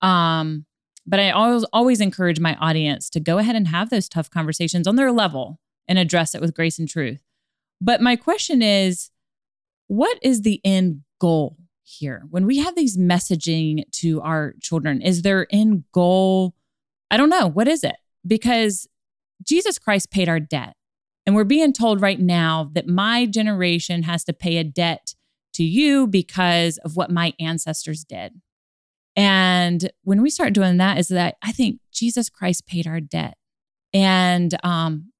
Um, 0.00 0.64
but 1.06 1.20
I 1.20 1.30
always 1.30 1.64
always 1.72 2.00
encourage 2.00 2.38
my 2.38 2.54
audience 2.56 3.08
to 3.10 3.20
go 3.20 3.38
ahead 3.38 3.56
and 3.56 3.68
have 3.68 3.90
those 3.90 4.08
tough 4.08 4.30
conversations 4.30 4.86
on 4.86 4.96
their 4.96 5.10
level 5.10 5.58
and 5.86 5.98
address 5.98 6.34
it 6.34 6.40
with 6.40 6.54
grace 6.54 6.78
and 6.78 6.88
truth. 6.88 7.22
But 7.80 8.00
my 8.00 8.16
question 8.16 8.60
is, 8.60 9.10
what 9.86 10.18
is 10.22 10.42
the 10.42 10.60
end 10.64 11.02
goal 11.18 11.56
here? 11.82 12.24
When 12.28 12.44
we 12.44 12.58
have 12.58 12.76
these 12.76 12.98
messaging 12.98 13.90
to 13.92 14.20
our 14.20 14.54
children, 14.60 15.00
is 15.00 15.22
their 15.22 15.46
end 15.50 15.84
goal? 15.92 16.54
I 17.10 17.16
don't 17.16 17.30
know. 17.30 17.46
What 17.46 17.68
is 17.68 17.84
it? 17.84 17.96
Because 18.26 18.86
Jesus 19.42 19.78
Christ 19.78 20.10
paid 20.10 20.28
our 20.28 20.40
debt. 20.40 20.74
And 21.28 21.34
we're 21.34 21.44
being 21.44 21.74
told 21.74 22.00
right 22.00 22.18
now 22.18 22.70
that 22.72 22.88
my 22.88 23.26
generation 23.26 24.04
has 24.04 24.24
to 24.24 24.32
pay 24.32 24.56
a 24.56 24.64
debt 24.64 25.14
to 25.52 25.62
you 25.62 26.06
because 26.06 26.78
of 26.78 26.96
what 26.96 27.10
my 27.10 27.34
ancestors 27.38 28.02
did. 28.02 28.40
And 29.14 29.90
when 30.04 30.22
we 30.22 30.30
start 30.30 30.54
doing 30.54 30.78
that, 30.78 30.96
is 30.96 31.08
that 31.08 31.36
I 31.42 31.52
think 31.52 31.80
Jesus 31.92 32.30
Christ 32.30 32.66
paid 32.66 32.86
our 32.86 32.98
debt. 32.98 33.36
And 33.92 34.56
um, 34.64 35.12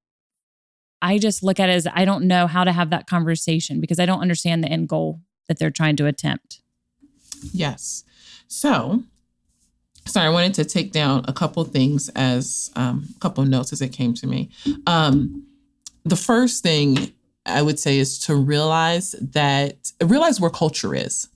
I 1.03 1.19
just 1.19 1.43
look 1.43 1.61
at 1.61 1.69
it 1.69 1.75
as 1.75 1.87
I 1.93 2.07
don't 2.07 2.25
know 2.25 2.47
how 2.47 2.65
to 2.65 2.73
have 2.73 2.89
that 2.89 3.07
conversation 3.07 3.79
because 3.79 4.01
I 4.01 4.07
don't 4.07 4.23
understand 4.23 4.65
the 4.65 4.69
end 4.69 4.89
goal 4.89 5.21
that 5.47 5.59
they're 5.59 5.71
trying 5.71 5.97
to 5.97 6.07
attempt. 6.07 6.63
Yes. 7.53 8.05
So, 8.47 9.03
sorry, 10.07 10.29
I 10.29 10.31
wanted 10.31 10.55
to 10.55 10.65
take 10.65 10.91
down 10.91 11.27
a 11.29 11.35
couple 11.35 11.65
things 11.65 12.09
as 12.17 12.71
um, 12.77 13.09
a 13.15 13.19
couple 13.19 13.45
notes 13.45 13.75
as 13.75 13.83
it 13.83 13.91
came 13.91 14.15
to 14.15 14.27
me. 14.27 14.49
Um, 14.87 15.45
the 16.09 16.17
first 16.17 16.63
thing 16.63 17.13
I 17.47 17.63
would 17.63 17.79
say 17.79 17.99
is 17.99 18.19
to 18.21 18.37
realize 18.37 19.13
that 19.21 19.93
realize 20.03 20.41
where 20.41 20.51
culture 20.51 20.95
is. 20.95 21.29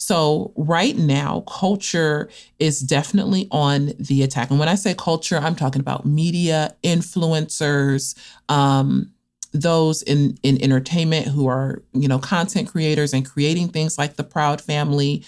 So, 0.00 0.52
right 0.56 0.96
now, 0.96 1.40
culture 1.40 2.30
is 2.58 2.80
definitely 2.80 3.48
on 3.50 3.92
the 3.98 4.22
attack. 4.22 4.50
And 4.50 4.58
when 4.58 4.68
I 4.68 4.74
say 4.74 4.94
culture, 4.94 5.36
I'm 5.36 5.56
talking 5.56 5.80
about 5.80 6.06
media, 6.06 6.74
influencers, 6.82 8.16
um, 8.48 9.12
those 9.52 10.02
in, 10.02 10.38
in 10.42 10.62
entertainment 10.62 11.26
who 11.26 11.46
are, 11.48 11.82
you 11.92 12.06
know, 12.06 12.18
content 12.18 12.68
creators 12.68 13.12
and 13.12 13.28
creating 13.28 13.68
things 13.68 13.98
like 13.98 14.16
the 14.16 14.24
Proud 14.24 14.60
Family. 14.60 15.24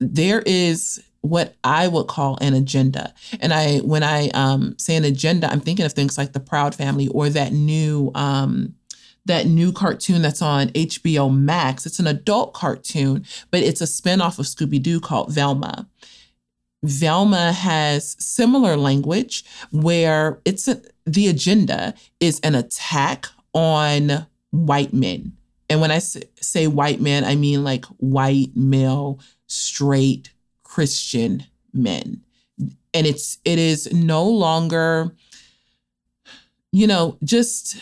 There 0.00 0.42
is 0.44 1.02
what 1.20 1.54
I 1.64 1.88
would 1.88 2.06
call 2.06 2.38
an 2.40 2.54
agenda. 2.54 3.12
And 3.40 3.52
I, 3.52 3.78
when 3.78 4.02
I 4.02 4.28
um, 4.28 4.76
say 4.78 4.96
an 4.96 5.04
agenda, 5.04 5.50
I'm 5.50 5.60
thinking 5.60 5.84
of 5.84 5.92
things 5.92 6.16
like 6.16 6.32
the 6.32 6.40
Proud 6.40 6.74
Family 6.74 7.08
or 7.08 7.28
that 7.30 7.52
new, 7.52 8.10
um, 8.14 8.74
that 9.24 9.46
new 9.46 9.72
cartoon 9.72 10.22
that's 10.22 10.42
on 10.42 10.68
HBO 10.68 11.34
Max. 11.34 11.86
It's 11.86 11.98
an 11.98 12.06
adult 12.06 12.54
cartoon, 12.54 13.24
but 13.50 13.60
it's 13.60 13.80
a 13.80 13.84
spinoff 13.84 14.38
of 14.38 14.46
Scooby 14.46 14.82
Doo 14.82 15.00
called 15.00 15.32
Velma. 15.32 15.88
Velma 16.84 17.52
has 17.52 18.16
similar 18.18 18.76
language 18.76 19.44
where 19.72 20.40
it's 20.44 20.68
a, 20.68 20.80
the 21.06 21.28
agenda 21.28 21.94
is 22.20 22.40
an 22.40 22.54
attack 22.54 23.26
on 23.52 24.26
white 24.50 24.92
men. 24.92 25.32
And 25.68 25.80
when 25.80 25.90
I 25.90 25.98
say 25.98 26.66
white 26.66 27.00
men, 27.00 27.24
I 27.24 27.34
mean 27.34 27.64
like 27.64 27.84
white, 27.98 28.50
male, 28.54 29.20
straight, 29.46 30.30
Christian 30.68 31.44
men. 31.72 32.22
And 32.94 33.06
it's 33.06 33.38
it 33.44 33.58
is 33.58 33.92
no 33.92 34.24
longer 34.24 35.12
you 36.72 36.86
know, 36.86 37.16
just 37.24 37.76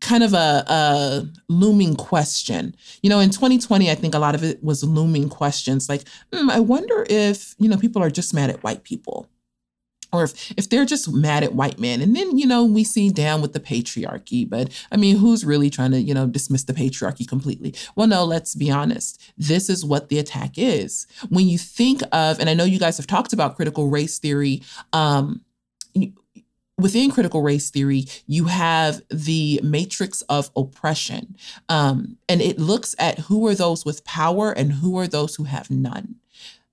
kind 0.00 0.22
of 0.22 0.34
a, 0.34 0.64
a, 0.68 1.26
looming 1.48 1.96
question. 1.96 2.74
You 3.02 3.10
know, 3.10 3.20
in 3.20 3.30
2020, 3.30 3.90
I 3.90 3.94
think 3.94 4.14
a 4.14 4.18
lot 4.18 4.34
of 4.34 4.44
it 4.44 4.62
was 4.62 4.84
looming 4.84 5.28
questions 5.28 5.88
like, 5.88 6.04
mm, 6.32 6.50
I 6.50 6.60
wonder 6.60 7.06
if, 7.08 7.54
you 7.58 7.68
know, 7.68 7.76
people 7.76 8.02
are 8.02 8.10
just 8.10 8.34
mad 8.34 8.50
at 8.50 8.62
white 8.62 8.84
people. 8.84 9.28
Or 10.14 10.24
if, 10.24 10.52
if 10.56 10.68
they're 10.68 10.84
just 10.84 11.12
mad 11.12 11.42
at 11.42 11.54
white 11.54 11.78
men. 11.78 12.00
And 12.00 12.14
then, 12.14 12.38
you 12.38 12.46
know, 12.46 12.64
we 12.64 12.84
see 12.84 13.10
down 13.10 13.42
with 13.42 13.52
the 13.52 13.60
patriarchy. 13.60 14.48
But 14.48 14.70
I 14.90 14.96
mean, 14.96 15.16
who's 15.16 15.44
really 15.44 15.70
trying 15.70 15.90
to, 15.92 16.00
you 16.00 16.14
know, 16.14 16.26
dismiss 16.26 16.64
the 16.64 16.72
patriarchy 16.72 17.26
completely? 17.26 17.74
Well, 17.96 18.06
no, 18.06 18.24
let's 18.24 18.54
be 18.54 18.70
honest. 18.70 19.20
This 19.36 19.68
is 19.68 19.84
what 19.84 20.08
the 20.08 20.18
attack 20.18 20.52
is. 20.56 21.06
When 21.28 21.48
you 21.48 21.58
think 21.58 22.02
of, 22.12 22.40
and 22.40 22.48
I 22.48 22.54
know 22.54 22.64
you 22.64 22.78
guys 22.78 22.96
have 22.96 23.06
talked 23.06 23.32
about 23.32 23.56
critical 23.56 23.88
race 23.88 24.18
theory, 24.18 24.62
um, 24.92 25.42
within 26.76 27.10
critical 27.10 27.42
race 27.42 27.70
theory, 27.70 28.06
you 28.26 28.46
have 28.46 29.00
the 29.08 29.60
matrix 29.62 30.22
of 30.22 30.50
oppression. 30.56 31.36
Um, 31.68 32.18
and 32.28 32.40
it 32.40 32.58
looks 32.58 32.94
at 32.98 33.20
who 33.20 33.46
are 33.46 33.54
those 33.54 33.84
with 33.84 34.04
power 34.04 34.52
and 34.52 34.72
who 34.72 34.98
are 34.98 35.06
those 35.06 35.36
who 35.36 35.44
have 35.44 35.70
none. 35.70 36.16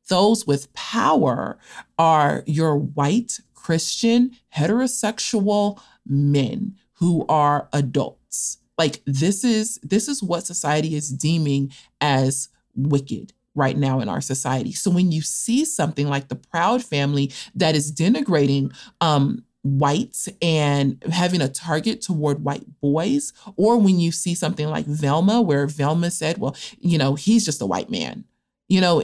Those 0.09 0.45
with 0.45 0.73
power 0.73 1.57
are 1.97 2.43
your 2.45 2.75
white, 2.75 3.39
Christian, 3.53 4.31
heterosexual 4.55 5.81
men 6.05 6.75
who 6.93 7.25
are 7.27 7.69
adults. 7.73 8.57
Like 8.77 9.01
this 9.05 9.43
is 9.43 9.79
this 9.83 10.07
is 10.07 10.23
what 10.23 10.45
society 10.45 10.95
is 10.95 11.09
deeming 11.09 11.71
as 11.99 12.49
wicked 12.75 13.33
right 13.53 13.77
now 13.77 13.99
in 13.99 14.09
our 14.09 14.21
society. 14.21 14.71
So 14.71 14.89
when 14.89 15.11
you 15.11 15.21
see 15.21 15.65
something 15.65 16.07
like 16.07 16.29
the 16.29 16.35
Proud 16.35 16.83
Family 16.83 17.31
that 17.55 17.75
is 17.75 17.91
denigrating 17.91 18.73
um, 19.01 19.43
whites 19.63 20.29
and 20.41 21.03
having 21.11 21.41
a 21.41 21.49
target 21.49 22.01
toward 22.01 22.43
white 22.43 22.65
boys, 22.81 23.33
or 23.57 23.77
when 23.77 23.99
you 23.99 24.11
see 24.11 24.33
something 24.33 24.67
like 24.67 24.85
Velma, 24.85 25.41
where 25.41 25.67
Velma 25.67 26.11
said, 26.11 26.37
well, 26.37 26.55
you 26.79 26.97
know, 26.97 27.15
he's 27.15 27.45
just 27.45 27.61
a 27.61 27.65
white 27.65 27.89
man, 27.89 28.23
you 28.69 28.81
know, 28.81 29.03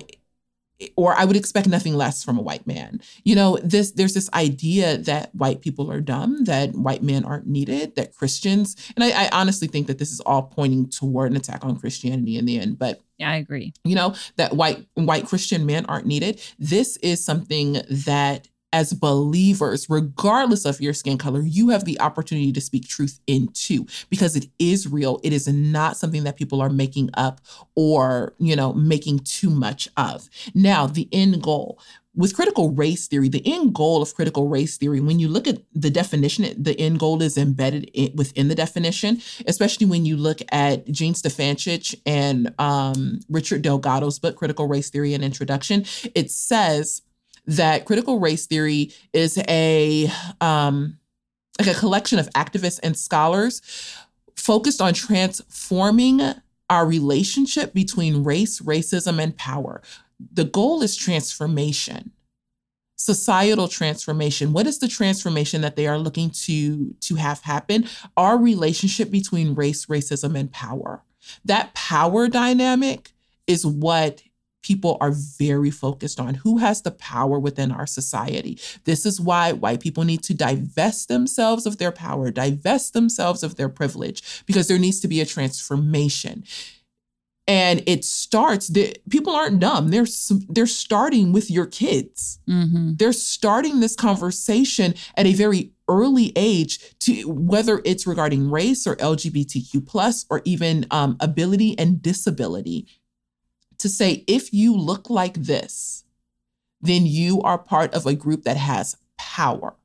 or 0.95 1.13
I 1.15 1.25
would 1.25 1.36
expect 1.36 1.67
nothing 1.67 1.95
less 1.95 2.23
from 2.23 2.38
a 2.38 2.41
white 2.41 2.67
man. 2.67 3.01
You 3.23 3.36
know, 3.36 3.57
this 3.63 3.91
there's 3.91 4.13
this 4.13 4.30
idea 4.34 4.97
that 4.97 5.34
white 5.34 5.61
people 5.61 5.91
are 5.91 6.01
dumb, 6.01 6.43
that 6.45 6.73
white 6.73 7.03
men 7.03 7.25
aren't 7.25 7.47
needed, 7.47 7.95
that 7.95 8.15
Christians, 8.15 8.75
and 8.95 9.03
I, 9.03 9.25
I 9.25 9.30
honestly 9.32 9.67
think 9.67 9.88
that 9.88 9.97
this 9.97 10.11
is 10.11 10.19
all 10.21 10.43
pointing 10.43 10.89
toward 10.89 11.32
an 11.32 11.38
attack 11.38 11.65
on 11.65 11.80
Christianity 11.80 12.38
in 12.38 12.45
the 12.45 12.59
end. 12.59 12.78
But 12.78 13.01
yeah, 13.17 13.32
I 13.32 13.36
agree. 13.38 13.73
You 13.84 13.95
know, 13.95 14.15
that 14.36 14.55
white 14.55 14.86
white 14.93 15.25
Christian 15.25 15.65
men 15.65 15.86
aren't 15.86 16.05
needed. 16.05 16.41
This 16.59 16.97
is 16.97 17.23
something 17.23 17.82
that 17.89 18.47
as 18.74 18.93
believers, 18.93 19.88
regardless 19.89 20.65
of 20.65 20.82
your 20.82 20.93
skin 20.93 21.18
color, 21.18 21.41
you 21.41 21.70
have 21.70 21.86
the 21.86 21.99
opportunity 21.99 22.51
to 22.51 22.61
speak 22.61 22.88
truth 22.88 23.20
into 23.28 23.86
because 24.09 24.36
it 24.36 24.47
is 24.59 24.88
real. 24.88 25.20
It 25.24 25.34
is 25.34 25.47
not 25.47 25.97
something 25.97 26.24
that 26.26 26.36
people 26.36 26.61
are 26.61 26.70
making 26.70 27.09
up 27.13 27.39
or, 27.76 28.34
you 28.39 28.55
know, 28.55 28.74
making 28.74 29.20
too 29.20 29.49
much 29.49 29.88
of. 29.95 30.30
Now, 30.53 30.86
the 30.86 31.07
end 31.11 31.41
goal 31.41 31.80
with 32.18 32.36
critical 32.36 32.72
race 32.72 33.07
theory, 33.07 33.30
the 33.30 33.43
end 33.45 33.76
goal 33.76 34.01
of 34.01 34.15
critical 34.15 34.47
race 34.49 34.76
theory, 34.76 34.99
when 34.99 35.20
you 35.20 35.28
look 35.28 35.47
at 35.47 35.59
the 35.74 35.91
definition, 35.91 36.51
the 36.61 36.78
end 36.80 36.99
goal 36.99 37.22
is 37.22 37.38
embedded 37.38 37.89
in, 37.93 38.11
within 38.15 38.47
the 38.47 38.55
definition, 38.55 39.22
especially 39.45 39.86
when 39.86 40.03
you 40.03 40.18
look 40.18 40.39
at 40.51 40.88
Jean 40.88 41.13
Stefancic 41.13 41.93
and 42.07 42.53
um, 42.57 43.20
Richard 43.30 43.61
Delgado's 43.61 44.18
book, 44.18 44.36
Critical 44.36 44.68
Race 44.68 44.89
Theory 44.89 45.13
and 45.13 45.24
Introduction. 45.24 45.86
It 46.15 46.32
says 46.32 47.03
that 47.48 47.86
critical 47.86 48.20
race 48.20 48.45
theory 48.45 48.91
is 49.14 49.41
a 49.48 50.12
um, 50.41 50.98
like 51.60 51.68
a 51.68 51.80
collection 51.80 52.20
of 52.20 52.30
activists 52.32 52.80
and 52.84 52.98
scholars 52.98 53.62
focused 54.36 54.82
on 54.82 54.93
transforming 54.93 56.22
our 56.70 56.86
relationship 56.86 57.74
between 57.74 58.24
race, 58.24 58.60
racism, 58.60 59.22
and 59.22 59.36
power. 59.38 59.82
The 60.34 60.43
goal 60.43 60.82
is 60.82 60.95
transformation 60.95 62.12
societal 62.98 63.68
transformation. 63.68 64.54
What 64.54 64.68
is 64.68 64.80
the 64.80 64.88
transformation 64.88 65.62
that 65.62 65.76
they 65.76 65.88
are 65.88 66.00
looking 66.00 66.32
to 66.32 66.95
to 67.02 67.16
have 67.16 67.41
happen? 67.41 67.88
Our 68.18 68.38
relationship 68.38 69.12
between 69.12 69.54
race 69.56 69.86
racism 69.86 70.38
and 70.38 70.52
power. 70.52 71.04
That 71.45 71.74
power 71.74 72.28
dynamic 72.28 73.12
is 73.45 73.66
what 73.66 74.24
people 74.68 74.97
are 74.99 75.11
very 75.11 75.72
focused 75.72 76.20
on 76.20 76.34
who 76.34 76.57
has 76.57 76.82
the 76.82 76.91
power 76.91 77.39
within 77.39 77.72
our 77.72 77.88
society. 77.88 78.59
This 78.84 79.05
is 79.05 79.22
why 79.22 79.53
white 79.53 79.80
people 79.80 80.03
need 80.03 80.24
to 80.24 80.34
divest 80.34 81.07
themselves 81.07 81.65
of 81.65 81.78
their 81.78 81.93
power, 81.93 82.32
divest 82.32 82.93
themselves 82.93 83.43
of 83.43 83.55
their 83.55 83.70
privilege, 83.70 84.43
because 84.45 84.68
there 84.68 84.78
needs 84.78 84.99
to 84.99 85.07
be 85.07 85.22
a 85.22 85.26
transformation. 85.26 86.43
And 87.47 87.82
it 87.88 88.03
starts. 88.03 88.68
The, 88.68 88.93
people 89.09 89.34
aren't 89.34 89.61
dumb. 89.61 89.88
They're 89.88 90.11
they're 90.49 90.65
starting 90.65 91.32
with 91.32 91.49
your 91.49 91.65
kids. 91.65 92.39
Mm-hmm. 92.49 92.95
They're 92.97 93.13
starting 93.13 93.80
this 93.80 93.95
conversation 93.95 94.95
at 95.15 95.26
a 95.26 95.34
very 95.34 95.72
early 95.88 96.34
age 96.36 96.99
to 96.99 97.24
whether 97.24 97.82
it's 97.86 98.05
regarding 98.05 98.51
race 98.51 98.86
or 98.86 98.97
LGBTQ 98.97 99.88
plus 99.88 100.26
or 100.30 100.41
even 100.43 100.86
um, 100.91 101.15
ability 101.22 101.80
and 101.80 102.01
disability 102.01 102.86
to 103.80 103.89
say, 103.89 104.23
if 104.28 104.53
you 104.53 104.75
look 104.75 105.09
like 105.09 105.36
this, 105.36 106.03
then 106.82 107.05
you 107.05 107.41
are 107.41 107.57
part 107.57 107.93
of 107.93 108.05
a 108.05 108.15
group 108.15 108.43
that 108.43 108.57
has 108.57 108.95
power. 109.17 109.75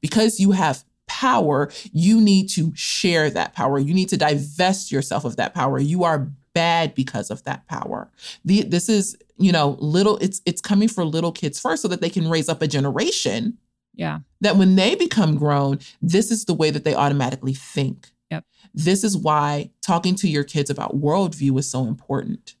Because 0.00 0.38
you 0.38 0.52
have 0.52 0.84
power, 1.06 1.70
you 1.92 2.20
need 2.20 2.48
to 2.50 2.72
share 2.74 3.30
that 3.30 3.54
power. 3.54 3.78
You 3.78 3.94
need 3.94 4.08
to 4.10 4.16
divest 4.16 4.92
yourself 4.92 5.24
of 5.24 5.36
that 5.36 5.54
power. 5.54 5.78
You 5.78 6.04
are 6.04 6.30
bad 6.54 6.94
because 6.94 7.30
of 7.30 7.42
that 7.44 7.66
power. 7.66 8.10
The, 8.44 8.62
this 8.62 8.88
is, 8.88 9.16
you 9.38 9.52
know, 9.52 9.76
little 9.80 10.18
it's 10.18 10.40
it's 10.46 10.60
coming 10.60 10.88
for 10.88 11.04
little 11.04 11.32
kids 11.32 11.58
first 11.58 11.82
so 11.82 11.88
that 11.88 12.00
they 12.00 12.10
can 12.10 12.28
raise 12.28 12.48
up 12.48 12.62
a 12.62 12.68
generation. 12.68 13.58
Yeah. 13.94 14.20
That 14.40 14.56
when 14.56 14.76
they 14.76 14.94
become 14.94 15.36
grown, 15.36 15.80
this 16.00 16.30
is 16.30 16.44
the 16.44 16.54
way 16.54 16.70
that 16.70 16.84
they 16.84 16.94
automatically 16.94 17.54
think. 17.54 18.10
Yep. 18.30 18.44
This 18.72 19.04
is 19.04 19.16
why 19.16 19.70
talking 19.82 20.14
to 20.16 20.28
your 20.28 20.44
kids 20.44 20.70
about 20.70 20.98
worldview 20.98 21.58
is 21.58 21.70
so 21.70 21.84
important 21.84 22.54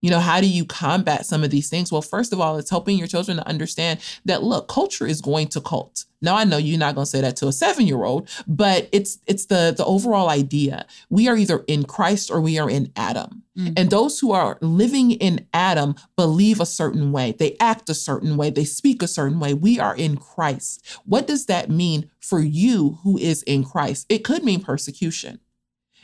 you 0.00 0.10
know, 0.10 0.20
how 0.20 0.40
do 0.40 0.48
you 0.48 0.64
combat 0.64 1.26
some 1.26 1.44
of 1.44 1.50
these 1.50 1.68
things? 1.68 1.92
Well, 1.92 2.02
first 2.02 2.32
of 2.32 2.40
all, 2.40 2.56
it's 2.56 2.70
helping 2.70 2.98
your 2.98 3.06
children 3.06 3.36
to 3.36 3.46
understand 3.46 4.00
that 4.24 4.42
look, 4.42 4.68
culture 4.68 5.06
is 5.06 5.20
going 5.20 5.48
to 5.48 5.60
cult. 5.60 6.04
Now 6.22 6.36
I 6.36 6.44
know 6.44 6.58
you're 6.58 6.78
not 6.78 6.94
going 6.94 7.06
to 7.06 7.10
say 7.10 7.20
that 7.22 7.36
to 7.36 7.46
a 7.46 7.50
7-year-old, 7.50 8.28
but 8.46 8.88
it's 8.92 9.18
it's 9.26 9.46
the 9.46 9.72
the 9.74 9.84
overall 9.84 10.28
idea. 10.28 10.86
We 11.08 11.28
are 11.28 11.36
either 11.36 11.64
in 11.66 11.84
Christ 11.84 12.30
or 12.30 12.40
we 12.40 12.58
are 12.58 12.68
in 12.68 12.92
Adam. 12.94 13.42
Mm-hmm. 13.56 13.72
And 13.76 13.90
those 13.90 14.20
who 14.20 14.32
are 14.32 14.58
living 14.60 15.12
in 15.12 15.46
Adam 15.54 15.94
believe 16.16 16.60
a 16.60 16.66
certain 16.66 17.10
way. 17.12 17.32
They 17.32 17.56
act 17.58 17.88
a 17.88 17.94
certain 17.94 18.36
way, 18.36 18.50
they 18.50 18.64
speak 18.64 19.02
a 19.02 19.08
certain 19.08 19.40
way. 19.40 19.54
We 19.54 19.80
are 19.80 19.96
in 19.96 20.16
Christ. 20.16 21.00
What 21.04 21.26
does 21.26 21.46
that 21.46 21.70
mean 21.70 22.10
for 22.20 22.40
you 22.40 22.98
who 23.02 23.16
is 23.16 23.42
in 23.44 23.64
Christ? 23.64 24.06
It 24.08 24.24
could 24.24 24.44
mean 24.44 24.62
persecution. 24.62 25.40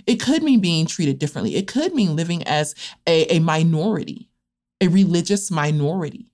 It 0.06 0.16
could 0.16 0.42
mean 0.42 0.60
being 0.60 0.86
treated 0.86 1.18
differently. 1.18 1.56
It 1.56 1.66
could 1.66 1.94
mean 1.94 2.16
living 2.16 2.42
as 2.44 2.74
a, 3.06 3.24
a 3.34 3.38
minority, 3.40 4.30
a 4.80 4.88
religious 4.88 5.50
minority. 5.50 6.30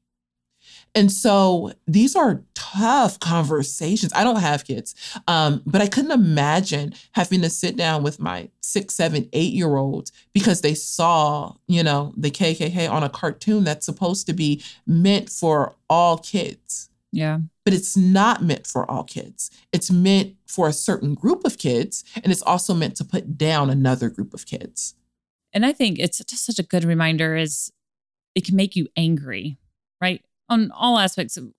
And 0.94 1.10
so 1.10 1.72
these 1.86 2.14
are 2.14 2.42
tough 2.54 3.18
conversations. 3.18 4.12
I 4.14 4.24
don't 4.24 4.40
have 4.40 4.64
kids, 4.64 4.94
um, 5.26 5.62
but 5.64 5.80
I 5.80 5.86
couldn't 5.86 6.10
imagine 6.10 6.94
having 7.12 7.40
to 7.42 7.50
sit 7.50 7.76
down 7.76 8.02
with 8.02 8.20
my 8.20 8.50
six, 8.60 8.94
seven, 8.94 9.28
eight 9.32 9.54
year 9.54 9.76
olds 9.76 10.12
because 10.34 10.60
they 10.60 10.74
saw, 10.74 11.54
you 11.66 11.82
know, 11.82 12.12
the 12.16 12.30
KKK 12.30 12.90
on 12.90 13.02
a 13.02 13.08
cartoon 13.08 13.64
that's 13.64 13.86
supposed 13.86 14.26
to 14.26 14.34
be 14.34 14.62
meant 14.86 15.30
for 15.30 15.74
all 15.88 16.18
kids. 16.18 16.90
Yeah. 17.10 17.38
But 17.64 17.74
it's 17.74 17.96
not 17.96 18.42
meant 18.42 18.66
for 18.66 18.90
all 18.90 19.04
kids. 19.04 19.50
It's 19.72 19.90
meant 19.90 20.34
for 20.46 20.68
a 20.68 20.72
certain 20.72 21.14
group 21.14 21.44
of 21.44 21.58
kids, 21.58 22.04
and 22.16 22.32
it's 22.32 22.42
also 22.42 22.74
meant 22.74 22.96
to 22.96 23.04
put 23.04 23.38
down 23.38 23.70
another 23.70 24.10
group 24.10 24.34
of 24.34 24.46
kids. 24.46 24.94
And 25.52 25.64
I 25.64 25.72
think 25.72 25.98
it's 25.98 26.18
just 26.18 26.46
such 26.46 26.58
a 26.58 26.62
good 26.62 26.84
reminder 26.84 27.36
is 27.36 27.72
it 28.34 28.44
can 28.44 28.56
make 28.56 28.74
you 28.74 28.88
angry, 28.96 29.58
right? 30.00 30.22
On 30.48 30.70
all 30.72 30.98
aspects 30.98 31.36
of 31.36 31.52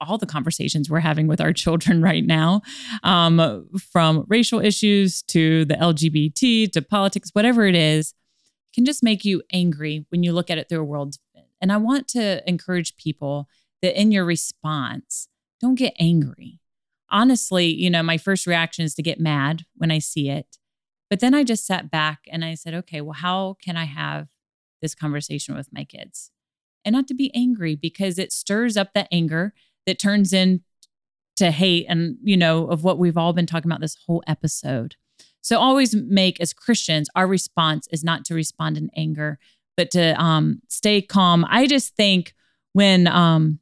all 0.00 0.18
the 0.18 0.26
conversations 0.26 0.88
we're 0.88 1.00
having 1.00 1.26
with 1.26 1.40
our 1.40 1.52
children 1.64 2.02
right 2.02 2.24
now, 2.24 2.62
um, 3.02 3.68
from 3.92 4.24
racial 4.28 4.60
issues 4.60 5.22
to 5.22 5.64
the 5.64 5.74
LGBT 5.74 6.70
to 6.72 6.82
politics, 6.82 7.30
whatever 7.32 7.66
it 7.66 7.74
is, 7.74 8.14
can 8.74 8.84
just 8.84 9.02
make 9.02 9.24
you 9.24 9.42
angry 9.52 10.04
when 10.10 10.22
you 10.22 10.32
look 10.32 10.50
at 10.50 10.58
it 10.58 10.68
through 10.68 10.80
a 10.80 10.84
world. 10.84 11.16
And 11.60 11.72
I 11.72 11.78
want 11.78 12.08
to 12.08 12.46
encourage 12.48 12.96
people 12.96 13.48
that 13.82 13.98
in 13.98 14.12
your 14.12 14.24
response, 14.24 15.28
don't 15.60 15.76
get 15.76 15.94
angry. 15.98 16.60
Honestly, 17.10 17.66
you 17.66 17.88
know, 17.88 18.02
my 18.02 18.18
first 18.18 18.46
reaction 18.46 18.84
is 18.84 18.94
to 18.94 19.02
get 19.02 19.20
mad 19.20 19.64
when 19.76 19.90
I 19.90 19.98
see 19.98 20.28
it. 20.28 20.58
But 21.08 21.20
then 21.20 21.34
I 21.34 21.44
just 21.44 21.66
sat 21.66 21.90
back 21.90 22.20
and 22.30 22.44
I 22.44 22.54
said, 22.54 22.74
okay, 22.74 23.00
well, 23.00 23.12
how 23.12 23.56
can 23.62 23.76
I 23.76 23.84
have 23.84 24.28
this 24.82 24.94
conversation 24.94 25.54
with 25.54 25.68
my 25.72 25.84
kids? 25.84 26.30
And 26.84 26.92
not 26.92 27.06
to 27.08 27.14
be 27.14 27.34
angry 27.34 27.74
because 27.74 28.18
it 28.18 28.32
stirs 28.32 28.76
up 28.76 28.92
that 28.94 29.08
anger 29.12 29.54
that 29.86 29.98
turns 29.98 30.32
into 30.32 30.62
hate 31.38 31.86
and, 31.88 32.16
you 32.22 32.36
know, 32.36 32.66
of 32.66 32.82
what 32.82 32.98
we've 32.98 33.16
all 33.16 33.32
been 33.32 33.46
talking 33.46 33.70
about 33.70 33.80
this 33.80 33.96
whole 34.06 34.22
episode. 34.26 34.96
So 35.42 35.60
always 35.60 35.94
make 35.94 36.40
as 36.40 36.52
Christians, 36.52 37.08
our 37.14 37.28
response 37.28 37.86
is 37.92 38.02
not 38.02 38.24
to 38.24 38.34
respond 38.34 38.76
in 38.76 38.90
anger, 38.96 39.38
but 39.76 39.92
to 39.92 40.20
um, 40.20 40.60
stay 40.68 41.00
calm. 41.00 41.46
I 41.48 41.68
just 41.68 41.94
think 41.94 42.34
when 42.72 43.06
um, 43.06 43.60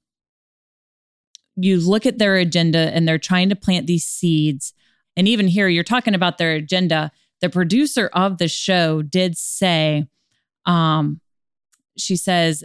you 1.56 1.80
look 1.80 2.06
at 2.06 2.18
their 2.18 2.36
agenda 2.36 2.90
and 2.94 3.06
they're 3.06 3.18
trying 3.18 3.48
to 3.48 3.56
plant 3.56 3.86
these 3.86 4.04
seeds, 4.04 4.72
and 5.16 5.28
even 5.28 5.48
here 5.48 5.68
you're 5.68 5.84
talking 5.84 6.14
about 6.14 6.38
their 6.38 6.52
agenda. 6.52 7.12
The 7.40 7.50
producer 7.50 8.10
of 8.12 8.38
the 8.38 8.48
show 8.48 9.02
did 9.02 9.36
say, 9.36 10.08
um, 10.66 11.20
she 11.96 12.16
says, 12.16 12.64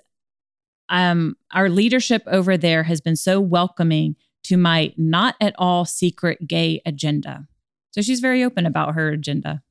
um, 0.89 1.35
our 1.53 1.69
leadership 1.69 2.23
over 2.27 2.57
there 2.57 2.83
has 2.83 3.01
been 3.01 3.15
so 3.15 3.39
welcoming 3.39 4.15
to 4.43 4.57
my 4.57 4.93
not 4.97 5.35
at 5.39 5.53
all 5.57 5.85
secret 5.85 6.47
gay 6.47 6.81
agenda. 6.85 7.47
So 7.91 8.01
she's 8.01 8.19
very 8.19 8.43
open 8.43 8.65
about 8.65 8.95
her 8.95 9.09
agenda. 9.09 9.61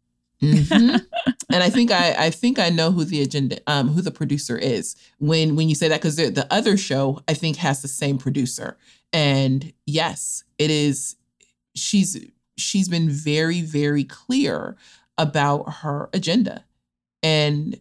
Mm-hmm. 0.42 0.96
and 1.52 1.62
I 1.62 1.70
think 1.70 1.90
I, 1.90 2.26
I 2.26 2.30
think 2.30 2.58
I 2.58 2.68
know 2.68 2.92
who 2.92 3.04
the 3.04 3.22
agenda, 3.22 3.58
um, 3.66 3.88
who 3.88 4.02
the 4.02 4.10
producer 4.10 4.56
is 4.56 4.94
when 5.18 5.56
when 5.56 5.68
you 5.68 5.74
say 5.74 5.88
that 5.88 6.00
because 6.00 6.16
the, 6.16 6.30
the 6.30 6.52
other 6.52 6.76
show 6.76 7.20
I 7.26 7.34
think 7.34 7.56
has 7.56 7.82
the 7.82 7.88
same 7.88 8.18
producer, 8.18 8.76
and 9.12 9.72
yes, 9.86 10.44
it 10.58 10.70
is. 10.70 11.16
She's 11.74 12.18
she's 12.56 12.88
been 12.88 13.08
very 13.08 13.60
very 13.60 14.04
clear 14.04 14.76
about 15.16 15.72
her 15.74 16.08
agenda, 16.12 16.64
and 17.22 17.80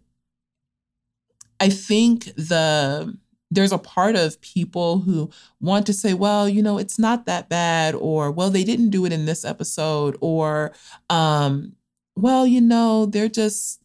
I 1.59 1.69
think 1.69 2.25
the 2.35 3.17
there's 3.49 3.71
a 3.71 3.77
part 3.77 4.15
of 4.15 4.41
people 4.41 4.99
who 4.99 5.29
want 5.61 5.85
to 5.85 5.93
say, 5.93 6.13
well, 6.13 6.49
you 6.49 6.61
know, 6.61 6.77
it's 6.77 6.99
not 6.99 7.25
that 7.25 7.47
bad, 7.49 7.95
or 7.95 8.31
well, 8.31 8.49
they 8.49 8.63
didn't 8.63 8.89
do 8.89 9.05
it 9.05 9.13
in 9.13 9.25
this 9.25 9.45
episode, 9.45 10.17
or 10.21 10.73
um, 11.09 11.73
well, 12.15 12.45
you 12.45 12.61
know, 12.61 13.05
they're 13.05 13.29
just 13.29 13.81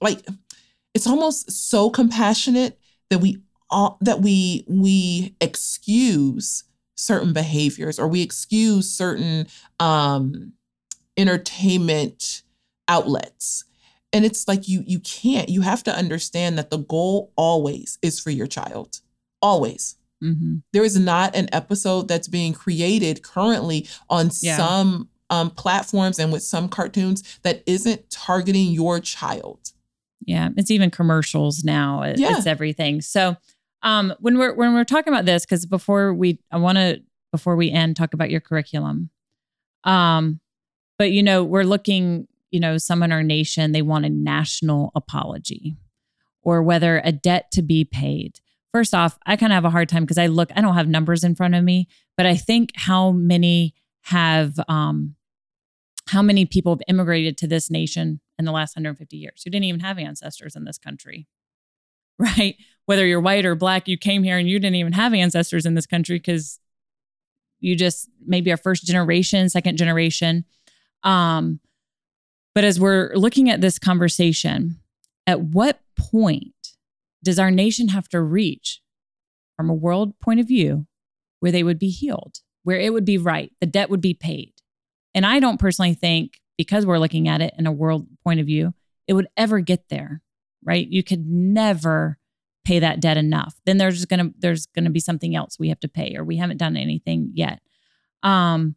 like 0.00 0.26
it's 0.94 1.06
almost 1.06 1.50
so 1.50 1.90
compassionate 1.90 2.78
that 3.10 3.18
we 3.20 3.38
all 3.70 3.98
that 4.00 4.20
we 4.20 4.64
we 4.68 5.34
excuse 5.40 6.64
certain 6.98 7.32
behaviors 7.32 7.98
or 7.98 8.08
we 8.08 8.20
excuse 8.22 8.90
certain 8.90 9.46
um 9.78 10.52
entertainment 11.16 12.42
outlets 12.88 13.64
and 14.12 14.24
it's 14.24 14.48
like 14.48 14.66
you 14.66 14.82
you 14.84 14.98
can't 15.00 15.48
you 15.48 15.60
have 15.60 15.82
to 15.84 15.94
understand 15.94 16.58
that 16.58 16.70
the 16.70 16.78
goal 16.78 17.32
always 17.36 17.98
is 18.02 18.18
for 18.18 18.30
your 18.30 18.48
child 18.48 19.00
always 19.40 19.96
mm-hmm. 20.22 20.56
there 20.72 20.82
is 20.82 20.98
not 20.98 21.36
an 21.36 21.48
episode 21.52 22.08
that's 22.08 22.26
being 22.26 22.52
created 22.52 23.22
currently 23.22 23.86
on 24.10 24.30
yeah. 24.40 24.56
some 24.56 25.08
um, 25.30 25.50
platforms 25.50 26.18
and 26.18 26.32
with 26.32 26.42
some 26.42 26.68
cartoons 26.68 27.38
that 27.42 27.62
isn't 27.66 28.10
targeting 28.10 28.72
your 28.72 28.98
child 28.98 29.72
yeah 30.26 30.48
it's 30.56 30.70
even 30.70 30.90
commercials 30.90 31.62
now 31.62 32.02
yeah. 32.02 32.36
it's 32.36 32.46
everything 32.46 33.00
so 33.00 33.36
um 33.82 34.14
when 34.20 34.38
we're 34.38 34.54
when 34.54 34.74
we're 34.74 34.84
talking 34.84 35.12
about 35.12 35.24
this 35.24 35.44
because 35.44 35.66
before 35.66 36.12
we 36.12 36.38
i 36.50 36.56
want 36.56 36.76
to 36.76 37.00
before 37.32 37.56
we 37.56 37.70
end 37.70 37.96
talk 37.96 38.14
about 38.14 38.30
your 38.30 38.40
curriculum 38.40 39.10
um 39.84 40.40
but 40.98 41.12
you 41.12 41.22
know 41.22 41.44
we're 41.44 41.64
looking 41.64 42.26
you 42.50 42.60
know, 42.60 42.78
some 42.78 43.02
in 43.02 43.12
our 43.12 43.22
nation, 43.22 43.72
they 43.72 43.82
want 43.82 44.06
a 44.06 44.10
national 44.10 44.90
apology 44.94 45.76
or 46.42 46.62
whether 46.62 47.00
a 47.04 47.12
debt 47.12 47.50
to 47.52 47.62
be 47.62 47.84
paid. 47.84 48.40
First 48.72 48.94
off, 48.94 49.18
I 49.26 49.36
kind 49.36 49.52
of 49.52 49.56
have 49.56 49.64
a 49.64 49.70
hard 49.70 49.88
time 49.88 50.04
because 50.04 50.18
I 50.18 50.26
look, 50.26 50.50
I 50.54 50.60
don't 50.60 50.74
have 50.74 50.88
numbers 50.88 51.24
in 51.24 51.34
front 51.34 51.54
of 51.54 51.64
me, 51.64 51.88
but 52.16 52.26
I 52.26 52.36
think 52.36 52.72
how 52.74 53.10
many 53.10 53.74
have, 54.02 54.58
um, 54.68 55.14
how 56.08 56.22
many 56.22 56.46
people 56.46 56.72
have 56.72 56.82
immigrated 56.88 57.36
to 57.38 57.46
this 57.46 57.70
nation 57.70 58.20
in 58.38 58.44
the 58.44 58.52
last 58.52 58.76
150 58.76 59.16
years 59.16 59.42
who 59.44 59.50
didn't 59.50 59.64
even 59.64 59.80
have 59.80 59.98
ancestors 59.98 60.56
in 60.56 60.64
this 60.64 60.78
country, 60.78 61.26
right? 62.38 62.56
Whether 62.86 63.06
you're 63.06 63.20
white 63.20 63.44
or 63.44 63.54
black, 63.54 63.86
you 63.86 63.98
came 63.98 64.22
here 64.22 64.38
and 64.38 64.48
you 64.48 64.58
didn't 64.58 64.76
even 64.76 64.94
have 64.94 65.12
ancestors 65.14 65.66
in 65.66 65.74
this 65.74 65.86
country 65.86 66.18
because 66.18 66.58
you 67.60 67.76
just 67.76 68.08
maybe 68.24 68.50
are 68.52 68.56
first 68.56 68.84
generation, 68.84 69.48
second 69.48 69.76
generation. 69.76 70.44
Um, 71.02 71.60
but 72.54 72.64
as 72.64 72.80
we're 72.80 73.12
looking 73.14 73.50
at 73.50 73.60
this 73.60 73.78
conversation, 73.78 74.80
at 75.26 75.40
what 75.40 75.80
point 75.96 76.54
does 77.22 77.38
our 77.38 77.50
nation 77.50 77.88
have 77.88 78.08
to 78.08 78.20
reach 78.20 78.80
from 79.56 79.68
a 79.68 79.74
world 79.74 80.18
point 80.20 80.40
of 80.40 80.48
view 80.48 80.86
where 81.40 81.52
they 81.52 81.62
would 81.62 81.78
be 81.78 81.90
healed, 81.90 82.38
where 82.62 82.78
it 82.78 82.92
would 82.92 83.04
be 83.04 83.18
right, 83.18 83.52
the 83.60 83.66
debt 83.66 83.90
would 83.90 84.00
be 84.00 84.14
paid? 84.14 84.52
And 85.14 85.26
I 85.26 85.40
don't 85.40 85.60
personally 85.60 85.94
think, 85.94 86.40
because 86.56 86.84
we're 86.84 86.98
looking 86.98 87.28
at 87.28 87.40
it 87.40 87.54
in 87.58 87.66
a 87.66 87.72
world 87.72 88.06
point 88.24 88.40
of 88.40 88.46
view, 88.46 88.74
it 89.06 89.12
would 89.14 89.28
ever 89.36 89.60
get 89.60 89.88
there, 89.88 90.22
right? 90.64 90.86
You 90.86 91.02
could 91.02 91.26
never 91.26 92.18
pay 92.64 92.78
that 92.78 93.00
debt 93.00 93.16
enough. 93.16 93.54
Then 93.64 93.78
there's 93.78 94.04
gonna 94.04 94.30
there's 94.38 94.66
gonna 94.66 94.90
be 94.90 95.00
something 95.00 95.34
else 95.34 95.58
we 95.58 95.68
have 95.68 95.80
to 95.80 95.88
pay, 95.88 96.14
or 96.16 96.24
we 96.24 96.36
haven't 96.36 96.58
done 96.58 96.76
anything 96.76 97.30
yet. 97.34 97.60
Um, 98.22 98.76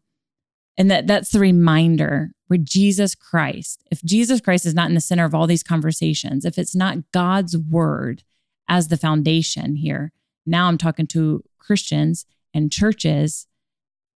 and 0.78 0.90
that 0.90 1.06
that's 1.06 1.30
the 1.30 1.40
reminder 1.40 2.32
where 2.46 2.58
Jesus 2.62 3.14
Christ, 3.14 3.82
if 3.90 4.02
Jesus 4.02 4.40
Christ 4.40 4.66
is 4.66 4.74
not 4.74 4.88
in 4.88 4.94
the 4.94 5.00
center 5.00 5.24
of 5.24 5.34
all 5.34 5.46
these 5.46 5.62
conversations, 5.62 6.44
if 6.44 6.58
it's 6.58 6.74
not 6.74 7.10
God's 7.12 7.56
word 7.56 8.22
as 8.68 8.88
the 8.88 8.96
foundation 8.96 9.76
here, 9.76 10.12
now 10.46 10.68
I'm 10.68 10.78
talking 10.78 11.06
to 11.08 11.44
Christians 11.58 12.24
and 12.54 12.72
churches, 12.72 13.46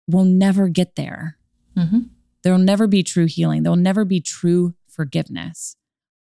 we'll 0.07 0.26
never 0.26 0.68
get 0.68 0.95
there. 0.95 1.38
Mm-hmm. 1.78 1.99
There'll 2.43 2.59
never 2.59 2.88
be 2.88 3.03
true 3.03 3.26
healing. 3.26 3.63
There'll 3.63 3.76
never 3.76 4.05
be 4.05 4.22
true 4.22 4.76
forgiveness. 4.88 5.76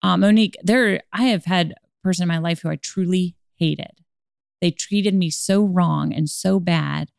Um, 0.04 0.20
Monique, 0.20 0.58
there 0.62 1.02
I 1.12 1.24
have 1.24 1.46
had 1.46 1.72
a 1.72 2.04
person 2.04 2.24
in 2.24 2.28
my 2.28 2.38
life 2.38 2.62
who 2.62 2.70
I 2.70 2.76
truly 2.76 3.36
hated. 3.56 4.02
They 4.62 4.70
treated 4.70 5.16
me 5.16 5.30
so 5.30 5.64
wrong 5.64 6.14
and 6.14 6.30
so 6.30 6.60
bad 6.60 7.10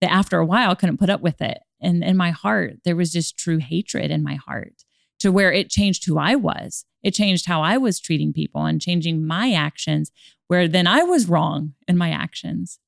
that 0.00 0.12
after 0.12 0.38
a 0.38 0.46
while 0.46 0.70
I 0.70 0.74
couldn't 0.74 0.98
put 0.98 1.10
up 1.10 1.20
with 1.20 1.42
it 1.42 1.58
and 1.80 2.02
in 2.02 2.16
my 2.16 2.30
heart 2.30 2.78
there 2.84 2.96
was 2.96 3.12
just 3.12 3.38
true 3.38 3.58
hatred 3.58 4.10
in 4.10 4.22
my 4.22 4.36
heart 4.36 4.84
to 5.20 5.32
where 5.32 5.52
it 5.52 5.70
changed 5.70 6.06
who 6.06 6.18
I 6.18 6.36
was. 6.36 6.84
It 7.02 7.12
changed 7.12 7.46
how 7.46 7.62
I 7.62 7.76
was 7.76 8.00
treating 8.00 8.32
people 8.32 8.64
and 8.64 8.80
changing 8.80 9.26
my 9.26 9.52
actions, 9.52 10.10
where 10.46 10.68
then 10.68 10.86
I 10.86 11.02
was 11.02 11.28
wrong 11.28 11.74
in 11.86 11.96
my 11.96 12.10
actions. 12.10 12.78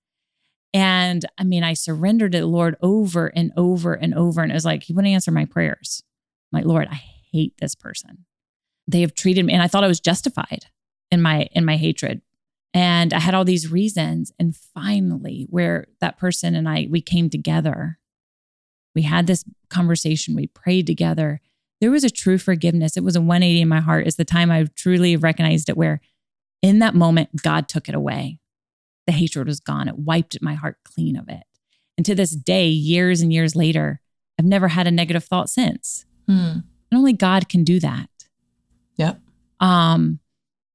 And 0.73 1.25
I 1.37 1.45
mean, 1.45 1.65
I 1.65 1.75
surrendered 1.75 2.33
the 2.33 2.47
Lord 2.47 2.77
over 2.81 3.27
and 3.27 3.53
over 3.57 3.95
and 3.95 4.15
over. 4.15 4.43
And 4.43 4.53
it 4.53 4.55
was 4.55 4.65
like, 4.65 4.85
He 4.85 4.93
wouldn't 4.93 5.13
answer 5.13 5.33
my 5.33 5.45
prayers. 5.45 6.03
Like, 6.53 6.65
Lord, 6.65 6.89
I 6.89 7.03
hate 7.33 7.55
this 7.61 7.75
person. 7.75 8.27
They 8.91 9.01
have 9.03 9.15
treated 9.15 9.45
me, 9.45 9.53
and 9.53 9.63
I 9.63 9.69
thought 9.69 9.85
I 9.85 9.89
was 9.89 10.01
justified 10.01 10.67
in 11.11 11.23
my 11.23 11.49
in 11.53 11.65
my 11.65 11.77
hatred. 11.77 12.23
And 12.73 13.13
I 13.13 13.19
had 13.19 13.35
all 13.35 13.45
these 13.45 13.71
reasons. 13.71 14.33
And 14.39 14.57
finally, 14.57 15.47
where 15.51 15.89
that 16.01 16.19
person 16.19 16.55
and 16.55 16.69
I 16.69 16.87
we 16.91 17.01
came 17.01 17.29
together 17.29 18.01
we 18.95 19.03
had 19.03 19.27
this 19.27 19.45
conversation, 19.69 20.35
we 20.35 20.47
prayed 20.47 20.87
together. 20.87 21.41
There 21.81 21.91
was 21.91 22.05
a 22.05 22.11
true 22.11 22.39
forgiveness. 22.39 22.97
It 22.97 23.05
was 23.05 23.17
a 23.17 23.21
180 23.21 23.63
in 23.63 23.69
my 23.69 23.81
heart. 23.81 24.07
Is 24.07 24.17
the 24.17 24.25
time 24.25 24.51
I 24.51 24.67
truly 24.75 25.17
recognized 25.17 25.69
it, 25.69 25.77
where 25.77 26.01
in 26.63 26.81
that 26.81 26.95
moment, 26.95 27.43
God 27.43 27.69
took 27.69 27.89
it 27.89 27.95
away. 27.95 28.39
The 29.07 29.13
hatred 29.13 29.47
was 29.47 29.61
gone. 29.61 29.89
It 29.89 29.99
wiped 29.99 30.43
my 30.43 30.55
heart 30.55 30.77
clean 30.85 31.17
of 31.17 31.29
it. 31.29 31.45
And 31.97 32.05
to 32.05 32.15
this 32.15 32.33
day, 32.33 32.69
years 32.69 33.23
and 33.23 33.33
years 33.33 33.57
later, 33.57 34.01
I've 34.39 34.45
never 34.45 34.69
had 34.69 34.87
a 34.87 34.91
negative 34.91 35.25
thought 35.25 35.49
since. 35.49 36.05
Hmm. 36.27 36.61
And 36.91 36.99
only 36.99 37.13
God 37.13 37.49
can 37.49 37.65
do 37.65 37.81
that. 37.81 38.10
Yep. 38.97 39.21
Um, 39.61 40.21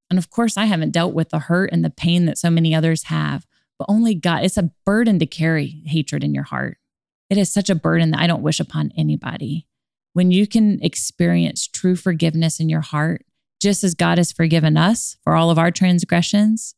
and 0.10 0.20
of 0.20 0.30
course, 0.30 0.58
I 0.58 0.66
haven't 0.66 0.92
dealt 0.92 1.14
with 1.14 1.30
the 1.30 1.40
hurt 1.40 1.72
and 1.72 1.84
the 1.84 1.90
pain 1.90 2.26
that 2.26 2.38
so 2.38 2.50
many 2.50 2.76
others 2.76 3.04
have, 3.06 3.46
but 3.78 3.86
only 3.90 4.16
God. 4.16 4.44
It's 4.44 4.58
a 4.58 4.72
burden 4.86 5.20
to 5.20 5.26
carry 5.26 5.82
hatred 5.86 6.24
in 6.24 6.34
your 6.34 6.44
heart. 6.44 6.78
It 7.30 7.38
is 7.38 7.52
such 7.52 7.70
a 7.70 7.76
burden 7.76 8.12
that 8.12 8.22
I 8.22 8.28
don't 8.28 8.44
wish 8.44 8.60
upon 8.60 8.92
anybody. 8.96 9.68
When 10.14 10.32
you 10.32 10.48
can 10.48 10.82
experience 10.82 11.68
true 11.68 11.96
forgiveness 11.96 12.60
in 12.60 12.70
your 12.70 12.82
heart, 12.82 13.26
just 13.62 13.84
as 13.84 13.96
God 13.96 14.18
has 14.18 14.32
forgiven 14.32 14.78
us 14.78 15.18
for 15.24 15.36
all 15.36 15.50
of 15.50 15.58
our 15.58 15.72
transgressions 15.72 16.76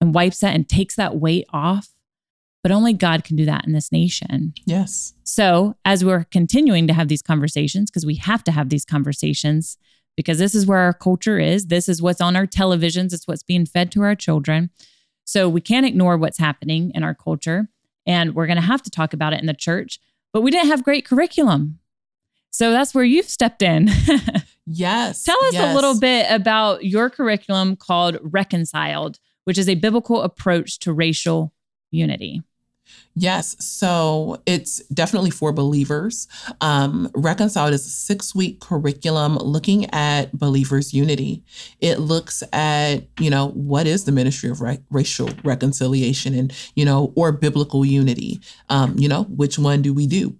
and 0.00 0.14
wipes 0.14 0.40
that 0.40 0.54
and 0.54 0.68
takes 0.68 0.94
that 0.96 1.16
weight 1.16 1.46
off, 1.52 1.88
but 2.62 2.72
only 2.72 2.92
God 2.92 3.24
can 3.24 3.36
do 3.36 3.44
that 3.46 3.66
in 3.66 3.72
this 3.72 3.90
nation. 3.90 4.52
Yes. 4.66 5.14
So, 5.24 5.76
as 5.84 6.04
we're 6.04 6.24
continuing 6.24 6.86
to 6.86 6.92
have 6.92 7.08
these 7.08 7.22
conversations, 7.22 7.90
because 7.90 8.04
we 8.04 8.16
have 8.16 8.44
to 8.44 8.52
have 8.52 8.68
these 8.68 8.84
conversations, 8.84 9.78
because 10.18 10.38
this 10.38 10.52
is 10.52 10.66
where 10.66 10.80
our 10.80 10.92
culture 10.92 11.38
is, 11.38 11.66
this 11.66 11.88
is 11.88 12.02
what's 12.02 12.20
on 12.20 12.34
our 12.34 12.44
televisions, 12.44 13.12
it's 13.12 13.28
what's 13.28 13.44
being 13.44 13.64
fed 13.64 13.92
to 13.92 14.02
our 14.02 14.16
children. 14.16 14.68
So, 15.24 15.48
we 15.48 15.60
can't 15.60 15.86
ignore 15.86 16.18
what's 16.18 16.38
happening 16.38 16.90
in 16.92 17.04
our 17.04 17.14
culture, 17.14 17.68
and 18.04 18.34
we're 18.34 18.48
going 18.48 18.56
to 18.56 18.62
have 18.62 18.82
to 18.82 18.90
talk 18.90 19.12
about 19.12 19.32
it 19.32 19.38
in 19.38 19.46
the 19.46 19.54
church. 19.54 20.00
But 20.32 20.40
we 20.40 20.50
didn't 20.50 20.70
have 20.70 20.82
great 20.82 21.04
curriculum. 21.04 21.78
So, 22.50 22.72
that's 22.72 22.96
where 22.96 23.04
you've 23.04 23.28
stepped 23.28 23.62
in. 23.62 23.90
yes. 24.66 25.22
Tell 25.22 25.40
us 25.44 25.52
yes. 25.52 25.70
a 25.70 25.74
little 25.76 26.00
bit 26.00 26.26
about 26.28 26.84
your 26.84 27.10
curriculum 27.10 27.76
called 27.76 28.18
Reconciled, 28.20 29.20
which 29.44 29.56
is 29.56 29.68
a 29.68 29.76
biblical 29.76 30.22
approach 30.22 30.80
to 30.80 30.92
racial 30.92 31.54
unity. 31.92 32.42
Yes. 33.14 33.56
So 33.64 34.40
it's 34.46 34.78
definitely 34.88 35.30
for 35.30 35.52
believers. 35.52 36.28
Um, 36.60 37.10
Reconciled 37.14 37.74
is 37.74 37.84
a 37.84 37.90
six 37.90 38.34
week 38.34 38.60
curriculum 38.60 39.36
looking 39.36 39.86
at 39.92 40.36
believers' 40.38 40.94
unity. 40.94 41.42
It 41.80 41.98
looks 41.98 42.42
at, 42.52 43.08
you 43.18 43.30
know, 43.30 43.48
what 43.48 43.86
is 43.86 44.04
the 44.04 44.12
ministry 44.12 44.50
of 44.50 44.60
ra- 44.60 44.76
racial 44.90 45.30
reconciliation 45.42 46.34
and, 46.34 46.52
you 46.76 46.84
know, 46.84 47.12
or 47.16 47.32
biblical 47.32 47.84
unity? 47.84 48.40
Um, 48.68 48.96
you 48.98 49.08
know, 49.08 49.24
which 49.24 49.58
one 49.58 49.82
do 49.82 49.92
we 49.92 50.06
do? 50.06 50.38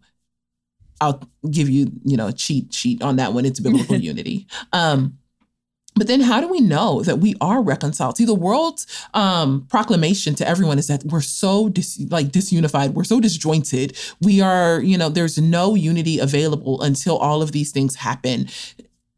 I'll 1.00 1.22
give 1.50 1.68
you, 1.68 1.90
you 2.04 2.16
know, 2.16 2.28
a 2.28 2.32
cheat 2.32 2.72
sheet 2.72 3.02
on 3.02 3.16
that 3.16 3.32
one. 3.32 3.44
It's 3.44 3.60
biblical 3.60 3.96
unity. 4.00 4.46
Um, 4.72 5.18
but 5.98 6.06
then 6.06 6.20
how 6.20 6.40
do 6.40 6.48
we 6.48 6.60
know 6.60 7.02
that 7.02 7.18
we 7.18 7.34
are 7.40 7.62
reconciled? 7.62 8.16
See, 8.16 8.24
the 8.24 8.34
world's 8.34 8.86
um, 9.14 9.66
proclamation 9.68 10.34
to 10.36 10.48
everyone 10.48 10.78
is 10.78 10.86
that 10.86 11.04
we're 11.04 11.20
so 11.20 11.68
dis- 11.68 12.00
like 12.10 12.28
disunified, 12.28 12.92
we're 12.92 13.04
so 13.04 13.20
disjointed. 13.20 13.96
We 14.20 14.40
are, 14.40 14.80
you 14.80 14.96
know, 14.96 15.08
there's 15.08 15.38
no 15.38 15.74
unity 15.74 16.18
available 16.18 16.80
until 16.82 17.16
all 17.18 17.42
of 17.42 17.52
these 17.52 17.72
things 17.72 17.96
happen. 17.96 18.48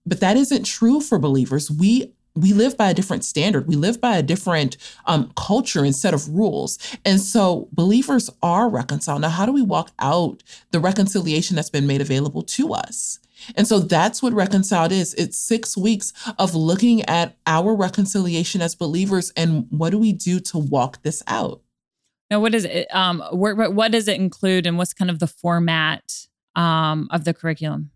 But 0.07 0.21
that 0.21 0.37
isn't 0.37 0.65
true 0.65 1.01
for 1.01 1.19
believers. 1.19 1.71
We 1.71 2.13
we 2.37 2.53
live 2.53 2.77
by 2.77 2.91
a 2.91 2.95
different 2.95 3.25
standard. 3.25 3.67
We 3.67 3.77
live 3.77 4.01
by 4.01 4.17
a 4.17 4.23
different 4.23 4.77
um, 5.07 5.33
culture 5.37 5.85
and 5.85 5.95
set 5.95 6.15
of 6.15 6.29
rules. 6.29 6.79
And 7.05 7.21
so 7.21 7.69
believers 7.73 8.31
are 8.43 8.69
reconciled. 8.69 9.23
Now, 9.23 9.31
how 9.31 9.47
do 9.47 9.53
we 9.53 9.63
walk 9.63 9.91
out 9.99 10.43
the 10.71 10.81
reconciliation 10.81 11.57
that's 11.57 11.71
been 11.71 11.89
made 11.89 12.01
available 12.01 12.43
to 12.43 12.73
us? 12.73 13.19
And 13.57 13.67
so 13.67 13.79
that's 13.79 14.23
what 14.23 14.33
reconciled 14.33 14.93
is. 14.93 15.15
It's 15.15 15.39
six 15.39 15.77
weeks 15.77 16.13
of 16.39 16.55
looking 16.55 17.03
at 17.03 17.37
our 17.47 17.75
reconciliation 17.75 18.61
as 18.61 18.75
believers 18.75 19.33
and 19.37 19.67
what 19.71 19.91
do 19.91 19.99
we 19.99 20.13
do 20.13 20.41
to 20.41 20.59
walk 20.59 21.03
this 21.03 21.23
out? 21.27 21.63
Now, 22.31 22.41
what 22.41 22.55
is 22.55 22.65
it? 22.65 22.87
Um, 22.95 23.23
where, 23.33 23.71
what 23.71 23.91
does 23.91 24.07
it 24.07 24.21
include, 24.21 24.67
and 24.67 24.79
what's 24.79 24.95
kind 24.95 25.11
of 25.11 25.19
the 25.19 25.27
format 25.27 26.29
um, 26.55 27.09
of 27.11 27.25
the 27.25 27.35
curriculum? 27.35 27.91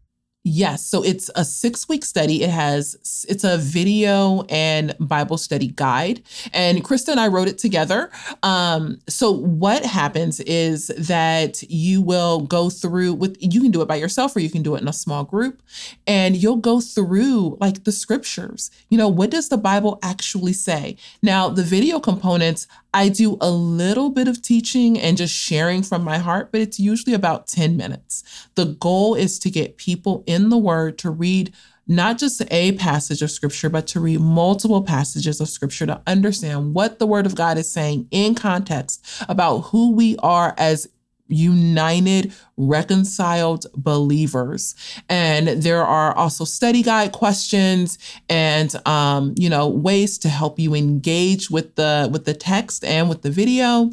Yes. 0.47 0.85
So 0.85 1.03
it's 1.03 1.31
a 1.37 1.43
six 1.43 1.89
week 1.89 2.05
study. 2.05 2.43
It 2.43 2.51
has, 2.51 3.25
it's 3.27 3.45
a 3.45 3.57
video 3.57 4.43
and 4.51 4.95
Bible 5.01 5.39
study 5.39 5.69
guide. 5.69 6.23
And 6.53 6.85
Krista 6.85 7.09
and 7.09 7.19
I 7.19 7.29
wrote 7.29 7.49
it 7.49 7.57
together. 7.57 8.11
Um, 8.43 8.99
so 9.09 9.31
what 9.31 9.87
happens 9.87 10.41
is 10.41 10.89
that 10.99 11.63
you 11.63 12.03
will 12.03 12.41
go 12.41 12.69
through 12.69 13.15
with, 13.15 13.39
you 13.41 13.63
can 13.63 13.71
do 13.71 13.81
it 13.81 13.89
by 13.89 13.97
yourself 13.97 14.37
or 14.37 14.41
you 14.41 14.51
can 14.51 14.63
do 14.63 14.75
it 14.75 14.83
in 14.83 14.89
a 14.89 14.93
small 14.93 15.25
group. 15.25 15.63
And 16.07 16.37
you'll 16.37 16.57
go 16.57 16.79
through 16.83 17.57
like 17.59 17.85
the 17.85 17.93
scriptures. 17.93 18.71
You 18.91 18.99
know, 18.99 19.09
what 19.09 19.31
does 19.31 19.49
the 19.49 19.57
Bible 19.57 19.99
actually 20.03 20.53
say? 20.53 20.99
Now, 21.23 21.49
the 21.49 21.63
video 21.63 22.01
components, 22.01 22.67
I 22.93 23.09
do 23.09 23.39
a 23.41 23.51
little 23.51 24.11
bit 24.11 24.29
of 24.29 24.43
teaching 24.43 25.01
and 25.01 25.17
just 25.17 25.35
sharing 25.35 25.83
from 25.83 26.05
my 26.05 26.19
heart, 26.19 26.53
but 26.53 26.61
it's 26.61 26.79
usually 26.79 27.15
about 27.15 27.49
10 27.49 27.77
minutes. 27.77 28.23
The 28.57 28.67
goal 28.67 29.15
is 29.15 29.39
to 29.41 29.51
get 29.51 29.79
people 29.79 30.23
in 30.27 30.34
the 30.49 30.59
Word 30.59 30.99
to 30.99 31.11
read 31.11 31.53
not 31.87 32.19
just 32.19 32.43
a 32.51 32.73
passage 32.73 33.21
of 33.23 33.31
Scripture, 33.31 33.69
but 33.69 33.87
to 33.89 34.01
read 34.01 34.21
multiple 34.21 34.83
passages 34.83 35.41
of 35.41 35.49
Scripture 35.49 35.87
to 35.87 36.01
understand 36.07 36.75
what 36.75 36.99
the 36.99 37.07
Word 37.07 37.27
of 37.27 37.35
God 37.35 37.59
is 37.59 37.71
saying 37.71 38.09
in 38.11 38.35
context 38.35 39.05
about 39.29 39.59
who 39.61 39.93
we 39.93 40.17
are 40.19 40.55
as 40.57 40.89
united, 41.29 42.33
reconciled 42.57 43.67
believers. 43.75 44.75
And 45.09 45.49
there 45.49 45.85
are 45.85 46.15
also 46.15 46.45
study 46.45 46.83
guide 46.83 47.13
questions 47.13 47.99
and 48.29 48.75
um, 48.87 49.35
you 49.37 49.49
know 49.49 49.69
ways 49.69 50.19
to 50.19 50.29
help 50.29 50.59
you 50.59 50.75
engage 50.75 51.51
with 51.51 51.77
the 51.77 52.09
with 52.13 52.25
the 52.25 52.35
text 52.35 52.85
and 52.85 53.09
with 53.09 53.23
the 53.23 53.31
video. 53.31 53.91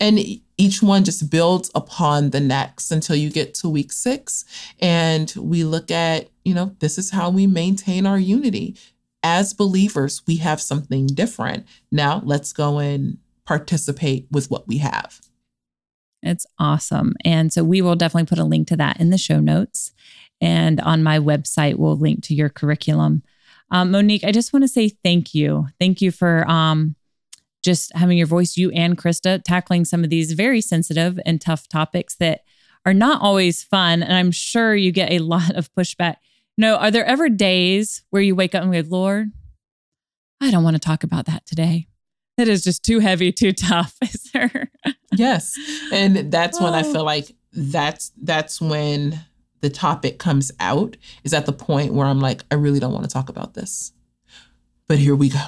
And 0.00 0.18
each 0.58 0.82
one 0.82 1.04
just 1.04 1.30
builds 1.30 1.70
upon 1.74 2.30
the 2.30 2.40
next 2.40 2.90
until 2.90 3.16
you 3.16 3.30
get 3.30 3.54
to 3.54 3.68
week 3.68 3.92
six. 3.92 4.44
And 4.80 5.32
we 5.36 5.64
look 5.64 5.90
at, 5.90 6.28
you 6.44 6.52
know, 6.52 6.76
this 6.80 6.98
is 6.98 7.12
how 7.12 7.30
we 7.30 7.46
maintain 7.46 8.04
our 8.06 8.18
unity. 8.18 8.76
As 9.22 9.54
believers, 9.54 10.22
we 10.26 10.36
have 10.36 10.60
something 10.60 11.06
different. 11.06 11.66
Now 11.90 12.20
let's 12.24 12.52
go 12.52 12.78
and 12.78 13.18
participate 13.46 14.26
with 14.30 14.50
what 14.50 14.66
we 14.68 14.78
have. 14.78 15.20
It's 16.22 16.46
awesome. 16.58 17.14
And 17.24 17.52
so 17.52 17.62
we 17.62 17.80
will 17.80 17.96
definitely 17.96 18.26
put 18.26 18.38
a 18.38 18.44
link 18.44 18.66
to 18.68 18.76
that 18.76 19.00
in 19.00 19.10
the 19.10 19.18
show 19.18 19.38
notes. 19.38 19.92
And 20.40 20.80
on 20.80 21.02
my 21.02 21.18
website, 21.18 21.76
we'll 21.76 21.96
link 21.96 22.24
to 22.24 22.34
your 22.34 22.48
curriculum. 22.48 23.22
Um, 23.70 23.90
Monique, 23.90 24.24
I 24.24 24.32
just 24.32 24.52
want 24.52 24.64
to 24.64 24.68
say 24.68 24.88
thank 24.88 25.34
you. 25.34 25.66
Thank 25.78 26.00
you 26.00 26.10
for 26.10 26.48
um, 26.50 26.96
just 27.62 27.94
having 27.94 28.18
your 28.18 28.26
voice, 28.26 28.56
you 28.56 28.70
and 28.70 28.96
Krista, 28.96 29.42
tackling 29.42 29.84
some 29.84 30.04
of 30.04 30.10
these 30.10 30.32
very 30.32 30.60
sensitive 30.60 31.18
and 31.26 31.40
tough 31.40 31.68
topics 31.68 32.16
that 32.16 32.42
are 32.86 32.94
not 32.94 33.20
always 33.20 33.62
fun. 33.62 34.02
And 34.02 34.12
I'm 34.12 34.30
sure 34.30 34.74
you 34.74 34.92
get 34.92 35.12
a 35.12 35.18
lot 35.20 35.54
of 35.54 35.72
pushback. 35.74 36.16
No, 36.56 36.76
are 36.76 36.90
there 36.90 37.04
ever 37.04 37.28
days 37.28 38.02
where 38.10 38.22
you 38.22 38.34
wake 38.34 38.54
up 38.54 38.62
and 38.62 38.72
go, 38.72 38.82
Lord, 38.88 39.30
I 40.40 40.50
don't 40.50 40.64
want 40.64 40.74
to 40.74 40.80
talk 40.80 41.04
about 41.04 41.26
that 41.26 41.46
today? 41.46 41.88
That 42.36 42.48
is 42.48 42.62
just 42.62 42.84
too 42.84 43.00
heavy, 43.00 43.32
too 43.32 43.52
tough. 43.52 43.96
Is 44.02 44.30
there? 44.32 44.70
yes. 45.12 45.58
And 45.92 46.30
that's 46.30 46.60
when 46.60 46.72
I 46.72 46.82
oh. 46.82 46.92
feel 46.92 47.04
like 47.04 47.34
that's 47.52 48.12
that's 48.22 48.60
when 48.60 49.20
the 49.60 49.70
topic 49.70 50.18
comes 50.18 50.52
out 50.60 50.96
is 51.24 51.34
at 51.34 51.46
the 51.46 51.52
point 51.52 51.92
where 51.92 52.06
I'm 52.06 52.20
like, 52.20 52.44
I 52.50 52.54
really 52.54 52.78
don't 52.78 52.92
want 52.92 53.04
to 53.04 53.10
talk 53.10 53.28
about 53.28 53.54
this. 53.54 53.92
But 54.86 54.98
here 54.98 55.16
we 55.16 55.30
go. 55.30 55.44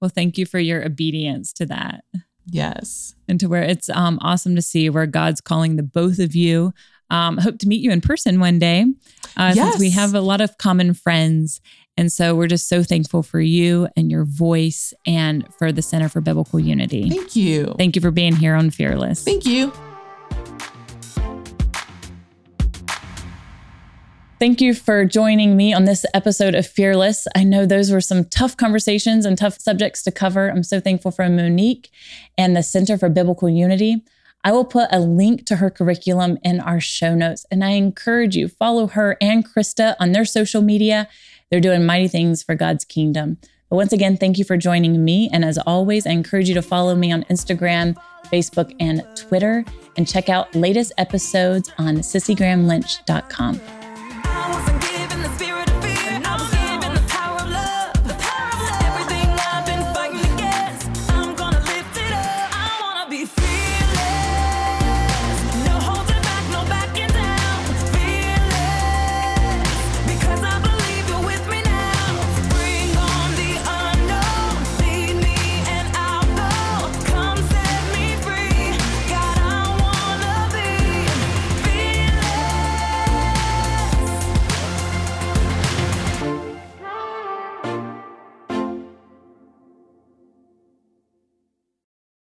Well, 0.00 0.10
thank 0.14 0.38
you 0.38 0.46
for 0.46 0.58
your 0.58 0.84
obedience 0.84 1.52
to 1.54 1.66
that. 1.66 2.04
Yes. 2.46 3.14
And 3.28 3.38
to 3.40 3.46
where 3.48 3.62
it's 3.62 3.88
um, 3.90 4.18
awesome 4.22 4.56
to 4.56 4.62
see 4.62 4.88
where 4.90 5.06
God's 5.06 5.40
calling 5.40 5.76
the 5.76 5.82
both 5.82 6.18
of 6.18 6.34
you. 6.34 6.72
Um, 7.10 7.38
hope 7.38 7.58
to 7.60 7.68
meet 7.68 7.80
you 7.80 7.90
in 7.90 8.02
person 8.02 8.38
one 8.38 8.58
day 8.58 8.84
uh, 9.36 9.52
yes. 9.54 9.70
since 9.70 9.80
we 9.80 9.90
have 9.90 10.14
a 10.14 10.20
lot 10.20 10.40
of 10.40 10.58
common 10.58 10.92
friends. 10.92 11.60
And 11.96 12.12
so 12.12 12.34
we're 12.34 12.48
just 12.48 12.68
so 12.68 12.82
thankful 12.82 13.22
for 13.22 13.40
you 13.40 13.88
and 13.96 14.10
your 14.10 14.24
voice 14.24 14.92
and 15.06 15.46
for 15.58 15.72
the 15.72 15.82
Center 15.82 16.08
for 16.08 16.20
Biblical 16.20 16.60
Unity. 16.60 17.08
Thank 17.08 17.34
you. 17.34 17.74
Thank 17.78 17.96
you 17.96 18.02
for 18.02 18.10
being 18.10 18.36
here 18.36 18.54
on 18.54 18.70
Fearless. 18.70 19.24
Thank 19.24 19.46
you. 19.46 19.72
Thank 24.38 24.60
you 24.60 24.72
for 24.72 25.04
joining 25.04 25.56
me 25.56 25.72
on 25.72 25.84
this 25.84 26.06
episode 26.14 26.54
of 26.54 26.64
Fearless. 26.64 27.26
I 27.34 27.42
know 27.42 27.66
those 27.66 27.90
were 27.90 28.00
some 28.00 28.24
tough 28.24 28.56
conversations 28.56 29.26
and 29.26 29.36
tough 29.36 29.58
subjects 29.58 30.04
to 30.04 30.12
cover. 30.12 30.48
I'm 30.48 30.62
so 30.62 30.78
thankful 30.78 31.10
for 31.10 31.28
Monique 31.28 31.90
and 32.36 32.54
the 32.54 32.62
Center 32.62 32.96
for 32.96 33.08
Biblical 33.08 33.48
Unity. 33.48 34.04
I 34.44 34.52
will 34.52 34.64
put 34.64 34.90
a 34.92 35.00
link 35.00 35.44
to 35.46 35.56
her 35.56 35.70
curriculum 35.70 36.38
in 36.44 36.60
our 36.60 36.78
show 36.78 37.16
notes, 37.16 37.46
and 37.50 37.64
I 37.64 37.70
encourage 37.70 38.36
you 38.36 38.46
follow 38.46 38.86
her 38.86 39.16
and 39.20 39.44
Krista 39.44 39.96
on 39.98 40.12
their 40.12 40.24
social 40.24 40.62
media. 40.62 41.08
They're 41.50 41.58
doing 41.58 41.84
mighty 41.84 42.06
things 42.06 42.44
for 42.44 42.54
God's 42.54 42.84
kingdom. 42.84 43.38
But 43.68 43.76
once 43.76 43.92
again, 43.92 44.16
thank 44.16 44.38
you 44.38 44.44
for 44.44 44.56
joining 44.56 45.04
me. 45.04 45.28
And 45.32 45.44
as 45.44 45.58
always, 45.58 46.06
I 46.06 46.10
encourage 46.10 46.48
you 46.48 46.54
to 46.54 46.62
follow 46.62 46.94
me 46.94 47.10
on 47.10 47.24
Instagram, 47.24 47.96
Facebook, 48.26 48.72
and 48.78 49.04
Twitter, 49.16 49.64
and 49.96 50.06
check 50.06 50.28
out 50.28 50.54
latest 50.54 50.92
episodes 50.96 51.72
on 51.76 51.96
cissiegrahamlynch.com. 51.96 53.77